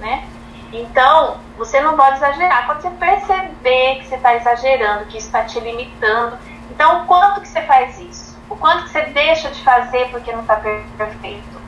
né? 0.00 0.24
Então, 0.72 1.38
você 1.56 1.80
não 1.80 1.96
pode 1.96 2.16
exagerar. 2.16 2.66
Quando 2.66 2.82
você 2.82 2.90
perceber 2.90 3.96
que 3.96 4.06
você 4.06 4.16
está 4.16 4.34
exagerando, 4.34 5.06
que 5.06 5.18
isso 5.18 5.28
está 5.28 5.44
te 5.44 5.58
limitando, 5.60 6.38
então 6.70 7.06
quanto 7.06 7.40
que 7.40 7.48
você 7.48 7.62
faz 7.62 7.98
isso? 8.00 8.27
O 8.48 8.56
quanto 8.56 8.84
que 8.84 8.90
você 8.90 9.02
deixa 9.02 9.50
de 9.50 9.62
fazer 9.62 10.08
porque 10.10 10.32
não 10.32 10.40
está 10.40 10.56
perfeito? 10.56 11.58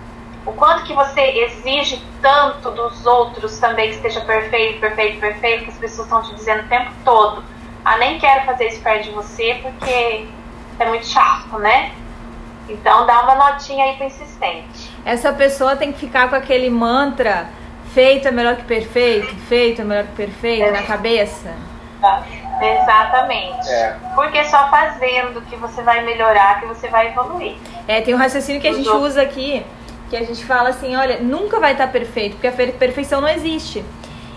O 0.46 0.52
quanto 0.52 0.84
que 0.84 0.94
você 0.94 1.20
exige 1.20 2.02
tanto 2.22 2.70
dos 2.70 3.04
outros 3.04 3.58
também 3.58 3.90
que 3.90 3.96
esteja 3.96 4.20
perfeito, 4.22 4.80
perfeito, 4.80 5.20
perfeito, 5.20 5.64
que 5.64 5.70
as 5.70 5.76
pessoas 5.76 6.06
estão 6.06 6.22
te 6.22 6.34
dizendo 6.34 6.64
o 6.64 6.68
tempo 6.68 6.90
todo. 7.04 7.44
Ah, 7.84 7.98
nem 7.98 8.18
quero 8.18 8.44
fazer 8.46 8.68
isso 8.68 8.80
perto 8.82 9.04
de 9.04 9.10
você 9.10 9.58
porque 9.62 10.26
é 10.78 10.86
muito 10.86 11.06
chato, 11.06 11.58
né? 11.58 11.92
Então 12.68 13.04
dá 13.04 13.22
uma 13.22 13.34
notinha 13.34 13.84
aí 13.84 13.96
pro 13.96 14.06
insistente. 14.06 14.90
Essa 15.04 15.32
pessoa 15.32 15.76
tem 15.76 15.92
que 15.92 15.98
ficar 15.98 16.28
com 16.30 16.36
aquele 16.36 16.70
mantra 16.70 17.48
feito 17.92 18.28
é 18.28 18.30
melhor 18.30 18.56
que 18.56 18.64
perfeito, 18.64 19.34
feito 19.48 19.82
é 19.82 19.84
melhor 19.84 20.04
que 20.06 20.12
perfeito 20.12 20.70
na 20.70 20.82
cabeça. 20.82 21.54
Tá? 22.00 22.22
Exatamente. 22.60 23.68
É. 23.68 23.96
Porque 24.14 24.38
é 24.38 24.44
só 24.44 24.68
fazendo 24.70 25.40
que 25.42 25.56
você 25.56 25.82
vai 25.82 26.02
melhorar, 26.04 26.60
que 26.60 26.66
você 26.66 26.88
vai 26.88 27.08
evoluir. 27.08 27.56
É, 27.86 28.00
tem 28.00 28.14
um 28.14 28.18
raciocínio 28.18 28.60
que 28.60 28.68
a 28.68 28.72
gente 28.72 28.88
usa 28.88 29.22
aqui, 29.22 29.64
que 30.08 30.16
a 30.16 30.24
gente 30.24 30.44
fala 30.44 30.70
assim, 30.70 30.96
olha, 30.96 31.18
nunca 31.20 31.58
vai 31.60 31.72
estar 31.72 31.88
perfeito, 31.88 32.32
porque 32.34 32.46
a 32.48 32.52
per- 32.52 32.72
perfeição 32.74 33.20
não 33.20 33.28
existe. 33.28 33.84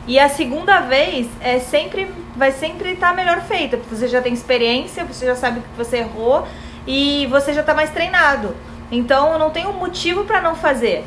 E 0.07 0.19
a 0.19 0.27
segunda 0.27 0.81
vez 0.81 1.27
é 1.41 1.59
sempre 1.59 2.09
vai 2.35 2.51
sempre 2.51 2.91
estar 2.93 3.13
melhor 3.15 3.41
feita, 3.41 3.77
porque 3.77 3.95
você 3.95 4.07
já 4.07 4.21
tem 4.21 4.33
experiência, 4.33 5.05
você 5.05 5.25
já 5.25 5.35
sabe 5.35 5.61
que 5.61 5.67
você 5.77 5.97
errou 5.97 6.45
e 6.85 7.25
você 7.27 7.53
já 7.53 7.61
está 7.61 7.73
mais 7.73 7.89
treinado. 7.91 8.55
Então 8.91 9.37
não 9.39 9.49
tem 9.49 9.65
um 9.65 9.73
motivo 9.73 10.25
para 10.25 10.41
não 10.41 10.55
fazer. 10.55 11.05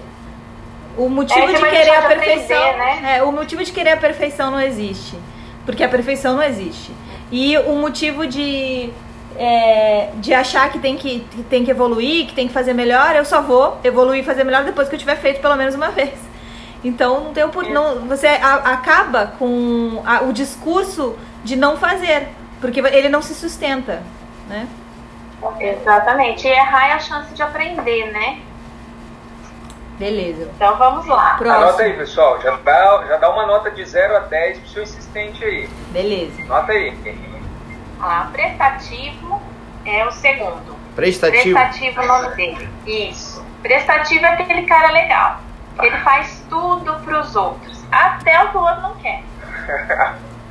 O 0.97 1.11
motivo 1.11 1.41
É, 1.41 1.47
de 1.53 1.61
querer 1.63 1.91
a 1.91 2.01
de 2.01 2.07
aprender, 2.07 2.25
perfeição, 2.25 2.77
né? 2.79 3.17
é, 3.19 3.23
o 3.23 3.31
motivo 3.31 3.63
de 3.63 3.71
querer 3.71 3.91
a 3.91 3.97
perfeição 3.99 4.51
não 4.51 4.61
existe, 4.61 5.19
porque 5.67 5.85
a 5.85 5.89
perfeição 5.89 6.37
não 6.37 6.43
existe. 6.43 6.93
E 7.31 7.59
o 7.59 7.75
motivo 7.75 8.27
de 8.27 8.91
é, 9.39 10.11
de 10.15 10.33
achar 10.33 10.71
que 10.73 10.79
tem 10.79 10.97
que, 10.97 11.21
que 11.21 11.43
tem 11.43 11.65
que 11.65 11.71
evoluir, 11.71 12.27
que 12.27 12.35
tem 12.35 12.47
que 12.49 12.55
fazer 12.55 12.73
melhor, 12.73 13.15
eu 13.15 13.25
só 13.25 13.43
vou 13.43 13.79
evoluir 13.85 14.21
e 14.23 14.25
fazer 14.25 14.45
melhor 14.45 14.65
depois 14.65 14.89
que 14.89 14.95
eu 14.95 14.99
tiver 14.99 15.17
feito 15.17 15.41
pelo 15.41 15.57
menos 15.57 15.75
uma 15.75 15.89
vez. 15.91 16.15
Então 16.83 17.21
não 17.25 17.33
tem 17.35 17.45
não, 17.73 18.07
você 18.07 18.29
a- 18.29 18.73
acaba 18.73 19.35
com 19.39 20.01
a- 20.07 20.23
o 20.23 20.33
discurso 20.33 21.17
de 21.45 21.57
não 21.57 21.77
fazer, 21.77 22.29
porque 22.61 22.81
ele 22.81 23.09
não 23.09 23.21
se 23.21 23.35
sustenta, 23.35 24.03
né? 24.49 24.67
Exatamente. 25.61 26.47
E 26.47 26.51
errar 26.51 26.89
é 26.89 26.93
a 26.93 26.99
chance 26.99 27.35
de 27.35 27.43
aprender, 27.43 28.11
né? 28.13 28.39
Beleza. 29.99 30.51
Então 30.55 30.77
vamos 30.77 31.07
lá. 31.07 31.37
Anota 31.41 31.83
aí, 31.83 31.95
Próximo. 31.95 31.97
pessoal. 31.99 32.41
Já 32.43 32.57
dá, 32.57 33.05
já 33.09 33.17
dá 33.17 33.31
uma 33.31 33.47
nota 33.47 33.71
de 33.71 33.85
0 33.85 34.17
a 34.17 34.21
10 34.21 34.59
pro 34.59 34.69
seu 34.69 34.83
insistente 34.83 35.43
aí. 35.45 35.69
Beleza. 35.91 36.43
Anota 36.43 36.73
aí. 36.73 36.97
Ah, 38.01 38.29
prestativo 38.33 39.41
é 39.87 40.05
o 40.07 40.13
segundo. 40.13 40.77
Prestativo. 40.95 41.43
Prestativo 41.55 42.01
é 42.01 42.05
o 42.05 42.07
nome 42.09 42.35
dele. 42.37 42.69
Isso. 42.87 43.45
Prestativo 43.63 44.25
é 44.27 44.29
aquele 44.35 44.63
cara 44.67 44.93
legal. 44.93 45.41
Ele 45.83 45.97
faz 45.99 46.43
tudo 46.49 46.95
pros 47.05 47.35
outros. 47.37 47.83
Até 47.91 48.43
o 48.45 48.49
que 48.51 48.57
o 48.57 48.61
outro 48.61 48.81
não 48.83 48.97
quer. 48.97 49.23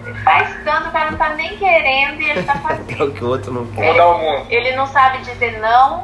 Ele 0.06 0.14
faz 0.24 0.56
tanto, 0.64 0.90
o 0.90 0.92
cara 0.92 1.12
não 1.12 1.18
tá 1.18 1.30
nem 1.30 1.58
querendo 1.58 2.22
e 2.22 2.30
ele 2.30 2.44
tá 2.44 2.54
É 2.58 2.58
fazendo. 2.60 3.06
o 3.06 3.12
que 3.14 3.24
o 3.24 3.28
outro 3.28 3.52
não 3.54 3.66
quer. 3.68 3.94
mundo. 3.94 4.46
Ele 4.50 4.76
não 4.76 4.86
sabe 4.88 5.20
dizer 5.20 5.60
não. 5.60 6.04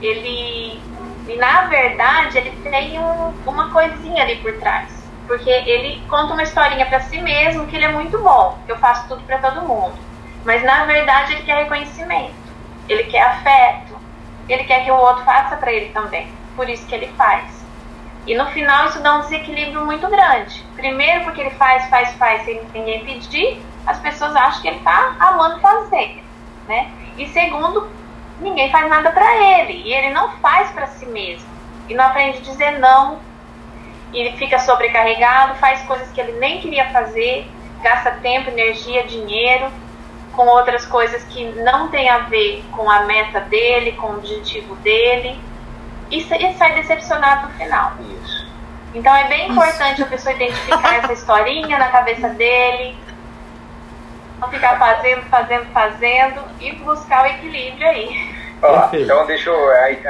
Ele. 0.00 0.80
E 1.26 1.36
na 1.36 1.62
verdade, 1.62 2.38
ele 2.38 2.50
tem 2.62 2.98
um- 2.98 3.32
uma 3.46 3.70
coisinha 3.70 4.22
ali 4.22 4.36
por 4.36 4.52
trás. 4.58 5.04
Porque 5.26 5.48
ele 5.48 6.02
conta 6.08 6.34
uma 6.34 6.42
historinha 6.42 6.84
pra 6.86 7.00
si 7.00 7.20
mesmo 7.20 7.66
que 7.66 7.76
ele 7.76 7.86
é 7.86 7.92
muito 7.92 8.18
bom, 8.18 8.58
que 8.66 8.72
eu 8.72 8.78
faço 8.78 9.08
tudo 9.08 9.22
pra 9.22 9.38
todo 9.38 9.62
mundo. 9.62 9.94
Mas 10.44 10.62
na 10.62 10.84
verdade, 10.84 11.32
ele 11.32 11.42
quer 11.42 11.62
reconhecimento. 11.62 12.34
Ele 12.88 13.04
quer 13.04 13.22
afeto. 13.22 13.98
Ele 14.48 14.64
quer 14.64 14.84
que 14.84 14.90
o 14.90 14.96
outro 14.96 15.24
faça 15.24 15.56
pra 15.56 15.72
ele 15.72 15.90
também. 15.90 16.30
Por 16.54 16.68
isso 16.68 16.86
que 16.86 16.94
ele 16.94 17.08
faz. 17.16 17.64
E 18.26 18.34
no 18.34 18.46
final 18.46 18.86
isso 18.86 19.02
dá 19.02 19.16
um 19.16 19.20
desequilíbrio 19.20 19.84
muito 19.84 20.06
grande. 20.08 20.62
Primeiro 20.76 21.24
porque 21.24 21.40
ele 21.40 21.50
faz, 21.50 21.88
faz, 21.88 22.12
faz 22.14 22.44
sem 22.44 22.60
ninguém 22.74 23.04
pedir, 23.04 23.62
as 23.86 23.98
pessoas 24.00 24.34
acham 24.34 24.62
que 24.62 24.68
ele 24.68 24.80
tá 24.80 25.14
amando 25.18 25.60
fazer, 25.60 26.22
né? 26.66 26.90
E 27.18 27.26
segundo, 27.28 27.88
ninguém 28.40 28.70
faz 28.70 28.88
nada 28.88 29.10
pra 29.10 29.60
ele 29.60 29.82
e 29.84 29.92
ele 29.92 30.10
não 30.10 30.30
faz 30.38 30.70
pra 30.70 30.86
si 30.86 31.06
mesmo. 31.06 31.48
E 31.88 31.94
não 31.94 32.04
aprende 32.04 32.38
a 32.38 32.42
dizer 32.42 32.78
não. 32.78 33.18
E 34.12 34.20
ele 34.20 34.36
fica 34.36 34.58
sobrecarregado, 34.58 35.56
faz 35.56 35.82
coisas 35.82 36.10
que 36.10 36.20
ele 36.20 36.32
nem 36.38 36.60
queria 36.60 36.88
fazer, 36.90 37.46
gasta 37.82 38.12
tempo, 38.22 38.50
energia, 38.50 39.04
dinheiro 39.04 39.70
com 40.34 40.46
outras 40.46 40.84
coisas 40.86 41.22
que 41.24 41.44
não 41.62 41.88
tem 41.88 42.08
a 42.08 42.18
ver 42.18 42.64
com 42.72 42.90
a 42.90 43.04
meta 43.04 43.40
dele, 43.40 43.92
com 43.92 44.08
o 44.08 44.16
objetivo 44.16 44.74
dele. 44.76 45.38
E 46.10 46.18
e 46.18 46.54
sai 46.54 46.74
decepcionado 46.74 47.48
no 47.48 47.54
final. 47.54 47.92
Isso. 48.22 48.46
Então 48.94 49.14
é 49.14 49.24
bem 49.28 49.50
importante 49.50 50.02
a 50.02 50.06
pessoa 50.06 50.34
identificar 50.34 50.96
essa 50.96 51.12
historinha 51.12 51.78
na 51.78 51.88
cabeça 51.88 52.28
dele, 52.28 52.96
não 54.44 54.50
ficar 54.50 54.78
fazendo, 54.78 55.22
fazendo, 55.22 55.66
fazendo 55.72 56.42
e 56.60 56.72
buscar 56.72 57.24
o 57.24 57.26
equilíbrio 57.26 57.88
aí. 57.88 58.34
Perfeito. 58.60 59.04
então 59.04 59.26
deixa 59.26 59.50
eu. 59.50 59.70
Aí, 59.70 60.00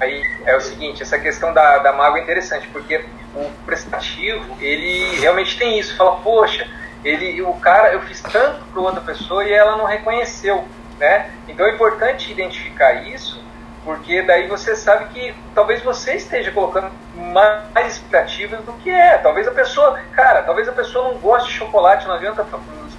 aí 0.00 0.22
é 0.44 0.56
o 0.56 0.60
seguinte, 0.60 1.02
essa 1.02 1.18
questão 1.18 1.52
da, 1.52 1.78
da 1.78 1.92
mágoa 1.92 2.18
é 2.18 2.22
interessante, 2.22 2.66
porque 2.68 3.04
o 3.34 3.50
prestativo, 3.64 4.56
ele 4.60 5.20
realmente 5.20 5.58
tem 5.58 5.78
isso. 5.78 5.96
Fala, 5.96 6.16
poxa, 6.16 6.66
ele, 7.04 7.42
o 7.42 7.52
cara, 7.54 7.92
eu 7.92 8.00
fiz 8.02 8.20
tanto 8.22 8.64
para 8.66 8.80
outra 8.80 9.00
pessoa 9.00 9.44
e 9.44 9.52
ela 9.52 9.76
não 9.76 9.84
reconheceu, 9.84 10.66
né? 10.98 11.30
Então 11.46 11.66
é 11.66 11.74
importante 11.74 12.30
identificar 12.30 12.92
isso, 13.08 13.42
Porque 13.84 14.22
daí 14.22 14.48
você 14.48 14.74
sabe 14.76 15.06
que 15.14 15.34
talvez 15.54 15.82
você 15.82 16.14
esteja 16.14 16.50
colocando 16.50 16.90
mais 17.14 17.94
expectativas 17.94 18.60
do 18.64 18.72
que 18.74 18.90
é. 18.90 19.16
Talvez 19.18 19.46
a 19.46 19.52
pessoa, 19.52 19.98
cara, 20.12 20.42
talvez 20.42 20.68
a 20.68 20.72
pessoa 20.72 21.08
não 21.08 21.18
goste 21.18 21.48
de 21.48 21.54
chocolate, 21.54 22.06
não 22.06 22.14
adianta 22.14 22.44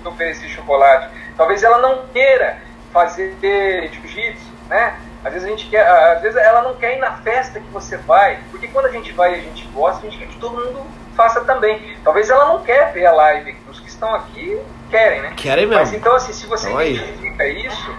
oferecer 0.08 0.48
chocolate. 0.50 1.10
Talvez 1.36 1.64
ela 1.64 1.80
não 1.80 2.08
queira 2.08 2.58
fazer 2.92 3.36
jiu-jitsu, 3.92 4.52
né? 4.70 4.98
Às 5.24 5.34
vezes 5.34 5.48
a 5.48 5.52
gente 5.52 5.68
quer, 5.68 5.86
às 5.86 6.22
vezes 6.22 6.38
ela 6.38 6.62
não 6.62 6.76
quer 6.76 6.96
ir 6.96 7.00
na 7.00 7.18
festa 7.18 7.60
que 7.60 7.68
você 7.72 7.98
vai, 7.98 8.40
porque 8.52 8.68
quando 8.68 8.86
a 8.86 8.92
gente 8.92 9.12
vai 9.12 9.32
e 9.32 9.36
a 9.36 9.42
gente 9.42 9.66
gosta, 9.68 10.08
a 10.08 10.10
gente 10.10 10.18
quer 10.18 10.28
que 10.28 10.38
todo 10.38 10.56
mundo 10.56 10.86
faça 11.16 11.42
também. 11.42 11.98
Talvez 12.04 12.30
ela 12.30 12.46
não 12.46 12.64
quer 12.64 12.94
ver 12.94 13.06
a 13.06 13.12
live, 13.12 13.58
os 13.70 13.80
que 13.80 13.90
estão 13.90 14.16
aqui 14.16 14.58
querem, 14.90 15.22
né? 15.22 15.34
Querem 15.36 15.66
mesmo. 15.66 15.82
Mas 15.82 15.94
então 15.94 16.16
assim, 16.16 16.32
se 16.32 16.46
você 16.46 16.70
então, 16.70 16.82
identifica 16.82 17.46
isso, 17.48 17.96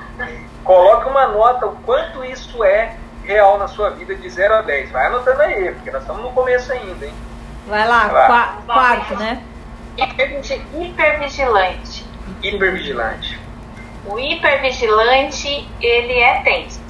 coloque 0.64 1.08
uma 1.08 1.26
nota 1.26 1.66
o 1.66 1.76
quanto 1.82 2.24
isso 2.24 2.64
é 2.64 2.96
real 3.24 3.58
na 3.58 3.68
sua 3.68 3.90
vida 3.90 4.14
de 4.14 4.28
0 4.28 4.54
a 4.54 4.62
10. 4.62 4.90
Vai 4.90 5.06
anotando 5.06 5.42
aí, 5.42 5.72
porque 5.74 5.90
nós 5.90 6.00
estamos 6.00 6.22
no 6.22 6.32
começo 6.32 6.72
ainda, 6.72 7.04
hein? 7.04 7.14
Vai 7.66 7.86
lá, 7.86 8.08
Vai 8.08 8.28
lá. 8.28 8.62
quarto, 8.66 9.16
né? 9.16 9.42
Hipervigilante. 10.72 12.06
Hipervigilante. 12.42 13.38
O 14.06 14.18
hipervigilante, 14.18 15.68
ele 15.80 16.18
é 16.18 16.40
tenso. 16.42 16.80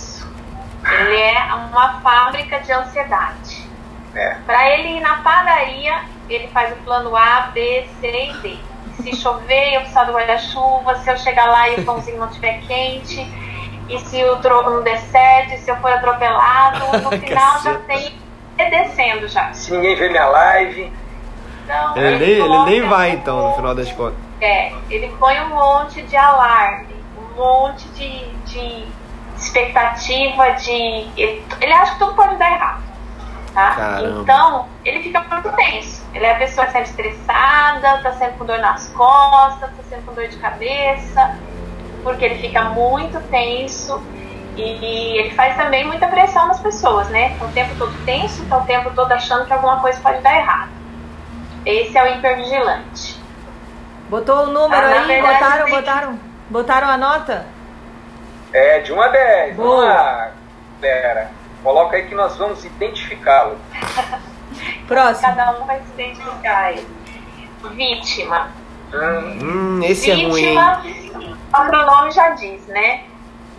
Ele 0.84 1.16
é 1.16 1.55
uma 1.55 2.01
fábrica 2.01 2.61
de 2.61 2.72
ansiedade. 2.72 3.68
É. 4.14 4.36
Para 4.46 4.70
ele 4.70 4.96
ir 4.96 5.01
na 5.01 5.16
padaria, 5.16 6.03
ele 6.28 6.48
faz 6.48 6.72
o 6.72 6.76
plano 6.76 7.14
A, 7.16 7.51
B, 7.53 7.86
C 8.01 8.09
e 8.09 8.32
D. 8.38 8.59
Se 9.03 9.16
chover, 9.16 9.74
eu 9.74 9.80
precisar 9.80 10.05
do 10.05 10.12
guarda-chuva. 10.12 10.96
Se 10.96 11.11
eu 11.11 11.16
chegar 11.16 11.46
lá 11.46 11.68
e 11.68 11.80
o 11.80 11.84
pãozinho 11.84 12.18
não 12.18 12.28
estiver 12.28 12.61
quente. 12.66 13.20
E 13.88 13.98
se 13.98 14.22
o 14.24 14.36
troco 14.36 14.70
não 14.70 14.82
der 14.82 14.98
certo, 14.98 15.59
se 15.59 15.70
eu 15.70 15.76
for 15.76 15.90
atropelado, 15.92 16.98
no 16.98 17.11
final 17.18 17.62
já 17.62 17.74
tem 17.80 18.14
descendo 18.57 19.26
já. 19.26 19.53
Se 19.53 19.72
ninguém 19.72 19.96
vê 19.96 20.09
minha 20.09 20.26
live. 20.26 20.92
Então, 21.65 21.97
ele, 21.97 22.19
nem, 22.19 22.31
ele 22.31 22.65
nem 22.65 22.89
vai 22.89 23.11
então, 23.13 23.49
no 23.49 23.55
final 23.55 23.75
das 23.75 23.91
contas. 23.93 24.19
É, 24.41 24.73
ele 24.89 25.09
põe 25.19 25.41
um 25.41 25.51
monte 25.51 26.03
de 26.03 26.17
alarme, 26.17 26.95
um 27.17 27.37
monte 27.37 27.89
de, 27.91 28.27
de 28.47 28.85
expectativa 29.37 30.51
de. 30.53 30.73
Ele, 31.17 31.45
ele 31.61 31.73
acha 31.73 31.93
que 31.93 31.99
tudo 31.99 32.15
pode 32.15 32.37
dar 32.37 32.53
errado. 32.53 32.91
Tá? 33.55 33.99
Então, 34.23 34.69
ele 34.85 35.03
fica 35.03 35.21
muito 35.29 35.51
tenso. 35.53 36.07
Ele 36.15 36.25
é 36.25 36.33
a 36.33 36.39
pessoa 36.39 36.67
que 36.67 36.79
está 36.79 36.83
estressada, 36.83 37.97
está 37.97 38.13
sempre 38.13 38.39
com 38.39 38.45
dor 38.45 38.59
nas 38.59 38.89
costas, 38.91 39.71
está 39.71 39.83
sempre 39.89 40.05
com 40.07 40.15
dor 40.15 40.29
de 40.29 40.37
cabeça, 40.37 41.37
porque 42.03 42.25
ele 42.25 42.37
fica 42.37 42.65
muito 42.65 43.21
tenso 43.29 44.01
e 44.57 45.19
ele 45.19 45.31
faz 45.31 45.57
também 45.57 45.85
muita 45.85 46.07
pressão 46.07 46.49
nas 46.49 46.61
pessoas, 46.61 47.09
né? 47.09 47.37
Tá 47.39 47.45
o 47.45 47.49
tempo 47.49 47.75
todo 47.77 47.93
tenso, 48.05 48.45
tá 48.47 48.59
o 48.59 48.65
tempo 48.65 48.91
todo 48.95 49.11
achando 49.13 49.47
que 49.47 49.53
alguma 49.53 49.81
coisa 49.81 50.01
pode 50.01 50.21
dar 50.21 50.37
errado. 50.37 50.71
Esse 51.65 51.97
é 51.97 52.03
o 52.03 52.07
hipervigilante. 52.17 53.21
Botou 54.09 54.45
o 54.45 54.47
número 54.47 54.87
ah, 54.87 55.01
aí, 55.01 55.07
verdade, 55.07 55.33
botaram, 55.39 55.71
botaram, 55.71 56.21
botaram 56.49 56.89
a 56.89 56.97
nota? 56.97 57.47
É, 58.53 58.81
de 58.81 58.93
1 58.93 59.01
a 59.01 59.09
10. 59.09 59.57
Boa. 59.57 59.69
Vamos 59.69 59.95
lá, 59.95 60.33
galera. 60.81 61.31
Coloca 61.63 61.97
aí 61.97 62.07
que 62.07 62.15
nós 62.15 62.37
vamos 62.37 62.65
identificá-lo. 62.65 63.59
Próximo. 64.89 65.29
Cada 65.29 65.53
um 65.53 65.67
vai 65.67 65.81
se 65.81 66.03
identificar 66.03 66.75
Vítima. 67.75 68.49
Hum, 68.93 69.81
esse 69.85 70.11
Vítima, 70.11 70.83
é 70.85 71.15
ruim. 71.15 71.37
O 71.53 71.87
nome 71.87 72.11
já 72.11 72.31
diz, 72.31 72.67
né? 72.67 73.05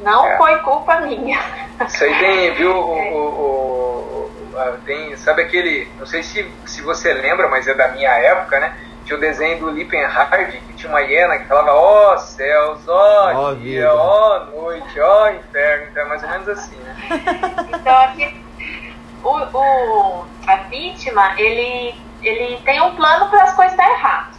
Não 0.03 0.25
é. 0.25 0.37
foi 0.37 0.57
culpa 0.59 0.99
minha. 1.01 1.39
Isso 1.87 2.03
aí 2.03 2.19
tem, 2.19 2.53
viu? 2.55 2.71
O, 2.71 2.97
é. 2.97 3.11
o, 3.11 3.15
o, 3.15 4.31
o, 4.35 4.40
tem, 4.85 5.15
sabe 5.17 5.43
aquele. 5.43 5.87
Não 5.97 6.05
sei 6.05 6.23
se, 6.23 6.49
se 6.65 6.81
você 6.81 7.13
lembra, 7.13 7.47
mas 7.47 7.67
é 7.67 7.73
da 7.73 7.89
minha 7.89 8.09
época, 8.09 8.59
né? 8.59 8.75
Tinha 9.05 9.17
o 9.17 9.19
desenho 9.19 9.59
do 9.59 9.71
Lippenhard, 9.71 10.51
que 10.51 10.73
tinha 10.73 10.89
uma 10.89 11.01
hiena 11.01 11.37
que 11.39 11.47
falava, 11.47 11.73
ó 11.73 12.13
oh, 12.13 12.17
céus, 12.17 12.87
ó 12.87 13.49
oh, 13.49 13.55
dia, 13.55 13.91
ó 13.93 14.47
oh, 14.53 14.61
noite, 14.61 14.99
ó 14.99 15.25
oh, 15.25 15.29
inferno. 15.29 15.87
Então 15.89 16.03
é 16.03 16.07
mais 16.07 16.23
ou 16.23 16.29
menos 16.29 16.49
assim, 16.49 16.75
né? 16.77 16.95
então 17.73 17.97
aqui, 17.97 18.41
o, 19.23 19.29
o, 19.29 20.25
a 20.47 20.55
vítima, 20.69 21.33
ele, 21.37 21.95
ele 22.21 22.57
tem 22.63 22.81
um 22.81 22.95
plano 22.95 23.29
para 23.29 23.43
as 23.43 23.53
coisas 23.53 23.75
dar 23.75 23.89
errado. 23.89 24.37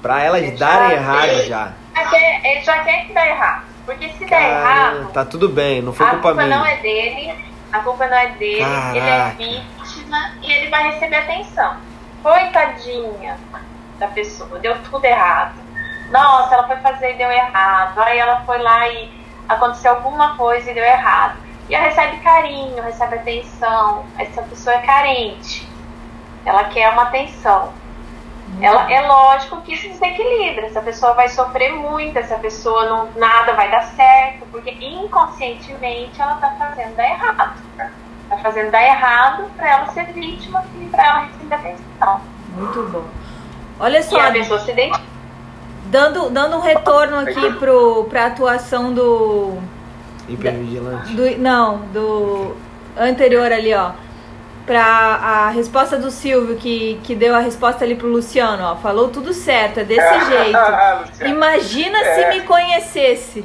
Para 0.00 0.22
elas 0.22 0.42
ele 0.42 0.56
darem 0.56 0.88
já, 0.88 0.94
errado 0.94 1.28
ele, 1.28 1.42
já. 1.46 1.72
Ele 2.44 2.60
já 2.62 2.84
quer 2.84 3.06
que 3.06 3.12
dê 3.12 3.20
errado. 3.20 3.64
Porque 3.84 4.08
se 4.10 4.24
der 4.26 4.50
errado. 4.50 5.12
Tá 5.12 5.24
tudo 5.24 5.48
bem, 5.48 5.80
não 5.80 5.92
foi 5.92 6.06
culpa 6.06 6.34
minha. 6.34 6.46
A 6.46 6.58
culpa 6.58 6.58
não 6.58 6.66
é 6.66 6.76
dele, 6.82 7.34
a 7.72 7.80
culpa 7.80 8.06
não 8.06 8.16
é 8.16 8.28
dele, 8.28 8.64
Caraca. 8.64 8.96
ele 8.96 9.10
é 9.10 9.30
vítima 9.30 10.32
e 10.42 10.52
ele 10.52 10.70
vai 10.70 10.90
receber 10.90 11.16
atenção. 11.16 11.76
Coitadinha 12.22 13.36
da 13.98 14.08
pessoa, 14.08 14.58
deu 14.58 14.80
tudo 14.84 15.04
errado. 15.04 15.54
Nossa, 16.10 16.54
ela 16.54 16.66
foi 16.66 16.76
fazer 16.76 17.14
e 17.14 17.18
deu 17.18 17.30
errado. 17.30 17.98
Aí 18.00 18.18
ela 18.18 18.40
foi 18.44 18.58
lá 18.58 18.88
e 18.88 19.10
aconteceu 19.48 19.92
alguma 19.92 20.36
coisa 20.36 20.70
e 20.70 20.74
deu 20.74 20.84
errado. 20.84 21.36
E 21.68 21.74
ela 21.74 21.84
recebe 21.84 22.16
carinho, 22.18 22.82
recebe 22.82 23.16
atenção. 23.16 24.04
Essa 24.18 24.42
pessoa 24.42 24.76
é 24.76 24.80
carente. 24.80 25.68
Ela 26.46 26.64
quer 26.64 26.90
uma 26.90 27.02
atenção. 27.02 27.72
Ela, 28.60 28.90
é 28.90 29.00
lógico 29.02 29.60
que 29.62 29.74
isso 29.74 29.88
desequilibra. 29.88 30.66
Essa 30.66 30.80
pessoa 30.80 31.14
vai 31.14 31.28
sofrer 31.28 31.72
muito, 31.72 32.18
essa 32.18 32.36
pessoa 32.38 32.88
não 32.88 33.08
nada 33.16 33.52
vai 33.52 33.70
dar 33.70 33.82
certo, 33.82 34.46
porque 34.50 34.70
inconscientemente 34.70 36.20
ela 36.20 36.34
está 36.34 36.50
fazendo 36.58 36.96
dar 36.96 37.08
errado. 37.08 37.62
Está 38.24 38.38
fazendo 38.38 38.70
dar 38.70 38.82
errado 38.82 39.44
para 39.56 39.70
ela 39.70 39.86
ser 39.88 40.06
vítima 40.12 40.64
e 40.80 40.86
para 40.86 41.06
ela 41.06 41.20
receber 41.20 41.54
atenção. 41.54 42.20
Muito 42.56 42.82
bom. 42.90 43.04
Olha 43.78 44.02
só. 44.02 44.16
E 44.16 44.20
a 44.20 44.32
pessoa 44.32 44.60
se 44.60 44.72
identifica. 44.72 45.08
Dando, 45.86 46.28
dando 46.28 46.56
um 46.56 46.60
retorno 46.60 47.18
aqui 47.20 47.52
pro, 47.54 48.04
pra 48.04 48.26
atuação 48.26 48.92
do. 48.92 49.56
Hipervigilante. 50.28 51.14
Do, 51.14 51.38
não, 51.38 51.78
do 51.92 52.56
anterior 52.98 53.50
ali, 53.50 53.72
ó. 53.72 53.92
Pra 54.68 54.84
a 54.84 55.48
resposta 55.48 55.96
do 55.96 56.10
Silvio, 56.10 56.56
que, 56.56 57.00
que 57.02 57.14
deu 57.14 57.34
a 57.34 57.38
resposta 57.38 57.84
ali 57.84 57.94
pro 57.94 58.06
Luciano, 58.06 58.62
ó. 58.62 58.76
Falou 58.76 59.08
tudo 59.08 59.32
certo, 59.32 59.80
é 59.80 59.84
desse 59.84 60.20
jeito. 60.28 60.58
Imagina 61.26 61.98
é. 61.98 62.14
se 62.14 62.36
me 62.36 62.46
conhecesse. 62.46 63.44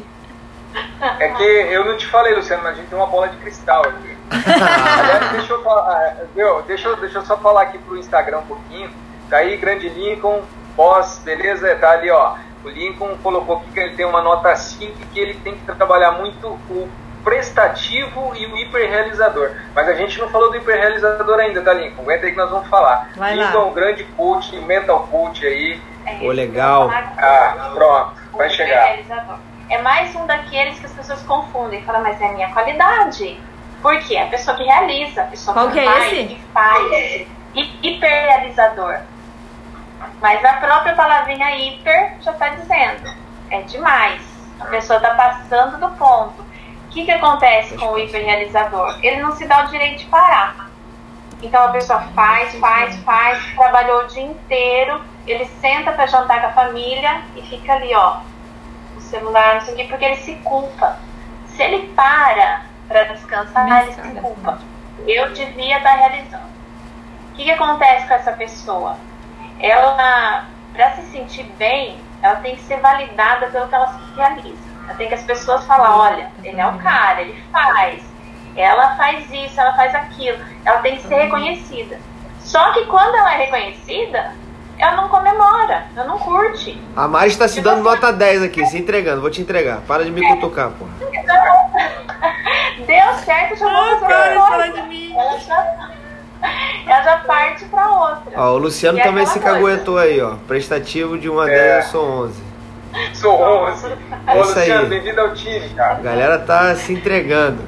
É 1.19 1.30
que 1.30 1.43
eu 1.43 1.86
não 1.86 1.97
te 1.97 2.05
falei, 2.07 2.36
Luciano, 2.36 2.63
mas 2.63 2.74
a 2.74 2.76
gente 2.76 2.89
tem 2.89 2.97
uma 2.97 3.07
bola 3.07 3.30
de 3.30 3.38
cristal 3.38 3.84
aqui. 3.84 4.17
Aliás, 4.99 5.32
deixa 5.32 5.53
eu, 5.53 5.63
falar, 5.63 6.17
meu, 6.36 6.61
deixa, 6.63 6.88
eu, 6.88 6.97
deixa 6.97 7.19
eu 7.19 7.26
só 7.26 7.38
falar 7.38 7.61
aqui 7.63 7.78
pro 7.78 7.97
Instagram 7.97 8.39
um 8.39 8.45
pouquinho. 8.45 8.89
Tá 9.30 9.38
aí, 9.38 9.55
grande 9.55 9.88
Lincoln, 9.89 10.41
pós, 10.76 11.19
beleza? 11.19 11.74
Tá 11.76 11.91
ali, 11.91 12.09
ó. 12.09 12.36
O 12.65 12.69
Lincoln 12.69 13.17
colocou 13.21 13.57
aqui 13.57 13.71
que 13.71 13.80
ele 13.80 13.95
tem 13.95 14.05
uma 14.05 14.21
nota 14.21 14.55
5 14.55 14.93
e 15.01 15.05
que 15.05 15.19
ele 15.19 15.36
tem 15.36 15.55
que 15.55 15.65
trabalhar 15.65 16.11
muito 16.11 16.47
o 16.47 16.89
prestativo 17.24 18.34
e 18.36 18.45
o 18.45 18.57
hiperrealizador. 18.57 19.51
Mas 19.74 19.88
a 19.88 19.93
gente 19.93 20.19
não 20.19 20.30
falou 20.30 20.51
do 20.51 20.57
hiperrealizador 20.57 21.39
ainda, 21.39 21.61
tá, 21.61 21.74
Lincoln? 21.74 22.01
Aguenta 22.01 22.26
aí 22.26 22.32
que 22.32 22.38
nós 22.38 22.49
vamos 22.49 22.67
falar. 22.67 23.09
Vai 23.15 23.36
Lincoln 23.36 23.61
é 23.61 23.65
um 23.65 23.74
grande 23.74 24.03
coach, 24.15 24.55
mental 24.57 25.07
coach 25.09 25.45
aí. 25.45 25.82
É, 26.05 26.28
legal. 26.28 26.89
Ah, 27.17 27.71
pronto, 27.74 28.13
vai 28.34 28.49
chegar. 28.49 28.97
É 29.69 29.82
mais 29.82 30.13
um 30.15 30.26
daqueles 30.26 30.78
que 30.80 30.86
as 30.86 30.91
pessoas 30.91 31.21
confundem. 31.24 31.82
Fala, 31.84 31.99
mas 31.99 32.19
é 32.21 32.28
a 32.28 32.32
minha 32.34 32.49
qualidade. 32.51 33.39
Por 33.82 33.99
quê? 34.01 34.17
A 34.17 34.28
pessoa 34.28 34.55
que 34.55 34.63
realiza, 34.63 35.24
a 35.24 35.26
pessoa 35.26 35.53
Qual 35.53 35.67
que, 35.71 35.80
que 35.82 35.88
é 35.88 36.21
esse? 36.21 36.36
que 36.36 36.41
faz. 36.53 37.28
Hiperrealizador. 37.82 38.99
Mas 40.21 40.43
a 40.43 40.53
própria 40.53 40.93
palavrinha 40.93 41.55
hiper 41.57 42.13
já 42.21 42.32
está 42.32 42.49
dizendo, 42.49 43.13
é 43.49 43.61
demais. 43.61 44.21
A 44.59 44.65
pessoa 44.65 44.97
está 44.97 45.13
passando 45.15 45.78
do 45.80 45.89
ponto. 45.97 46.43
O 46.93 46.95
que, 46.95 47.05
que 47.05 47.11
acontece 47.11 47.75
com 47.75 47.87
o 47.87 47.97
hiperrealizador? 47.97 48.99
Ele 49.01 49.19
não 49.19 49.35
se 49.35 49.47
dá 49.47 49.65
o 49.65 49.67
direito 49.67 49.99
de 49.99 50.05
parar. 50.05 50.69
Então 51.41 51.63
a 51.63 51.69
pessoa 51.69 52.01
faz, 52.13 52.53
faz, 52.59 52.95
faz, 52.97 53.43
trabalhou 53.55 54.03
o 54.03 54.07
dia 54.07 54.21
inteiro, 54.21 55.03
ele 55.25 55.45
senta 55.59 55.91
para 55.91 56.05
jantar 56.05 56.41
com 56.41 56.47
a 56.47 56.51
família 56.51 57.23
e 57.35 57.41
fica 57.41 57.73
ali, 57.73 57.93
ó, 57.95 58.19
o 58.95 59.01
celular, 59.01 59.55
não 59.55 59.61
sei 59.61 59.73
o 59.73 59.77
quê, 59.77 59.85
porque 59.89 60.05
ele 60.05 60.17
se 60.17 60.35
culpa. 60.35 60.99
Se 61.47 61.63
ele 61.63 61.87
para 61.95 62.61
para 62.87 63.05
descansar, 63.05 63.83
ele 63.83 63.93
se 63.93 64.21
culpa. 64.21 64.59
Eu 65.07 65.33
devia 65.33 65.77
estar 65.77 65.89
tá 65.89 65.95
realizando. 65.95 66.53
O 67.31 67.35
que, 67.35 67.43
que 67.43 67.51
acontece 67.51 68.07
com 68.07 68.13
essa 68.13 68.33
pessoa? 68.33 68.95
ela, 69.63 70.45
para 70.73 70.91
se 70.95 71.03
sentir 71.11 71.43
bem, 71.57 71.97
ela 72.21 72.35
tem 72.37 72.55
que 72.55 72.61
ser 72.63 72.79
validada 72.81 73.47
pelo 73.47 73.67
que 73.67 73.75
ela 73.75 73.87
se 73.87 74.15
realiza. 74.15 74.72
Tem 74.97 75.07
que 75.07 75.13
as 75.15 75.23
pessoas 75.23 75.65
falar, 75.65 75.97
olha, 75.97 76.29
ele 76.43 76.59
é 76.59 76.67
o 76.67 76.77
cara, 76.77 77.21
ele 77.21 77.41
faz, 77.51 78.01
ela 78.55 78.95
faz 78.95 79.25
isso, 79.31 79.59
ela 79.59 79.73
faz 79.75 79.93
aquilo. 79.95 80.37
Ela 80.65 80.79
tem 80.79 80.95
que 80.97 81.07
ser 81.07 81.15
reconhecida. 81.15 81.99
Só 82.39 82.71
que 82.73 82.85
quando 82.85 83.15
ela 83.15 83.33
é 83.33 83.37
reconhecida, 83.45 84.31
ela 84.77 84.95
não 84.97 85.07
comemora, 85.09 85.85
ela 85.95 86.05
não 86.05 86.17
curte. 86.19 86.79
A 86.95 87.07
Mari 87.07 87.29
está 87.29 87.47
se 87.47 87.61
dando 87.61 87.81
nota 87.83 88.11
10 88.11 88.43
aqui, 88.43 88.65
se 88.65 88.77
entregando, 88.77 89.21
vou 89.21 89.29
te 89.29 89.41
entregar. 89.41 89.81
Para 89.81 90.03
de 90.03 90.11
me 90.11 90.21
cutucar, 90.27 90.71
pô. 90.71 90.85
deu 92.85 93.13
certo, 93.25 93.59
cara, 94.07 94.39
coisa. 94.39 94.73
de 94.73 94.81
mim. 94.87 95.13
Ela 95.17 95.39
já, 95.39 95.89
ela 96.87 97.03
já 97.03 97.17
parte 97.19 97.65
pra 97.65 97.89
outra. 97.89 98.33
Ó, 98.35 98.51
o 98.53 98.57
Luciano 98.57 98.97
E 98.97 99.01
é 99.01 99.03
também 99.03 99.25
se 99.25 99.39
coisa. 99.39 99.57
caguetou 99.59 99.97
aí, 99.97 100.21
ó. 100.21 100.35
Prestativo 100.47 101.17
de 101.17 101.29
1 101.29 101.39
a 101.39 101.45
10, 101.45 101.57
É. 101.59 101.77
eu 101.79 101.83
sou 101.83 102.05
11. 102.25 102.43
Sou 103.13 103.41
11. 103.41 103.87
É 104.27 104.33
Ô, 104.37 104.41
isso 104.41 104.59
aí. 104.59 104.69
Luciano, 104.69 104.87
bem-vindo 104.87 105.21
ao 105.21 105.33
time, 105.33 105.65
A 105.73 105.75
cara. 105.75 105.93
galera 106.01 106.39
tá 106.39 106.75
se 106.75 106.93
entregando. 106.93 107.63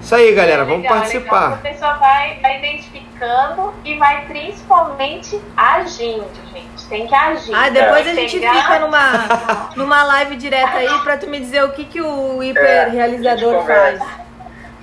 Isso 0.00 0.14
aí, 0.14 0.32
galera, 0.34 0.64
vamos 0.64 0.82
Legal, 0.82 0.98
participar. 0.98 1.40
legal. 1.40 1.52
A 1.54 1.56
pessoa 1.58 1.92
vai, 1.94 2.38
vai 2.40 2.58
identificando 2.58 3.74
e 3.84 3.94
vai 3.98 4.24
principalmente 4.26 5.40
agindo, 5.56 6.26
gente. 6.52 6.86
Tem 6.88 7.06
que 7.08 7.14
agir. 7.14 7.52
Ah, 7.54 7.68
depois 7.68 8.06
É. 8.06 8.10
a 8.10 8.14
gente 8.14 8.38
Pegar- 8.38 8.54
fica 8.54 8.78
numa, 8.78 9.70
numa 9.74 10.04
live 10.04 10.36
direta 10.36 10.76
aí 10.78 10.98
pra 11.00 11.16
tu 11.16 11.26
me 11.28 11.40
dizer 11.40 11.64
o 11.64 11.70
que, 11.72 11.84
que 11.84 12.00
o 12.00 12.40
É, 12.42 12.46
hiperrealizador 12.46 13.54
a 13.54 13.58
conversa. 13.58 13.98
faz. 14.04 14.26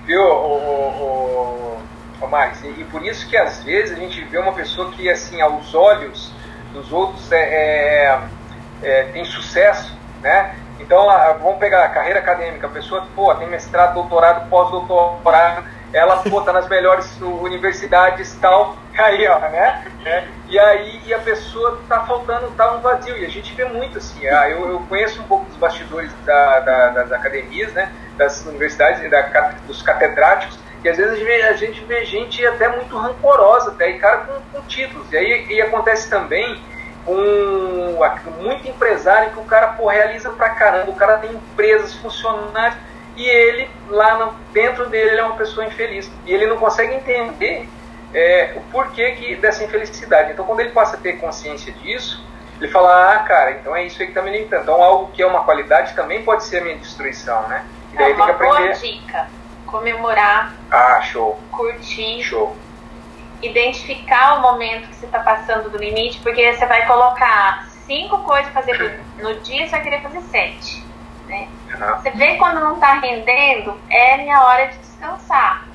Viu, 0.05 0.21
o, 0.21 0.27
o, 0.27 1.77
o, 2.21 2.25
o 2.25 2.27
Max? 2.27 2.61
E, 2.63 2.67
e 2.67 2.83
por 2.91 3.05
isso 3.05 3.29
que 3.29 3.37
às 3.37 3.63
vezes 3.63 3.95
a 3.95 3.99
gente 3.99 4.21
vê 4.25 4.37
uma 4.37 4.51
pessoa 4.51 4.91
que, 4.91 5.09
assim, 5.09 5.39
aos 5.39 5.73
olhos 5.73 6.33
dos 6.73 6.91
outros 6.91 7.31
é, 7.31 7.37
é, 7.37 8.19
é, 8.83 9.03
tem 9.11 9.23
sucesso, 9.25 9.95
né? 10.21 10.55
Então, 10.79 11.05
vamos 11.41 11.59
pegar 11.59 11.83
a 11.85 11.89
carreira 11.89 12.19
acadêmica, 12.19 12.67
a 12.67 12.69
pessoa, 12.69 13.05
pô, 13.15 13.33
tem 13.35 13.47
mestrado, 13.47 13.93
doutorado, 13.93 14.49
pós-doutorado, 14.49 15.63
ela, 15.93 16.17
pô, 16.17 16.41
tá 16.41 16.51
nas 16.51 16.67
melhores 16.67 17.21
universidades 17.21 18.33
e 18.33 18.37
tal, 18.39 18.75
aí, 18.97 19.27
ó, 19.27 19.39
né? 19.39 19.85
É, 20.05 20.23
e 20.49 20.59
aí 20.59 21.01
e 21.05 21.13
a 21.13 21.19
pessoa 21.19 21.79
tá 21.87 22.01
faltando, 22.01 22.51
tá 22.51 22.73
um 22.73 22.81
vazio, 22.81 23.15
e 23.17 23.25
a 23.25 23.29
gente 23.29 23.53
vê 23.53 23.65
muito, 23.65 23.97
assim, 23.99 24.27
ah, 24.27 24.49
eu, 24.49 24.67
eu 24.71 24.79
conheço 24.89 25.21
um 25.21 25.25
pouco 25.25 25.45
dos 25.45 25.55
bastidores 25.57 26.11
da, 26.25 26.59
da- 26.59 26.89
das 26.89 27.11
academias, 27.11 27.71
né? 27.73 27.91
Das 28.17 28.45
universidades, 28.45 29.09
da, 29.09 29.21
dos 29.65 29.81
catedráticos, 29.81 30.59
e 30.83 30.89
às 30.89 30.97
vezes 30.97 31.13
a 31.13 31.15
gente, 31.15 31.25
vê, 31.25 31.43
a 31.43 31.53
gente 31.53 31.85
vê 31.85 32.05
gente 32.05 32.45
até 32.45 32.67
muito 32.67 32.97
rancorosa, 32.97 33.71
até, 33.71 33.91
e 33.91 33.99
cara 33.99 34.17
com, 34.17 34.33
com 34.51 34.61
títulos, 34.67 35.09
e 35.13 35.17
aí 35.17 35.45
e 35.49 35.61
acontece 35.61 36.09
também 36.09 36.61
com 37.05 38.31
muito 38.41 38.67
empresário 38.67 39.31
que 39.31 39.39
o 39.39 39.43
cara 39.43 39.67
pô, 39.69 39.87
realiza 39.87 40.29
pra 40.31 40.49
caramba, 40.51 40.91
o 40.91 40.95
cara 40.95 41.17
tem 41.17 41.31
empresas, 41.31 41.93
funcionários, 41.95 42.77
e 43.15 43.27
ele, 43.27 43.69
lá 43.89 44.17
no- 44.17 44.33
dentro 44.51 44.89
dele, 44.89 45.11
ele 45.11 45.19
é 45.19 45.23
uma 45.23 45.35
pessoa 45.35 45.65
infeliz. 45.65 46.09
E 46.25 46.33
ele 46.33 46.47
não 46.47 46.57
consegue 46.57 46.93
entender 46.95 47.67
é, 48.15 48.53
o 48.55 48.61
porquê 48.71 49.11
que, 49.13 49.35
dessa 49.35 49.63
infelicidade. 49.63 50.31
Então, 50.33 50.45
quando 50.45 50.59
ele 50.59 50.69
passa 50.69 50.95
a 50.95 50.99
ter 50.99 51.13
consciência 51.13 51.71
disso, 51.73 52.23
ele 52.61 52.71
fala, 52.71 53.15
ah, 53.15 53.19
cara, 53.19 53.51
então 53.51 53.75
é 53.75 53.83
isso 53.85 53.99
aí 54.01 54.07
que 54.07 54.13
tá 54.13 54.21
me 54.21 54.29
limitando. 54.31 54.61
Então, 54.63 54.81
algo 54.83 55.11
que 55.11 55.21
é 55.23 55.25
uma 55.25 55.43
qualidade 55.43 55.93
também 55.95 56.23
pode 56.23 56.43
ser 56.43 56.59
a 56.59 56.61
minha 56.63 56.77
destruição, 56.77 57.41
né? 57.47 57.65
E 57.91 57.95
É 57.95 57.99
daí 57.99 58.07
tem 58.13 58.15
que 58.15 58.21
uma 58.21 58.33
boa 58.33 58.53
aprender. 58.59 58.77
dica. 58.79 59.27
Comemorar, 59.65 60.53
Ah, 60.69 61.01
show, 61.01 61.39
curtir, 61.51 62.21
show. 62.23 62.55
Identificar 63.43 64.37
o 64.37 64.41
momento 64.41 64.87
que 64.87 64.95
você 64.95 65.05
está 65.05 65.19
passando 65.19 65.69
do 65.69 65.77
limite, 65.77 66.19
porque 66.19 66.53
você 66.53 66.65
vai 66.65 66.85
colocar 66.85 67.67
cinco 67.85 68.19
coisas 68.19 68.51
para 68.51 68.61
fazer 68.61 69.03
no 69.19 69.35
dia, 69.41 69.65
você 69.65 69.71
vai 69.71 69.81
querer 69.81 70.01
fazer 70.01 70.21
sete. 70.21 70.83
Né? 71.27 71.47
Você 71.97 72.11
vê 72.11 72.35
quando 72.35 72.59
não 72.59 72.75
está 72.75 72.99
rendendo, 72.99 73.79
é 73.89 74.17
minha 74.17 74.41
hora 74.41 74.67
de 74.67 74.77
descansar. 74.77 75.67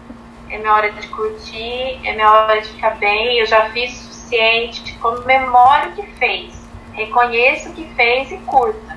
É 0.50 0.56
minha 0.56 0.72
hora 0.72 0.90
de 0.90 1.06
curtir, 1.08 2.00
é 2.04 2.14
minha 2.14 2.30
hora 2.30 2.60
de 2.60 2.68
ficar 2.68 2.96
bem, 2.96 3.38
eu 3.38 3.46
já 3.46 3.68
fiz 3.70 3.92
o 3.92 4.04
suficiente, 4.04 4.94
comemore 4.94 5.88
o 5.88 5.92
que 5.92 6.02
fez, 6.14 6.66
reconheça 6.92 7.68
o 7.68 7.74
que 7.74 7.84
fez 7.94 8.32
e 8.32 8.38
curta. 8.38 8.96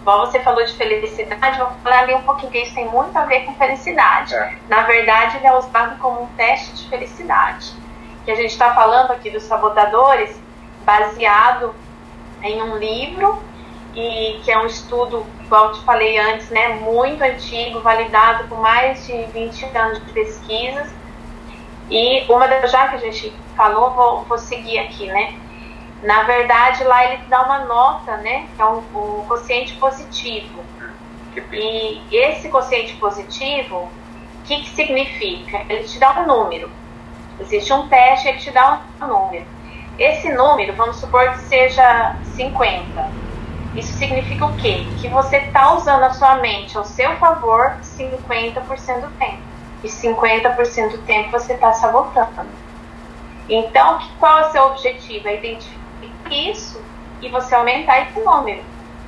Igual 0.00 0.26
você 0.26 0.38
falou 0.40 0.64
de 0.64 0.72
felicidade, 0.74 1.58
vou 1.58 1.70
falar 1.82 2.00
ali 2.00 2.14
um 2.14 2.22
pouquinho, 2.22 2.50
que 2.52 2.58
isso 2.58 2.74
tem 2.74 2.88
muito 2.88 3.16
a 3.16 3.24
ver 3.24 3.44
com 3.44 3.54
felicidade. 3.54 4.34
É. 4.34 4.56
Na 4.68 4.82
verdade, 4.82 5.36
ele 5.36 5.46
é 5.46 5.52
usado 5.52 5.98
como 5.98 6.22
um 6.22 6.26
teste 6.28 6.72
de 6.76 6.88
felicidade. 6.88 7.72
Que 8.28 8.32
a 8.32 8.36
gente 8.36 8.50
está 8.50 8.74
falando 8.74 9.10
aqui 9.10 9.30
dos 9.30 9.44
sabotadores, 9.44 10.38
baseado 10.84 11.74
em 12.42 12.60
um 12.60 12.76
livro 12.76 13.42
e 13.94 14.38
que 14.44 14.52
é 14.52 14.58
um 14.58 14.66
estudo, 14.66 15.24
igual 15.40 15.68
eu 15.68 15.72
te 15.72 15.80
falei 15.80 16.18
antes, 16.18 16.50
né, 16.50 16.74
muito 16.74 17.22
antigo, 17.22 17.80
validado 17.80 18.46
com 18.48 18.56
mais 18.56 19.06
de 19.06 19.24
20 19.32 19.64
anos 19.74 20.04
de 20.04 20.12
pesquisas. 20.12 20.92
E 21.88 22.22
uma 22.30 22.46
das, 22.46 22.70
já 22.70 22.88
que 22.88 22.96
a 22.96 22.98
gente 22.98 23.32
falou, 23.56 23.92
vou, 23.92 24.24
vou 24.24 24.36
seguir 24.36 24.78
aqui, 24.78 25.06
né? 25.06 25.34
Na 26.02 26.24
verdade, 26.24 26.84
lá 26.84 27.06
ele 27.06 27.22
te 27.22 27.30
dá 27.30 27.44
uma 27.44 27.60
nota, 27.60 28.18
né? 28.18 28.46
Que 28.54 28.60
é 28.60 28.66
um, 28.66 28.82
um 28.94 29.24
quociente 29.26 29.72
positivo. 29.76 30.62
E 31.50 32.02
esse 32.12 32.50
quociente 32.50 32.94
positivo, 32.96 33.76
o 33.78 34.42
que, 34.44 34.64
que 34.64 34.68
significa? 34.68 35.64
Ele 35.66 35.84
te 35.84 35.98
dá 35.98 36.20
um 36.20 36.26
número. 36.26 36.70
Existe 37.40 37.72
um 37.72 37.88
teste, 37.88 38.28
ele 38.28 38.38
te 38.38 38.50
dá 38.50 38.80
um 39.00 39.06
número. 39.06 39.44
Esse 39.98 40.32
número, 40.32 40.74
vamos 40.74 40.96
supor 40.96 41.30
que 41.30 41.38
seja 41.40 42.16
50. 42.36 43.28
Isso 43.74 43.92
significa 43.94 44.46
o 44.46 44.56
quê? 44.56 44.86
Que 45.00 45.08
você 45.08 45.38
está 45.38 45.72
usando 45.74 46.02
a 46.02 46.12
sua 46.12 46.36
mente 46.36 46.76
ao 46.76 46.84
seu 46.84 47.16
favor 47.16 47.76
50% 47.82 49.00
do 49.00 49.10
tempo. 49.18 49.38
E 49.84 49.88
50% 49.88 50.90
do 50.90 50.98
tempo 50.98 51.30
você 51.30 51.52
está 51.52 51.72
sabotando. 51.72 52.48
Então, 53.48 54.00
qual 54.18 54.40
é 54.40 54.46
o 54.48 54.52
seu 54.52 54.64
objetivo? 54.64 55.28
É 55.28 55.36
identificar 55.36 55.78
isso 56.30 56.82
e 57.20 57.28
você 57.28 57.54
aumentar 57.54 58.02
esse 58.02 58.20
número. 58.20 58.62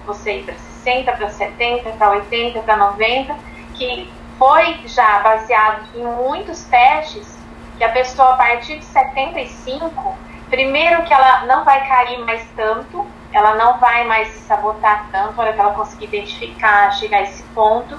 Você 0.06 0.38
ir 0.38 0.44
para 0.44 0.54
60, 0.54 1.12
para 1.12 1.30
70, 1.30 1.90
para 1.90 2.10
80, 2.10 2.60
para 2.60 2.76
90, 2.76 3.36
que 3.74 4.10
foi 4.38 4.78
já 4.86 5.20
baseado 5.20 5.88
em 5.94 6.04
muitos 6.04 6.62
testes 6.64 7.39
que 7.80 7.84
a 7.84 7.88
pessoa 7.88 8.34
a 8.34 8.36
partir 8.36 8.78
de 8.78 8.84
75, 8.84 10.14
primeiro 10.50 11.02
que 11.04 11.14
ela 11.14 11.46
não 11.46 11.64
vai 11.64 11.88
cair 11.88 12.18
mais 12.18 12.46
tanto, 12.54 13.06
ela 13.32 13.54
não 13.54 13.78
vai 13.78 14.06
mais 14.06 14.28
se 14.28 14.40
sabotar 14.40 15.06
tanto, 15.10 15.40
a 15.40 15.42
hora 15.42 15.52
que 15.54 15.60
ela 15.60 15.72
conseguir 15.72 16.04
identificar, 16.04 16.92
chegar 16.92 17.20
a 17.20 17.22
esse 17.22 17.42
ponto, 17.54 17.98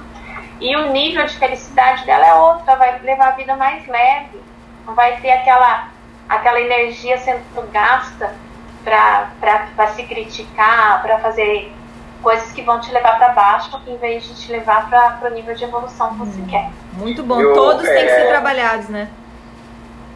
e 0.59 0.75
o 0.75 0.91
nível 0.91 1.25
de 1.25 1.35
felicidade 1.35 2.05
dela 2.05 2.27
é 2.27 2.33
outro, 2.35 2.63
ela 2.67 2.77
vai 2.77 2.99
levar 2.99 3.29
a 3.29 3.31
vida 3.31 3.55
mais 3.55 3.87
leve, 3.87 4.39
não 4.85 4.93
vai 4.93 5.19
ter 5.19 5.31
aquela, 5.31 5.87
aquela 6.29 6.61
energia 6.61 7.17
sendo 7.17 7.41
gasta 7.71 8.35
para 8.83 9.87
se 9.95 10.03
criticar, 10.03 11.01
para 11.01 11.17
fazer 11.17 11.73
coisas 12.21 12.51
que 12.51 12.61
vão 12.61 12.79
te 12.79 12.91
levar 12.91 13.17
para 13.17 13.29
baixo, 13.29 13.81
em 13.87 13.97
vez 13.97 14.25
de 14.25 14.35
te 14.35 14.51
levar 14.51 14.87
para 14.91 15.27
o 15.27 15.33
nível 15.33 15.55
de 15.55 15.63
evolução 15.63 16.11
que 16.11 16.17
você 16.19 16.41
quer. 16.43 16.69
Muito 16.93 17.23
bom. 17.23 17.41
Eu, 17.41 17.55
Todos 17.55 17.81
têm 17.81 18.05
que 18.05 18.11
é, 18.11 18.21
ser 18.21 18.27
trabalhados, 18.27 18.87
né? 18.87 19.09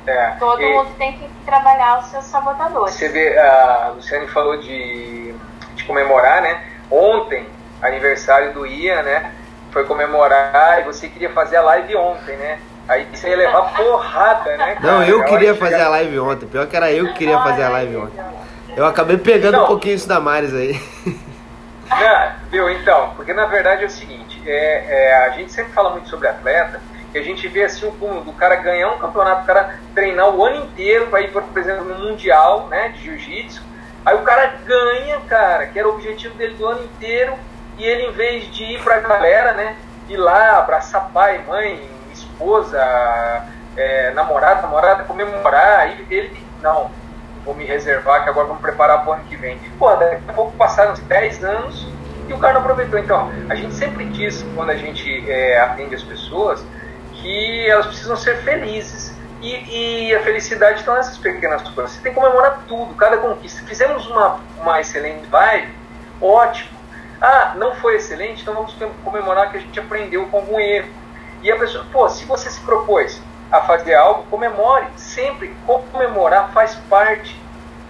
É. 0.08 0.28
Todo 0.40 0.62
E- 0.62 0.72
mundo 0.74 0.90
tem 0.98 1.14
que 1.14 1.28
trabalhar 1.46 2.00
os 2.00 2.06
seus 2.08 2.26
sabotadores. 2.26 2.94
Você 2.96 3.10
vê, 3.10 3.38
a 3.38 3.92
Luciane 3.96 4.28
falou 4.28 4.58
de, 4.58 5.34
de 5.76 5.84
comemorar, 5.86 6.42
né? 6.42 6.62
Ontem, 6.92 7.46
aniversário 7.82 8.54
do 8.54 8.66
Ian, 8.66 9.02
né? 9.04 9.32
Foi 9.72 9.84
comemorar 9.86 10.80
e 10.80 10.84
você 10.84 11.08
queria 11.08 11.30
fazer 11.32 11.58
a 11.58 11.62
live 11.62 11.96
ontem, 11.96 12.36
né? 12.38 12.60
Aí 12.88 13.06
você 13.12 13.30
ia 13.30 13.36
levar 13.38 13.74
porrada, 13.74 14.56
né? 14.58 14.78
Não, 14.80 15.00
cara? 15.00 15.08
eu 15.08 15.18
Na 15.20 15.26
queria 15.26 15.56
fazer 15.56 15.72
chegar- 15.72 15.88
a 15.88 15.90
live 15.90 16.20
ontem. 16.20 16.46
Pior 16.48 16.68
que 16.68 16.76
era 16.78 16.92
eu 16.92 17.08
que 17.08 17.14
queria 17.14 17.40
fazer 17.40 17.64
a 17.64 17.70
live 17.70 17.98
ontem. 17.98 18.24
Eu 18.78 18.86
acabei 18.86 19.18
pegando 19.18 19.58
um 19.58 19.62
Não. 19.62 19.68
pouquinho 19.68 19.96
isso 19.96 20.08
da 20.08 20.20
Maris 20.20 20.54
aí. 20.54 20.80
Não, 21.90 22.32
viu? 22.52 22.70
Então, 22.70 23.14
porque 23.16 23.34
na 23.34 23.46
verdade 23.46 23.84
é 23.84 23.88
o 23.88 23.90
seguinte, 23.90 24.42
é, 24.46 24.86
é, 25.10 25.26
a 25.26 25.30
gente 25.30 25.52
sempre 25.52 25.72
fala 25.72 25.92
muito 25.92 26.10
sobre 26.10 26.28
atleta, 26.28 26.80
e 27.16 27.18
a 27.18 27.24
gente 27.24 27.48
vê 27.48 27.64
assim 27.64 27.88
o 27.88 27.94
cúmulo 27.94 28.26
do 28.26 28.34
cara 28.34 28.58
ganhar 28.58 28.90
um 28.90 28.98
campeonato, 28.98 29.44
o 29.44 29.46
cara 29.46 29.80
treinar 29.94 30.36
o 30.36 30.44
ano 30.44 30.66
inteiro 30.66 31.08
para 31.08 31.22
ir, 31.22 31.32
por 31.32 31.58
exemplo, 31.58 31.86
no 31.86 31.98
Mundial 31.98 32.68
né, 32.68 32.90
de 32.90 33.04
Jiu-Jitsu. 33.04 33.64
Aí 34.06 34.16
o 34.16 34.22
cara 34.24 34.56
ganha, 34.66 35.22
cara, 35.22 35.66
que 35.66 35.80
era 35.80 35.88
o 35.88 35.94
objetivo 35.94 36.36
dele 36.36 36.56
do 36.56 36.68
ano 36.68 36.84
inteiro, 36.84 37.34
e 37.78 37.86
ele, 37.86 38.08
em 38.08 38.12
vez 38.12 38.52
de 38.52 38.66
ir 38.66 38.84
pra 38.84 39.00
galera, 39.00 39.54
né, 39.54 39.78
ir 40.10 40.18
lá, 40.18 40.60
abraçar 40.60 41.10
pai, 41.14 41.42
mãe, 41.48 41.90
esposa, 42.12 42.78
é, 43.78 44.12
namorado, 44.12 44.64
namorada, 44.64 45.06
comemorar, 45.06 45.80
aí 45.80 46.06
ele, 46.12 46.38
não, 46.62 46.92
vou 47.46 47.56
me 47.56 47.64
reservar 47.64 48.26
que 48.26 48.30
agora 48.30 48.48
vamos 48.48 48.62
preparar 48.62 49.04
para 49.04 49.10
o 49.10 49.14
ano 49.14 49.24
que 49.24 49.38
vem. 49.38 49.58
Pô, 49.80 49.96
daqui 49.96 50.22
a 50.28 50.34
pouco 50.34 50.52
passaram 50.58 50.92
uns 50.92 51.00
10 51.00 51.46
anos 51.46 51.88
e 52.28 52.34
o 52.34 52.38
cara 52.40 52.56
não 52.56 52.62
aproveitou. 52.62 53.00
Então, 53.00 53.32
a 53.50 53.56
gente 53.56 53.74
sempre 53.74 54.04
diz, 54.04 54.46
quando 54.54 54.72
a 54.72 54.76
gente 54.76 55.32
é, 55.32 55.62
atende 55.62 55.96
as 55.96 56.04
pessoas, 56.04 56.66
que 57.26 57.68
elas 57.68 57.88
precisam 57.88 58.16
ser 58.16 58.38
felizes. 58.44 59.12
E, 59.42 60.10
e 60.10 60.16
a 60.16 60.22
felicidade 60.22 60.80
está 60.80 60.96
nessas 60.96 61.18
pequenas 61.18 61.68
coisas. 61.70 61.94
Você 61.94 62.02
tem 62.02 62.14
que 62.14 62.20
comemorar 62.20 62.62
tudo, 62.68 62.94
cada 62.94 63.18
conquista. 63.18 63.66
Fizemos 63.66 64.08
uma, 64.08 64.40
uma 64.62 64.80
excelente 64.80 65.26
vibe, 65.28 65.74
ótimo. 66.22 66.70
Ah, 67.20 67.54
não 67.56 67.74
foi 67.76 67.96
excelente, 67.96 68.42
então 68.42 68.54
vamos 68.54 68.76
comemorar 69.04 69.52
que 69.52 69.58
a 69.58 69.60
gente 69.60 69.80
aprendeu 69.80 70.28
com 70.28 70.38
algum 70.38 70.60
erro. 70.60 70.90
E 71.42 71.52
a 71.52 71.58
pessoa, 71.58 71.86
pô, 71.92 72.08
se 72.10 72.26
você 72.26 72.50
se 72.50 72.60
propôs 72.62 73.20
a 73.52 73.62
fazer 73.62 73.96
algo, 73.96 74.24
comemore. 74.30 74.86
Sempre 74.96 75.56
comemorar 75.66 76.52
faz 76.52 76.76
parte 76.90 77.40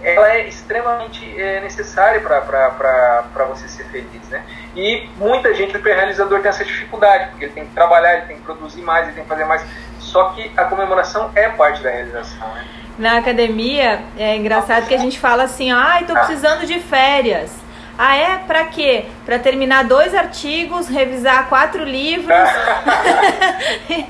ela 0.02 0.32
é 0.34 0.46
extremamente 0.46 1.40
é, 1.40 1.60
necessária 1.60 2.20
para 2.20 3.44
você 3.48 3.68
ser 3.68 3.84
feliz, 3.84 4.28
né? 4.28 4.44
E 4.74 5.08
muita 5.16 5.54
gente, 5.54 5.74
o 5.74 5.78
hiperrealizador 5.78 6.40
tem 6.40 6.50
essa 6.50 6.64
dificuldade, 6.64 7.30
porque 7.30 7.46
ele 7.46 7.54
tem 7.54 7.66
que 7.66 7.72
trabalhar, 7.72 8.14
ele 8.16 8.26
tem 8.26 8.36
que 8.36 8.42
produzir 8.42 8.82
mais, 8.82 9.06
ele 9.06 9.14
tem 9.14 9.22
que 9.24 9.28
fazer 9.28 9.44
mais. 9.44 9.64
Só 9.98 10.30
que 10.30 10.50
a 10.56 10.64
comemoração 10.64 11.30
é 11.34 11.48
parte 11.48 11.82
da 11.82 11.90
realização, 11.90 12.46
né? 12.54 12.66
Na 12.98 13.18
academia, 13.18 14.00
é 14.16 14.36
engraçado 14.36 14.86
que 14.86 14.94
a 14.94 14.98
gente 14.98 15.18
fala 15.18 15.42
assim, 15.42 15.70
ai, 15.70 16.02
ah, 16.02 16.06
tô 16.06 16.14
precisando 16.14 16.66
de 16.66 16.80
férias. 16.80 17.50
Ah, 17.98 18.16
é? 18.16 18.38
Pra 18.38 18.64
quê? 18.66 19.06
Pra 19.24 19.38
terminar 19.38 19.84
dois 19.84 20.14
artigos, 20.14 20.86
revisar 20.86 21.48
quatro 21.48 21.82
livros. 21.82 22.28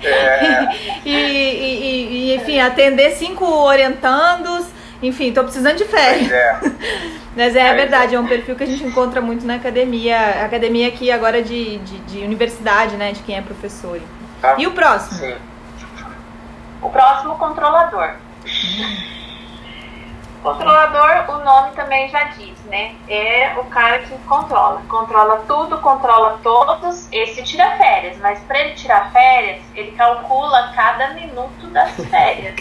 é. 0.03 0.69
e, 1.05 1.15
e, 1.15 2.09
e, 2.11 2.35
enfim, 2.35 2.61
atender 2.61 3.13
cinco 3.13 3.45
orientandos. 3.45 4.76
Enfim, 5.07 5.33
tô 5.33 5.43
precisando 5.43 5.77
de 5.77 5.85
férias. 5.85 6.31
É. 6.31 6.61
Mas 7.37 7.55
é, 7.55 7.61
é, 7.69 7.75
verdade, 7.75 8.15
é 8.15 8.21
um 8.21 8.27
perfil 8.27 8.57
que 8.57 8.65
a 8.65 8.67
gente 8.67 8.85
encontra 8.85 9.21
muito 9.21 9.47
na 9.47 9.55
academia. 9.55 10.45
Academia 10.45 10.89
aqui 10.89 11.11
agora 11.11 11.43
de, 11.43 11.79
de, 11.79 11.99
de 12.01 12.19
universidade, 12.25 12.97
né? 12.97 13.13
De 13.13 13.23
quem 13.23 13.37
é 13.37 13.43
professor. 13.43 14.01
Ah, 14.43 14.55
e 14.59 14.67
o 14.67 14.73
próximo? 14.73 15.21
Sim. 15.21 15.37
O 16.83 16.91
próximo, 16.91 17.37
controlador. 17.37 18.15
Controlador, 20.43 21.37
o 21.37 21.45
nome 21.45 21.73
também 21.73 22.09
já 22.09 22.25
diz, 22.25 22.57
né? 22.67 22.95
É 23.09 23.55
o 23.59 23.65
cara 23.65 23.99
que 24.01 24.17
controla. 24.19 24.83
Controla 24.89 25.43
tudo, 25.49 25.79
controla 25.79 26.39
todos. 26.43 27.09
Esse 27.11 27.43
tira 27.43 27.77
férias, 27.77 28.17
mas 28.19 28.39
para 28.41 28.61
ele 28.61 28.75
tirar 28.75 29.11
férias, 29.11 29.63
ele 29.77 29.93
calcula 29.93 30.73
cada 30.75 31.09
minuto 31.11 31.67
das 31.69 31.95
férias. 32.11 32.57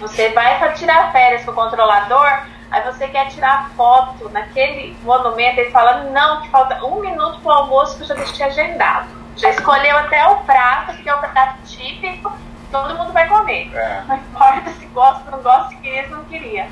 Você 0.00 0.30
vai 0.30 0.58
para 0.58 0.72
tirar 0.72 1.12
férias 1.12 1.44
com 1.44 1.52
o 1.52 1.54
controlador, 1.54 2.42
aí 2.70 2.82
você 2.82 3.08
quer 3.08 3.28
tirar 3.28 3.70
foto 3.76 4.28
naquele 4.30 4.96
monumento, 5.02 5.60
ele 5.60 5.70
fala: 5.70 6.04
não, 6.10 6.42
que 6.42 6.48
falta 6.48 6.84
um 6.84 7.00
minuto 7.00 7.40
para 7.40 7.52
o 7.52 7.54
almoço 7.54 7.96
que 7.96 8.02
eu 8.02 8.08
já 8.08 8.14
deixei 8.14 8.46
agendado. 8.46 9.08
Já 9.36 9.50
escolheu 9.50 9.96
até 9.96 10.26
o 10.26 10.36
prato, 10.40 10.96
que 11.02 11.08
é 11.08 11.14
o 11.14 11.18
prato 11.18 11.62
típico 11.64 12.30
todo 12.70 12.96
mundo 12.96 13.12
vai 13.12 13.28
comer. 13.28 13.70
É. 13.74 14.02
Não 14.06 14.16
importa 14.16 14.70
se 14.70 14.86
gosta, 14.86 15.30
não 15.30 15.42
gosta, 15.42 15.70
se 15.70 15.76
queria, 15.76 16.04
se 16.04 16.10
não 16.10 16.24
queria. 16.24 16.68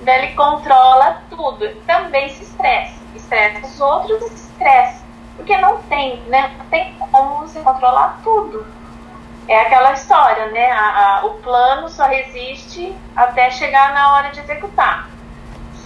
Então 0.00 0.14
ele 0.14 0.34
controla 0.34 1.22
tudo. 1.30 1.68
Também 1.86 2.28
se 2.30 2.42
estressa. 2.42 2.98
Estressa 3.14 3.66
os 3.66 3.80
outros 3.80 4.22
e 4.22 4.28
se 4.30 4.50
estressa. 4.50 5.04
Porque 5.36 5.56
não 5.58 5.78
tem, 5.82 6.20
né? 6.22 6.54
Não 6.58 6.66
tem 6.66 6.94
como 7.10 7.40
você 7.40 7.60
controlar 7.60 8.20
tudo. 8.24 8.66
É 9.48 9.62
aquela 9.62 9.92
história, 9.92 10.46
né? 10.48 10.70
A, 10.70 11.20
a, 11.20 11.26
o 11.26 11.30
plano 11.34 11.88
só 11.88 12.04
resiste 12.04 12.94
até 13.16 13.50
chegar 13.50 13.94
na 13.94 14.14
hora 14.14 14.30
de 14.30 14.40
executar. 14.40 15.08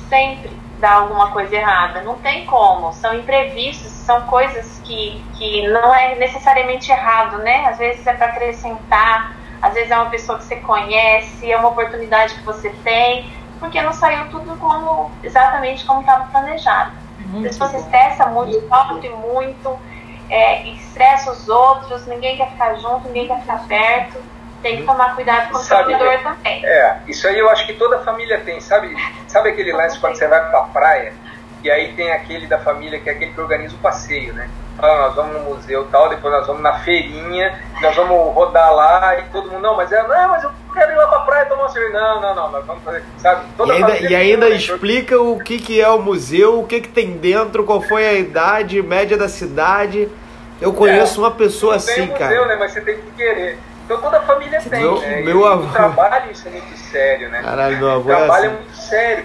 Sempre 0.09 0.51
dá 0.81 0.95
alguma 0.95 1.31
coisa 1.31 1.55
errada. 1.55 2.03
Não 2.03 2.17
tem 2.17 2.45
como. 2.45 2.93
São 2.93 3.15
imprevistos, 3.15 3.93
são 3.93 4.23
coisas 4.23 4.81
que, 4.85 5.25
que 5.39 5.69
não 5.69 5.95
é 5.95 6.17
necessariamente 6.17 6.91
errado, 6.91 7.39
né? 7.39 7.67
Às 7.67 7.79
vezes 7.79 8.05
é 8.05 8.13
para 8.13 8.27
acrescentar, 8.27 9.37
às 9.63 9.75
vezes 9.75 9.93
é 9.93 9.97
uma 9.97 10.11
pessoa 10.11 10.39
que 10.39 10.45
você 10.45 10.57
conhece, 10.57 11.51
é 11.51 11.57
uma 11.57 11.69
oportunidade 11.69 12.35
que 12.35 12.43
você 12.43 12.71
tem, 12.83 13.33
porque 13.61 13.81
não 13.81 13.93
saiu 13.93 14.29
tudo 14.29 14.57
como 14.59 15.09
exatamente 15.23 15.85
como 15.85 16.01
estava 16.01 16.25
planejado. 16.27 16.91
Muito 17.27 17.53
se 17.53 17.59
você 17.59 17.77
estressa 17.77 18.27
muito, 18.27 18.61
sofre 18.69 19.09
muito, 19.09 19.79
é, 20.31 20.69
estressa 20.69 21.31
os 21.31 21.49
outros, 21.49 22.07
ninguém 22.07 22.37
quer 22.37 22.51
ficar 22.51 22.75
junto, 22.77 23.07
ninguém 23.09 23.29
quer 23.29 23.41
ficar 23.41 23.67
perto. 23.67 24.19
Tem 24.63 24.77
que 24.77 24.85
tomar 24.85 25.17
cuidado 25.17 25.49
com 25.49 25.57
o 25.57 25.59
consumidor 25.59 26.19
também. 26.23 26.65
É, 26.65 26.99
isso 27.09 27.27
aí 27.27 27.37
eu 27.37 27.51
acho 27.51 27.67
que 27.67 27.73
toda 27.73 27.99
família 28.05 28.41
tem, 28.41 28.61
sabe? 28.61 28.95
Sabe 29.27 29.51
aquele 29.51 29.73
lance 29.73 29.99
quando 29.99 30.15
você 30.15 30.29
vai 30.29 30.49
pra 30.51 30.61
praia 30.63 31.13
e 31.63 31.71
aí 31.71 31.93
tem 31.95 32.11
aquele 32.13 32.47
da 32.47 32.59
família 32.59 33.01
que 33.01 33.09
é 33.09 33.13
aquele 33.13 33.33
que 33.33 33.41
organiza 33.41 33.75
o 33.75 33.79
passeio, 33.79 34.33
né? 34.35 34.49
Ah, 34.79 34.97
nós 34.99 35.15
vamos 35.15 35.35
no 35.35 35.41
museu 35.51 35.87
tal, 35.91 36.09
depois 36.09 36.33
nós 36.33 36.47
vamos 36.47 36.63
na 36.63 36.79
feirinha, 36.81 37.61
nós 37.81 37.95
vamos 37.95 38.35
rodar 38.35 38.73
lá 38.73 39.19
e 39.19 39.23
todo 39.25 39.51
mundo, 39.51 39.63
não, 39.63 39.77
mas 39.77 39.93
é, 39.93 40.03
não, 40.03 40.29
mas 40.29 40.43
eu 40.43 40.51
quero 40.73 40.93
ir 40.93 40.97
lá 40.97 41.07
pra 41.07 41.21
praia 41.21 41.47
tomar 41.47 41.63
uma 41.63 41.69
cerveja. 41.69 41.99
Não, 41.99 42.21
não, 42.21 42.35
não, 42.35 42.51
nós 42.51 42.67
vamos 42.67 42.83
fazer, 42.83 43.05
sabe? 43.19 43.47
Toda 43.57 43.73
e 43.73 43.77
ainda, 43.77 43.99
e 43.99 44.15
ainda 44.15 44.49
explica 44.49 45.21
o 45.21 45.39
que, 45.39 45.59
que 45.59 45.81
é 45.81 45.89
o 45.89 46.01
museu, 46.01 46.61
o 46.61 46.67
que, 46.67 46.81
que 46.81 46.89
tem 46.89 47.13
dentro, 47.17 47.65
qual 47.65 47.81
foi 47.81 48.07
a 48.07 48.15
idade 48.15 48.83
média 48.83 49.17
da 49.17 49.29
cidade. 49.29 50.09
Eu 50.61 50.73
conheço 50.73 51.21
é, 51.21 51.25
uma 51.25 51.31
pessoa 51.31 51.77
assim, 51.77 52.03
museu, 52.03 52.17
cara. 52.17 52.47
Né, 52.47 52.57
mas 52.57 52.73
você 52.73 52.81
tem 52.81 52.97
que 52.97 53.11
querer. 53.17 53.59
Então 53.85 54.01
toda 54.01 54.19
a 54.19 54.23
família 54.23 54.61
tem, 54.61 54.81
meu, 54.81 55.01
né? 55.01 55.21
Meu 55.23 55.47
avô... 55.47 55.65
O 55.65 55.73
trabalho 55.73 56.31
isso 56.31 56.47
é 56.47 56.51
muito 56.53 56.77
sério, 56.77 57.29
né? 57.31 57.43
Caralho, 57.43 57.79
meu 57.79 57.91
avô 57.91 58.13
o 58.13 58.17
trabalho 58.17 58.45
é, 58.45 58.47
assim. 58.47 58.47
é 58.47 58.51
muito 58.51 58.77
sério. 58.77 59.25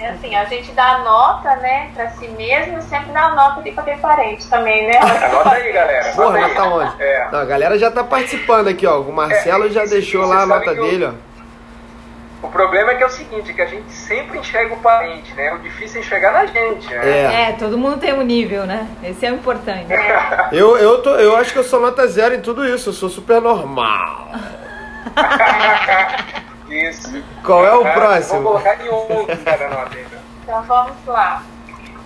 É 0.00 0.08
assim, 0.08 0.34
a 0.34 0.44
gente 0.44 0.72
dá 0.72 0.98
nota, 0.98 1.56
né, 1.56 1.90
pra 1.94 2.08
si 2.10 2.28
mesmo, 2.28 2.80
sempre 2.82 3.12
dá 3.12 3.30
nota 3.34 3.62
de 3.62 3.72
qualquer 3.72 3.98
parente 3.98 4.48
também, 4.48 4.86
né? 4.86 4.98
Anota 4.98 5.52
aí, 5.52 5.72
galera. 5.72 6.12
Porra, 6.12 6.40
nota 6.40 6.64
onde? 6.64 7.02
É. 7.02 7.28
Não, 7.30 7.38
a 7.40 7.44
galera 7.44 7.78
já 7.78 7.90
tá 7.90 8.04
participando 8.04 8.68
aqui, 8.68 8.86
ó. 8.86 9.00
O 9.00 9.12
Marcelo 9.12 9.66
é, 9.66 9.70
já 9.70 9.84
deixou 9.84 10.26
lá 10.26 10.42
a 10.42 10.46
nota 10.46 10.74
dele, 10.74 11.04
ó. 11.04 11.12
O 12.42 12.48
problema 12.48 12.92
é 12.92 12.94
que 12.94 13.02
é 13.02 13.06
o 13.06 13.10
seguinte, 13.10 13.52
que 13.52 13.62
a 13.62 13.66
gente 13.66 13.90
sempre 13.90 14.38
enxerga 14.38 14.74
o 14.74 14.76
parente, 14.78 15.32
né? 15.34 15.54
O 15.54 15.58
difícil 15.58 16.00
é 16.00 16.04
enxergar 16.04 16.32
na 16.32 16.46
gente, 16.46 16.86
né? 16.88 17.08
É, 17.08 17.50
é 17.50 17.52
todo 17.52 17.78
mundo 17.78 17.98
tem 17.98 18.12
um 18.12 18.22
nível, 18.22 18.66
né? 18.66 18.86
Esse 19.02 19.26
é 19.26 19.32
o 19.32 19.36
importante. 19.36 19.92
É. 19.92 20.48
eu, 20.52 20.76
eu, 20.76 21.02
tô, 21.02 21.10
eu 21.16 21.34
acho 21.36 21.52
que 21.52 21.58
eu 21.58 21.64
sou 21.64 21.80
nota 21.80 22.06
zero 22.06 22.34
em 22.34 22.40
tudo 22.40 22.64
isso, 22.64 22.90
eu 22.90 22.92
sou 22.92 23.08
super 23.08 23.40
normal. 23.40 24.28
Isso. 26.68 27.22
Qual 27.44 27.64
é 27.64 27.74
o 27.74 27.82
próximo? 27.82 28.42
Vou 28.42 28.52
colocar 28.52 28.84
em 28.84 28.88
outro 28.88 29.36
cada 29.44 29.68
nota 29.68 29.96
Então 30.42 30.62
vamos 30.62 30.96
lá. 31.06 31.42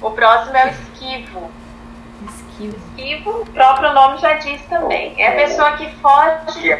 O 0.03 0.11
próximo 0.11 0.57
é 0.57 0.67
o 0.67 0.69
esquivo. 0.71 1.51
Esquivo. 2.29 2.77
Esquivo, 2.77 3.31
o 3.43 3.47
próprio 3.47 3.93
nome 3.93 4.19
já 4.19 4.35
diz 4.35 4.61
também. 4.67 5.15
É 5.19 5.29
a 5.29 5.33
pessoa 5.33 5.73
que 5.73 5.91
foge, 5.97 6.71
é 6.71 6.79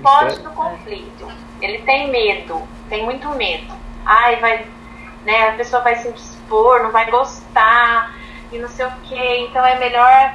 foge 0.00 0.40
do 0.40 0.50
conflito. 0.50 1.28
Ele 1.60 1.78
tem 1.82 2.10
medo, 2.10 2.62
tem 2.88 3.04
muito 3.04 3.28
medo. 3.30 3.74
Ai, 4.06 4.36
vai, 4.36 4.66
né, 5.24 5.48
a 5.48 5.52
pessoa 5.52 5.82
vai 5.82 5.96
se 5.96 6.08
expor, 6.08 6.82
não 6.82 6.90
vai 6.90 7.10
gostar 7.10 8.14
e 8.50 8.58
não 8.58 8.68
sei 8.68 8.86
o 8.86 8.92
que. 9.02 9.38
Então 9.40 9.64
é 9.64 9.78
melhor. 9.78 10.34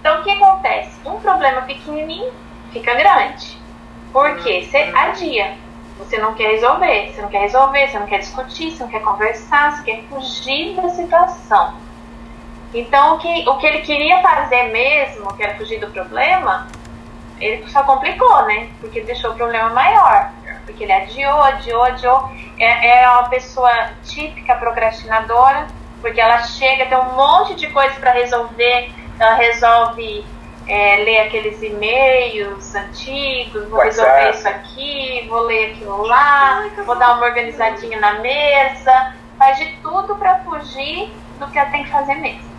Então 0.00 0.20
o 0.20 0.24
que 0.24 0.30
acontece? 0.30 0.90
Um 1.06 1.18
problema 1.20 1.62
pequenininho 1.62 2.32
fica 2.72 2.94
grande. 2.94 3.58
Por 4.12 4.36
quê? 4.42 4.66
Você 4.68 4.92
adia. 4.94 5.56
Você 5.98 6.18
não 6.18 6.34
quer 6.34 6.50
resolver, 6.50 7.12
você 7.12 7.22
não 7.22 7.28
quer 7.28 7.40
resolver, 7.40 7.88
você 7.88 7.98
não 7.98 8.06
quer 8.06 8.18
discutir, 8.18 8.70
você 8.72 8.82
não 8.82 8.90
quer 8.90 9.00
conversar, 9.00 9.76
você 9.76 9.84
quer 9.84 10.02
fugir 10.08 10.74
da 10.74 10.88
situação. 10.88 11.74
Então, 12.74 13.14
o 13.14 13.18
que, 13.18 13.48
o 13.48 13.56
que 13.58 13.66
ele 13.66 13.82
queria 13.82 14.20
fazer 14.20 14.64
mesmo, 14.64 15.32
que 15.36 15.42
era 15.44 15.56
fugir 15.56 15.78
do 15.78 15.86
problema, 15.92 16.66
ele 17.40 17.66
só 17.68 17.84
complicou, 17.84 18.46
né? 18.46 18.68
Porque 18.80 19.00
deixou 19.02 19.30
o 19.30 19.34
problema 19.34 19.70
maior. 19.70 20.32
Porque 20.66 20.82
ele 20.82 20.92
adiou, 20.92 21.40
adiou, 21.42 21.84
adiou. 21.84 22.30
É, 22.58 23.02
é 23.02 23.10
uma 23.10 23.28
pessoa 23.28 23.70
típica 24.02 24.56
procrastinadora, 24.56 25.68
porque 26.00 26.20
ela 26.20 26.42
chega, 26.42 26.86
tem 26.86 26.98
um 26.98 27.14
monte 27.14 27.54
de 27.54 27.68
coisas 27.68 27.96
para 27.98 28.10
resolver, 28.12 28.90
ela 29.18 29.34
resolve 29.34 30.24
é, 30.66 30.96
ler 30.96 31.20
aqueles 31.20 31.62
e-mails 31.62 32.74
antigos, 32.74 33.68
vou 33.68 33.80
resolver 33.80 34.30
isso 34.30 34.48
aqui, 34.48 35.26
vou 35.28 35.42
ler 35.42 35.72
aquilo 35.72 36.02
lá, 36.02 36.68
vou 36.84 36.96
dar 36.96 37.16
uma 37.16 37.26
organizadinha 37.26 38.00
na 38.00 38.20
mesa, 38.20 39.14
faz 39.38 39.58
de 39.58 39.66
tudo 39.82 40.16
para 40.16 40.40
fugir 40.40 41.12
do 41.38 41.46
que 41.48 41.58
ela 41.58 41.70
tem 41.70 41.84
que 41.84 41.90
fazer 41.90 42.14
mesmo. 42.14 42.54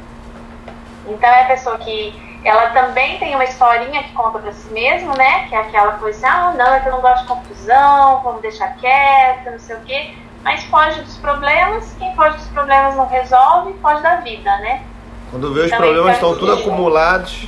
Então 1.08 1.30
é 1.30 1.44
a 1.44 1.48
pessoa 1.48 1.78
que 1.78 2.14
ela 2.44 2.70
também 2.70 3.18
tem 3.18 3.34
uma 3.34 3.44
historinha 3.44 4.04
que 4.04 4.14
conta 4.14 4.38
para 4.38 4.52
si 4.52 4.72
mesmo, 4.72 5.16
né? 5.18 5.48
Que 5.48 5.56
é 5.56 5.60
aquela 5.60 5.94
coisa, 5.94 6.28
ah, 6.28 6.54
não, 6.56 6.74
é 6.74 6.80
que 6.80 6.88
eu 6.88 6.94
não 6.94 7.02
gosto 7.02 7.22
de 7.22 7.28
confusão, 7.28 8.22
vamos 8.24 8.42
deixar 8.42 8.76
quieto, 8.78 9.52
não 9.52 9.60
sei 9.60 9.76
o 9.76 9.82
quê. 9.82 10.14
Mas 10.44 10.64
foge 10.66 11.02
dos 11.02 11.18
problemas, 11.18 11.96
quem 11.98 12.16
foge 12.16 12.38
dos 12.38 12.48
problemas 12.50 12.96
não 12.96 13.08
resolve, 13.08 13.74
foge 13.82 14.02
da 14.04 14.18
vida, 14.18 14.58
né? 14.60 14.84
Quando 15.32 15.52
vê 15.56 15.62
os 15.62 15.72
problemas 15.72 16.14
estão 16.14 16.38
tudo 16.38 16.54
acumulados. 16.54 17.48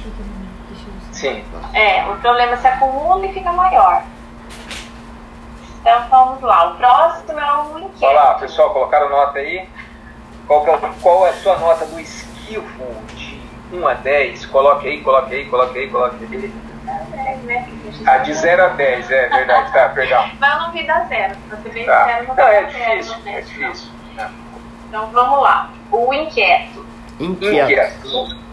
Sim. 1.18 1.44
É, 1.74 2.06
o 2.06 2.18
problema 2.18 2.56
se 2.58 2.68
acumula 2.68 3.26
e 3.26 3.34
fica 3.34 3.52
maior. 3.52 4.04
Então 5.82 6.08
vamos 6.10 6.44
lá. 6.44 6.70
O 6.70 6.78
próximo 6.78 7.40
é 7.40 7.54
o 7.54 7.80
inquieto. 7.80 8.12
Olá, 8.12 8.36
pessoal, 8.36 8.70
colocaram 8.72 9.10
nota 9.10 9.40
aí. 9.40 9.68
Qual, 10.46 10.68
é, 10.68 10.80
qual 11.02 11.26
é 11.26 11.32
a 11.32 11.34
sua 11.34 11.58
nota 11.58 11.88
do 11.88 12.00
esquivo 12.00 12.64
de 13.16 13.42
1 13.74 13.88
a 13.88 13.94
10? 13.96 14.46
Coloque 14.46 14.88
aí, 14.88 15.02
coloque 15.02 15.34
aí, 15.34 15.46
coloque 15.50 15.80
aí, 15.80 15.90
coloque 15.90 16.24
aí. 16.24 16.54
Né? 17.46 17.68
Ah, 18.06 18.20
de 18.20 18.34
0 18.36 18.66
a 18.66 18.68
10, 18.70 19.12
é 19.12 19.30
verdade, 19.30 19.74
tá, 19.74 19.90
perdão. 19.90 20.30
Mas 20.40 20.54
eu 20.54 20.60
não 20.60 20.72
vi 20.72 20.86
da 20.86 21.00
zero. 21.06 21.36
Você 21.50 21.70
bem 21.70 21.86
tá. 21.86 22.06
zero, 22.06 22.28
não, 22.28 22.36
não 22.36 22.48
é 22.48 22.64
difícil, 22.64 23.14
zero, 23.14 23.26
né? 23.26 23.38
é 23.38 23.42
difícil. 23.42 23.92
Então 24.88 25.08
vamos 25.08 25.42
lá. 25.42 25.72
O 25.92 26.14
inquieto. 26.14 26.86
Inquieto. 27.20 27.72
inquieto 27.72 28.47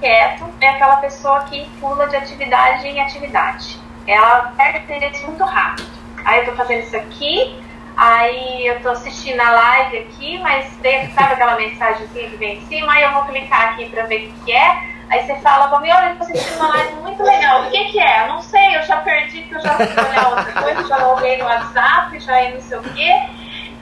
quieto 0.00 0.44
é 0.60 0.68
aquela 0.70 0.96
pessoa 0.96 1.44
que 1.44 1.64
pula 1.80 2.08
de 2.08 2.16
atividade 2.16 2.88
em 2.88 3.00
atividade. 3.00 3.78
Ela 4.06 4.52
perde 4.56 4.78
interesse 4.78 5.24
muito 5.24 5.44
rápido. 5.44 5.88
Aí 6.24 6.40
eu 6.40 6.46
tô 6.46 6.56
fazendo 6.56 6.82
isso 6.82 6.96
aqui, 6.96 7.56
Aí 8.00 8.66
eu 8.66 8.80
tô 8.80 8.88
assistindo 8.88 9.38
a 9.40 9.50
live 9.50 9.98
aqui, 9.98 10.38
mas 10.38 10.72
sabe 11.14 11.34
aquela 11.34 11.56
mensagem 11.56 12.06
que 12.08 12.34
vem 12.38 12.56
em 12.56 12.66
cima? 12.66 12.90
Aí 12.94 13.02
eu 13.02 13.12
vou 13.12 13.24
clicar 13.24 13.74
aqui 13.74 13.90
pra 13.90 14.06
ver 14.06 14.28
o 14.30 14.44
que 14.44 14.52
é. 14.52 14.90
Aí 15.10 15.26
você 15.26 15.34
fala 15.40 15.68
pra 15.68 15.80
mim, 15.80 15.90
olha, 15.90 16.10
eu 16.10 16.16
tô 16.16 16.22
assistindo 16.22 16.56
uma 16.56 16.68
live 16.68 16.94
muito 16.94 17.22
legal. 17.22 17.62
O 17.62 17.70
que 17.70 17.84
que 17.90 18.00
é? 18.00 18.22
Eu 18.22 18.28
não 18.28 18.40
sei, 18.40 18.76
eu 18.76 18.82
já 18.84 18.96
perdi, 18.98 19.42
porque 19.42 19.56
eu 19.56 19.60
já 19.60 19.74
fui 19.74 19.86
olhar 19.86 20.28
outra 20.28 20.62
coisa, 20.62 20.88
já 20.88 20.96
loguei 20.96 21.36
no 21.36 21.44
WhatsApp, 21.44 22.20
já 22.20 22.50
não 22.50 22.60
sei 22.62 22.78
o 22.78 22.82
quê. 22.82 23.22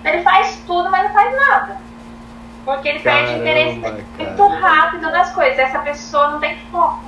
Ele 0.04 0.22
faz 0.22 0.64
tudo, 0.66 0.90
mas 0.90 1.04
não 1.04 1.12
faz 1.12 1.36
nada. 1.36 1.76
Porque 2.68 2.86
ele 2.90 3.00
Caramba, 3.00 3.26
perde 3.28 3.40
interesse 3.40 3.80
cara. 3.80 4.04
muito 4.18 4.46
rápido 4.60 5.10
nas 5.10 5.32
coisas. 5.32 5.58
Essa 5.58 5.78
pessoa 5.78 6.28
não 6.28 6.38
tem 6.38 6.58
foco. 6.70 7.02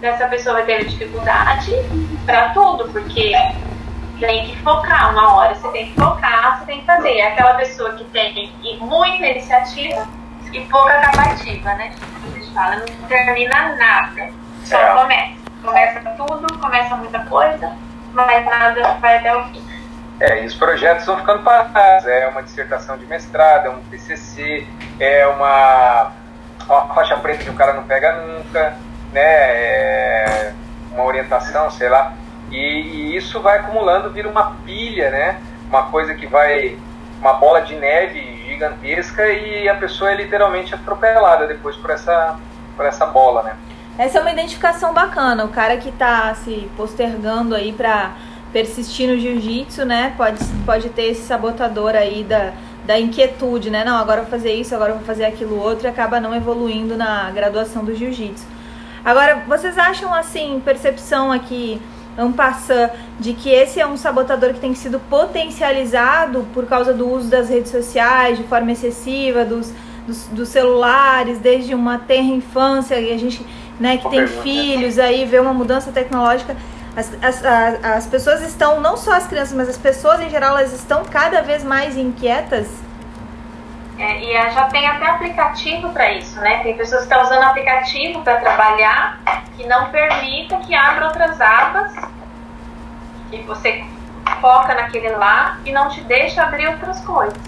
Essa 0.00 0.28
pessoa 0.28 0.54
vai 0.54 0.66
ter 0.66 0.84
dificuldade 0.84 1.72
para 2.24 2.50
tudo, 2.50 2.88
porque 2.92 3.32
tem 4.20 4.46
que 4.46 4.56
focar. 4.58 5.10
Uma 5.10 5.34
hora 5.34 5.56
você 5.56 5.68
tem 5.70 5.86
que 5.88 5.94
focar, 5.94 6.60
você 6.60 6.66
tem 6.66 6.78
que 6.78 6.86
fazer. 6.86 7.10
É 7.16 7.32
aquela 7.32 7.54
pessoa 7.54 7.94
que 7.94 8.04
tem 8.04 8.52
muita 8.80 9.26
iniciativa 9.26 10.06
e 10.52 10.60
pouca 10.66 10.92
acabativa, 10.92 11.74
né? 11.74 11.92
A 12.24 12.38
gente 12.38 12.54
fala, 12.54 12.76
não 12.76 13.08
termina 13.08 13.74
nada. 13.74 14.30
Só 14.62 14.78
é. 14.78 14.94
começa. 14.94 15.38
Começa 15.60 16.00
tudo, 16.16 16.58
começa 16.60 16.94
muita 16.94 17.18
coisa, 17.24 17.76
mas 18.12 18.44
nada 18.44 18.96
vai 19.00 19.16
até 19.16 19.36
o 19.36 19.44
fim. 19.46 19.67
É, 20.20 20.42
e 20.42 20.46
os 20.46 20.54
projetos 20.54 21.06
vão 21.06 21.16
ficando 21.18 21.42
parados. 21.42 22.06
É 22.06 22.26
uma 22.28 22.42
dissertação 22.42 22.96
de 22.96 23.06
mestrado, 23.06 23.66
é 23.66 23.70
um 23.70 23.80
TCC, 23.84 24.66
é 24.98 25.26
uma, 25.26 26.12
uma 26.66 26.94
faixa 26.94 27.16
preta 27.16 27.44
que 27.44 27.50
o 27.50 27.54
cara 27.54 27.72
não 27.72 27.84
pega 27.84 28.22
nunca, 28.22 28.76
né? 29.12 29.22
É 29.22 30.52
uma 30.92 31.04
orientação, 31.04 31.70
sei 31.70 31.88
lá. 31.88 32.12
E, 32.50 32.56
e, 32.56 33.16
isso 33.16 33.40
vai 33.40 33.58
acumulando, 33.58 34.10
vira 34.10 34.28
uma 34.28 34.56
pilha, 34.64 35.10
né? 35.10 35.40
Uma 35.68 35.84
coisa 35.90 36.14
que 36.14 36.26
vai, 36.26 36.76
uma 37.20 37.34
bola 37.34 37.60
de 37.60 37.74
neve 37.76 38.44
gigantesca 38.46 39.28
e 39.28 39.68
a 39.68 39.74
pessoa 39.74 40.10
é 40.10 40.14
literalmente 40.14 40.74
atropelada 40.74 41.46
depois 41.46 41.76
por 41.76 41.90
essa, 41.90 42.36
por 42.74 42.86
essa 42.86 43.06
bola, 43.06 43.42
né? 43.42 43.56
Essa 43.98 44.18
é 44.18 44.20
uma 44.20 44.30
identificação 44.30 44.94
bacana. 44.94 45.44
O 45.44 45.48
cara 45.48 45.76
que 45.76 45.88
está 45.88 46.34
se 46.34 46.70
postergando 46.76 47.54
aí 47.54 47.72
para 47.72 48.12
persistir 48.52 49.08
no 49.08 49.18
jiu-jitsu, 49.18 49.84
né? 49.84 50.14
Pode, 50.16 50.44
pode 50.64 50.88
ter 50.90 51.10
esse 51.10 51.22
sabotador 51.22 51.94
aí 51.94 52.24
da, 52.24 52.52
da 52.86 52.98
inquietude, 52.98 53.70
né? 53.70 53.84
Não, 53.84 53.96
agora 53.96 54.22
vou 54.22 54.30
fazer 54.30 54.52
isso, 54.52 54.74
agora 54.74 54.94
vou 54.94 55.02
fazer 55.04 55.24
aquilo 55.24 55.60
outro 55.60 55.86
e 55.86 55.90
acaba 55.90 56.20
não 56.20 56.34
evoluindo 56.34 56.96
na 56.96 57.30
graduação 57.30 57.84
do 57.84 57.94
jiu-jitsu. 57.94 58.46
Agora, 59.04 59.42
vocês 59.46 59.78
acham 59.78 60.12
assim, 60.12 60.60
percepção 60.64 61.30
aqui 61.30 61.80
um 62.18 62.32
passant 62.32 62.90
de 63.20 63.32
que 63.32 63.48
esse 63.48 63.80
é 63.80 63.86
um 63.86 63.96
sabotador 63.96 64.52
que 64.52 64.60
tem 64.60 64.74
sido 64.74 64.98
potencializado 64.98 66.46
por 66.52 66.66
causa 66.66 66.92
do 66.92 67.08
uso 67.08 67.28
das 67.28 67.48
redes 67.48 67.70
sociais 67.70 68.38
de 68.38 68.44
forma 68.44 68.72
excessiva, 68.72 69.44
dos, 69.44 69.72
dos, 70.06 70.26
dos 70.26 70.48
celulares, 70.48 71.38
desde 71.38 71.74
uma 71.74 71.98
terra 71.98 72.26
infância, 72.26 72.98
e 72.98 73.12
a 73.12 73.18
gente 73.18 73.44
né, 73.78 73.96
que 73.98 74.08
tem 74.10 74.26
filhos 74.26 74.98
aí, 74.98 75.24
vê 75.24 75.38
uma 75.38 75.54
mudança 75.54 75.92
tecnológica. 75.92 76.56
As, 76.98 77.14
as, 77.22 77.44
as, 77.44 77.84
as 77.84 78.06
pessoas 78.08 78.42
estão, 78.42 78.80
não 78.80 78.96
só 78.96 79.12
as 79.12 79.28
crianças, 79.28 79.52
mas 79.52 79.68
as 79.68 79.78
pessoas 79.78 80.20
em 80.20 80.28
geral, 80.28 80.58
elas 80.58 80.72
estão 80.72 81.04
cada 81.04 81.42
vez 81.42 81.62
mais 81.62 81.96
inquietas 81.96 82.66
é, 83.98 84.18
e 84.18 84.52
já 84.52 84.64
tem 84.66 84.86
até 84.86 85.06
aplicativo 85.06 85.90
para 85.90 86.12
isso, 86.12 86.40
né? 86.40 86.58
Tem 86.62 86.76
pessoas 86.76 87.04
que 87.04 87.12
estão 87.12 87.22
usando 87.22 87.42
aplicativo 87.42 88.22
para 88.22 88.36
trabalhar 88.36 89.20
que 89.56 89.66
não 89.66 89.90
permita 89.90 90.56
que 90.58 90.74
abra 90.74 91.06
outras 91.06 91.40
abas 91.40 91.92
e 93.32 93.38
você 93.42 93.84
foca 94.40 94.74
naquele 94.74 95.10
lá 95.10 95.58
e 95.64 95.72
não 95.72 95.88
te 95.88 96.00
deixa 96.02 96.42
abrir 96.42 96.68
outras 96.68 97.04
coisas. 97.04 97.38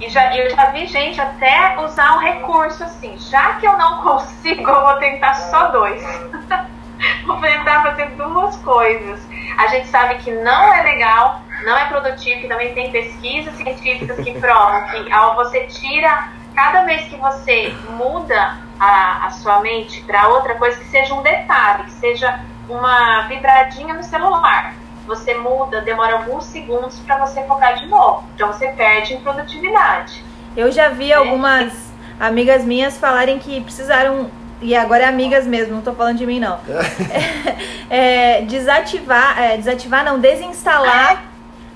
E 0.00 0.08
já, 0.08 0.34
eu 0.36 0.50
já 0.50 0.70
vi 0.70 0.86
gente 0.86 1.20
até 1.20 1.78
usar 1.80 2.16
um 2.16 2.18
recurso 2.18 2.84
assim, 2.84 3.16
já 3.18 3.54
que 3.54 3.66
eu 3.66 3.76
não 3.76 4.00
consigo, 4.04 4.70
eu 4.70 4.80
vou 4.82 4.96
tentar 4.96 5.34
só 5.34 5.68
dois. 5.68 6.02
vou 7.26 7.40
tentar 7.40 7.82
fazer 7.82 8.06
duas 8.10 8.56
coisas. 8.58 9.20
A 9.58 9.66
gente 9.68 9.88
sabe 9.88 10.16
que 10.16 10.30
não 10.30 10.72
é 10.74 10.82
legal 10.82 11.42
não 11.64 11.76
é 11.76 11.86
produtivo, 11.86 12.40
que 12.40 12.48
também 12.48 12.74
tem 12.74 12.90
pesquisas 12.90 13.54
científicas 13.56 14.16
que 14.18 14.32
provam 14.38 14.82
que 14.88 15.12
ao 15.12 15.34
você 15.36 15.66
tira, 15.66 16.28
cada 16.54 16.84
vez 16.84 17.02
que 17.08 17.16
você 17.16 17.74
muda 17.90 18.58
a, 18.78 19.26
a 19.26 19.30
sua 19.30 19.60
mente 19.60 20.00
para 20.02 20.28
outra 20.28 20.56
coisa, 20.56 20.78
que 20.78 20.86
seja 20.86 21.14
um 21.14 21.22
detalhe, 21.22 21.84
que 21.84 21.92
seja 21.92 22.40
uma 22.68 23.22
vibradinha 23.22 23.94
no 23.94 24.02
celular, 24.02 24.74
você 25.06 25.34
muda, 25.34 25.80
demora 25.80 26.16
alguns 26.16 26.44
segundos 26.44 26.98
para 27.00 27.18
você 27.18 27.42
focar 27.44 27.76
de 27.76 27.86
novo. 27.86 28.24
Então 28.34 28.48
você 28.48 28.68
perde 28.68 29.14
em 29.14 29.20
produtividade. 29.20 30.24
Eu 30.56 30.70
já 30.70 30.88
vi 30.88 31.12
algumas 31.12 31.92
amigas 32.20 32.64
minhas 32.64 32.98
falarem 32.98 33.38
que 33.38 33.60
precisaram 33.60 34.30
e 34.62 34.74
agora 34.76 35.04
é 35.04 35.06
amigas 35.06 35.46
mesmo, 35.46 35.74
não 35.74 35.82
tô 35.82 35.92
falando 35.92 36.18
de 36.18 36.26
mim 36.26 36.38
não. 36.38 36.58
é, 37.90 38.38
é, 38.38 38.42
desativar, 38.42 39.38
é, 39.38 39.56
desativar 39.56 40.04
não, 40.04 40.18
desinstalar 40.18 41.24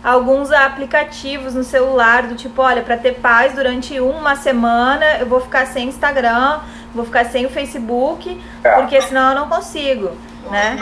alguns 0.03 0.53
aplicativos 0.53 1.55
no 1.55 1.65
celular 1.65 2.23
do 2.23 2.37
tipo, 2.37 2.63
olha, 2.63 2.83
para 2.83 2.97
ter 2.97 3.15
paz 3.15 3.55
durante 3.55 3.99
uma 3.99 4.37
semana, 4.37 5.19
eu 5.19 5.27
vou 5.27 5.41
ficar 5.41 5.67
sem 5.67 5.89
Instagram, 5.89 6.61
vou 6.95 7.05
ficar 7.05 7.25
sem 7.25 7.45
o 7.45 7.51
Facebook, 7.51 8.41
é. 8.63 8.71
porque 8.71 9.01
senão 9.03 9.31
eu 9.31 9.35
não 9.35 9.49
consigo, 9.49 10.13
né? 10.49 10.79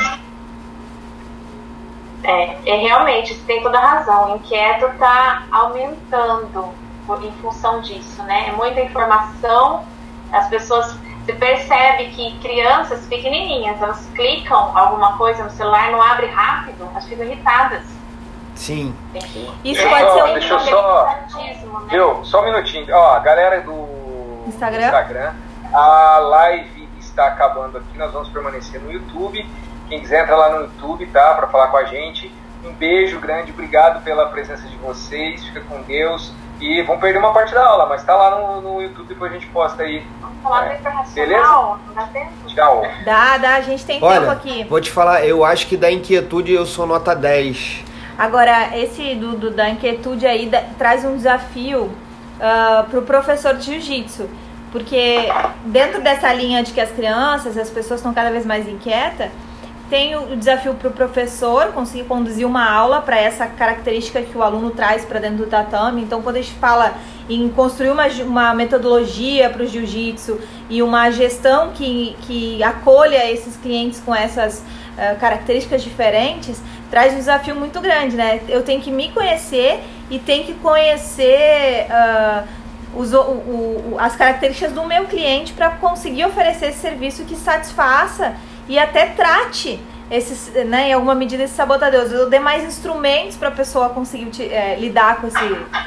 É, 2.23 2.57
é 2.67 2.77
realmente, 2.77 3.35
você 3.35 3.43
tem 3.47 3.63
toda 3.63 3.79
a 3.79 3.87
razão. 3.87 4.33
O 4.33 4.37
inquieto 4.37 4.87
está 4.87 5.45
aumentando 5.51 6.73
em 7.23 7.33
função 7.43 7.81
disso, 7.81 8.23
né? 8.23 8.49
É 8.49 8.53
muita 8.53 8.81
informação, 8.81 9.85
as 10.33 10.49
pessoas 10.49 10.97
você 11.25 11.33
percebe 11.33 12.11
que 12.11 12.39
crianças 12.39 13.07
pequenininhas, 13.07 13.81
elas 13.81 14.07
clicam 14.15 14.77
alguma 14.77 15.17
coisa 15.17 15.45
no 15.45 15.51
celular, 15.51 15.91
não 15.91 16.03
abre 16.03 16.27
rápido, 16.27 16.87
elas 16.91 17.07
ficam 17.07 17.25
irritadas. 17.25 17.83
Sim. 18.55 18.95
Isso 19.65 19.89
pode 19.89 20.13
ser 20.13 20.23
um 20.23 20.35
deixa 20.35 20.55
eu 20.55 20.61
só, 20.61 21.07
né? 21.07 21.57
Viu? 21.91 22.25
Só 22.25 22.43
um 22.43 22.45
minutinho. 22.45 22.87
Ó, 22.95 23.15
a 23.15 23.19
galera 23.21 23.63
do 23.63 24.45
Instagram. 24.47 24.87
Instagram, 24.87 25.33
a 25.73 26.19
live 26.19 26.89
está 27.01 27.27
acabando 27.27 27.79
aqui, 27.79 27.97
nós 27.97 28.13
vamos 28.13 28.29
permanecer 28.29 28.81
no 28.81 28.93
YouTube. 28.93 29.45
Quem 29.89 30.01
quiser 30.01 30.23
entrar 30.23 30.37
lá 30.37 30.51
no 30.51 30.63
YouTube, 30.63 31.07
tá? 31.07 31.35
Para 31.35 31.47
falar 31.49 31.69
com 31.69 31.77
a 31.79 31.85
gente. 31.85 32.33
Um 32.65 32.73
beijo 32.73 33.19
grande, 33.19 33.51
obrigado 33.51 34.03
pela 34.03 34.27
presença 34.27 34.67
de 34.67 34.77
vocês, 34.77 35.45
fica 35.45 35.61
com 35.63 35.83
Deus. 35.83 36.33
E 36.61 36.83
vão 36.83 36.99
perder 36.99 37.19
uma 37.19 37.33
parte 37.33 37.53
da 37.53 37.67
aula, 37.67 37.87
mas 37.87 38.05
tá 38.05 38.15
lá 38.15 38.39
no, 38.39 38.61
no 38.61 38.83
YouTube, 38.83 39.07
depois 39.07 39.31
a 39.31 39.35
gente 39.35 39.47
posta 39.49 39.83
aí. 39.83 40.07
É. 40.45 40.79
do 40.79 41.15
Beleza? 41.15 41.79
Dá 41.95 42.07
tempo? 42.13 42.33
Tchau. 42.49 42.83
Dá, 43.05 43.39
dá, 43.39 43.55
a 43.57 43.61
gente 43.61 43.85
tem 43.85 43.99
Olha, 44.03 44.21
tempo 44.21 44.33
aqui. 44.33 44.65
Vou 44.65 44.81
te 44.81 44.91
falar, 44.91 45.25
eu 45.25 45.45
acho 45.45 45.67
que 45.67 45.77
da 45.77 45.91
inquietude 45.91 46.53
eu 46.53 46.67
sou 46.67 46.87
nota 46.87 47.15
10. 47.15 47.85
Agora, 48.17 48.77
esse 48.79 49.15
do, 49.15 49.37
do 49.37 49.51
da 49.51 49.69
inquietude 49.71 50.27
aí 50.27 50.47
da, 50.47 50.63
traz 50.79 51.05
um 51.05 51.17
desafio 51.17 51.83
uh, 51.85 51.93
ah, 52.41 52.87
para 52.89 52.99
o 53.01 53.03
professor 53.03 53.55
de 53.55 53.65
jiu-jitsu. 53.65 54.29
Porque 54.71 55.29
dentro 55.67 56.01
dessa 56.01 56.33
linha 56.33 56.63
de 56.63 56.73
que 56.73 56.81
as 56.81 56.91
crianças, 56.91 57.57
as 57.57 57.71
pessoas 57.71 58.01
estão 58.01 58.13
cada 58.13 58.31
vez 58.31 58.45
mais 58.45 58.69
inquietas, 58.69 59.31
tem 59.89 60.17
o 60.17 60.37
desafio 60.37 60.75
para 60.75 60.89
o 60.89 60.93
professor 60.93 61.67
conseguir 61.73 62.05
conduzir 62.05 62.47
uma 62.47 62.69
aula 62.69 63.03
para 63.03 63.19
essa 63.19 63.47
característica 63.47 64.23
que 64.23 64.37
o 64.37 64.43
aluno 64.43 64.71
traz 64.71 65.05
para 65.05 65.21
dentro 65.21 65.39
do 65.39 65.47
tatame. 65.47 66.03
Então, 66.03 66.23
quando 66.23 66.37
a 66.37 66.43
gente 66.43 66.55
fala 66.55 66.95
em 67.29 67.49
construir 67.51 67.91
uma, 67.91 68.07
uma 68.07 68.55
metodologia 68.55 69.51
para 69.51 69.63
o 69.63 69.67
jiu-jitsu 69.67 70.39
e 70.71 70.83
uma 70.83 71.11
gestão 71.11 71.71
que, 71.73 72.17
que 72.23 72.63
acolha 72.63 73.31
esses 73.31 73.57
clientes 73.57 74.01
com 74.01 74.15
essas 74.15 74.59
uh, 74.59 75.19
características 75.21 75.83
diferentes, 75.83 76.63
traz 76.91 77.13
um 77.13 77.17
desafio 77.17 77.55
muito 77.55 77.81
grande, 77.81 78.17
né? 78.17 78.41
Eu 78.49 78.63
tenho 78.63 78.81
que 78.81 78.91
me 78.91 79.11
conhecer 79.11 79.81
e 80.11 80.19
tenho 80.19 80.45
que 80.45 80.55
conhecer 80.55 81.87
uh, 81.91 82.47
os, 82.97 83.13
o, 83.13 83.19
o, 83.19 83.97
as 83.99 84.17
características 84.17 84.73
do 84.73 84.85
meu 84.85 85.05
cliente 85.05 85.53
para 85.53 85.71
conseguir 85.71 86.25
oferecer 86.25 86.67
esse 86.69 86.79
serviço 86.79 87.25
que 87.25 87.37
satisfaça 87.37 88.35
e 88.69 88.79
até 88.79 89.07
trate 89.07 89.81
esses, 90.11 90.53
né, 90.67 90.91
em 90.91 90.93
alguma 90.93 91.15
medida 91.15 91.43
esses 91.43 91.57
sabotadores. 91.57 92.13
Eu 92.13 92.29
dei 92.29 92.41
mais 92.41 92.65
instrumentos 92.65 93.37
para 93.37 93.49
a 93.49 93.53
pessoa 93.53 93.89
conseguir 93.89 94.31
é, 94.43 94.77
lidar 94.79 95.21
com 95.21 95.27
esses 95.27 95.41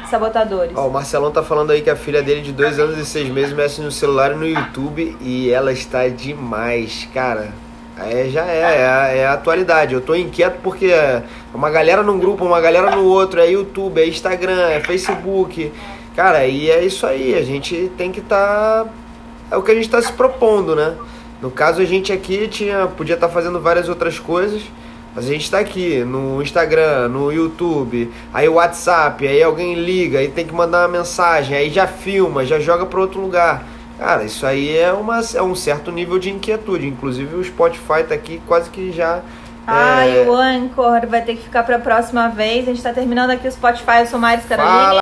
sabotadores. 0.10 0.76
Ó, 0.76 0.88
o 0.88 0.92
Marcelão 0.92 1.32
tá 1.32 1.44
falando 1.44 1.72
aí 1.72 1.82
que 1.82 1.90
a 1.90 1.96
filha 1.96 2.22
dele 2.22 2.42
de 2.42 2.52
dois 2.52 2.80
anos 2.80 2.98
e 2.98 3.06
seis 3.06 3.30
meses 3.30 3.54
mexe 3.54 3.82
no 3.82 3.92
celular 3.92 4.32
e 4.32 4.36
no 4.36 4.48
YouTube 4.48 5.16
e 5.22 5.52
ela 5.52 5.72
está 5.72 6.08
demais, 6.08 7.08
cara. 7.14 7.50
É, 8.00 8.30
já 8.30 8.46
é, 8.46 8.60
é 8.60 8.88
a, 8.88 9.08
é 9.08 9.26
a 9.26 9.34
atualidade. 9.34 9.94
Eu 9.94 10.02
tô 10.02 10.14
inquieto 10.14 10.60
porque 10.62 10.92
uma 11.54 11.70
galera 11.70 12.04
num 12.04 12.20
grupo, 12.20 12.46
uma 12.46 12.62
galera 12.62 12.96
no 12.96 13.06
outro, 13.06 13.40
é 13.40 13.50
YouTube, 13.50 14.00
é 14.00 14.08
Instagram, 14.08 14.70
é 14.70 14.80
Facebook. 14.82 15.72
Cara, 16.16 16.46
e 16.46 16.70
é 16.70 16.84
isso 16.84 17.06
aí, 17.06 17.36
a 17.36 17.44
gente 17.44 17.92
tem 17.98 18.12
que 18.12 18.20
estar. 18.20 18.86
Tá... 18.86 18.90
É 19.50 19.56
o 19.56 19.64
que 19.64 19.72
a 19.72 19.76
gente 19.76 19.86
está 19.86 20.02
se 20.02 20.12
propondo, 20.12 20.76
né? 20.76 20.96
No 21.42 21.52
caso, 21.52 21.82
a 21.82 21.86
gente 21.86 22.12
aqui 22.12 22.48
tinha, 22.48 22.88
podia 22.88 23.16
estar 23.16 23.28
tá 23.28 23.34
fazendo 23.34 23.60
várias 23.60 23.90
outras 23.90 24.20
coisas, 24.20 24.64
A 25.16 25.22
gente 25.22 25.46
está 25.46 25.58
aqui 25.58 26.04
no 26.04 26.44
Instagram, 26.44 27.08
no 27.08 27.32
YouTube, 27.32 28.12
aí 28.32 28.48
o 28.48 28.54
WhatsApp, 28.54 29.28
aí 29.28 29.42
alguém 29.42 29.74
liga, 29.74 30.20
aí 30.20 30.28
tem 30.28 30.46
que 30.46 30.54
mandar 30.54 30.84
uma 30.84 31.00
mensagem, 31.00 31.58
aí 31.58 31.72
já 31.72 31.88
filma, 31.88 32.46
já 32.46 32.60
joga 32.60 32.86
para 32.86 33.00
outro 33.00 33.20
lugar. 33.20 33.66
Cara, 33.98 34.24
isso 34.24 34.46
aí 34.46 34.78
é, 34.78 34.94
uma, 34.94 35.20
é 35.34 35.42
um 35.42 35.56
certo 35.56 35.92
nível 35.92 36.20
de 36.20 36.30
inquietude. 36.30 36.88
Inclusive 36.88 37.36
o 37.36 37.44
Spotify 37.44 38.04
tá 38.08 38.14
aqui 38.14 38.40
quase 38.46 38.70
que 38.70 38.92
já. 38.92 39.22
Ai, 39.66 40.20
é... 40.20 40.30
o 40.30 40.34
Anchor 40.34 41.08
vai 41.08 41.22
ter 41.22 41.36
que 41.36 41.44
ficar 41.44 41.64
para 41.64 41.78
a 41.78 41.80
próxima 41.80 42.30
vez. 42.30 42.64
A 42.64 42.68
gente 42.68 42.78
está 42.78 42.94
terminando 42.94 43.32
aqui 43.32 43.48
o 43.48 43.52
Spotify. 43.52 44.02
Eu 44.02 44.08
sou 44.08 44.20
Mari 44.20 44.44
Carolina. 44.44 44.94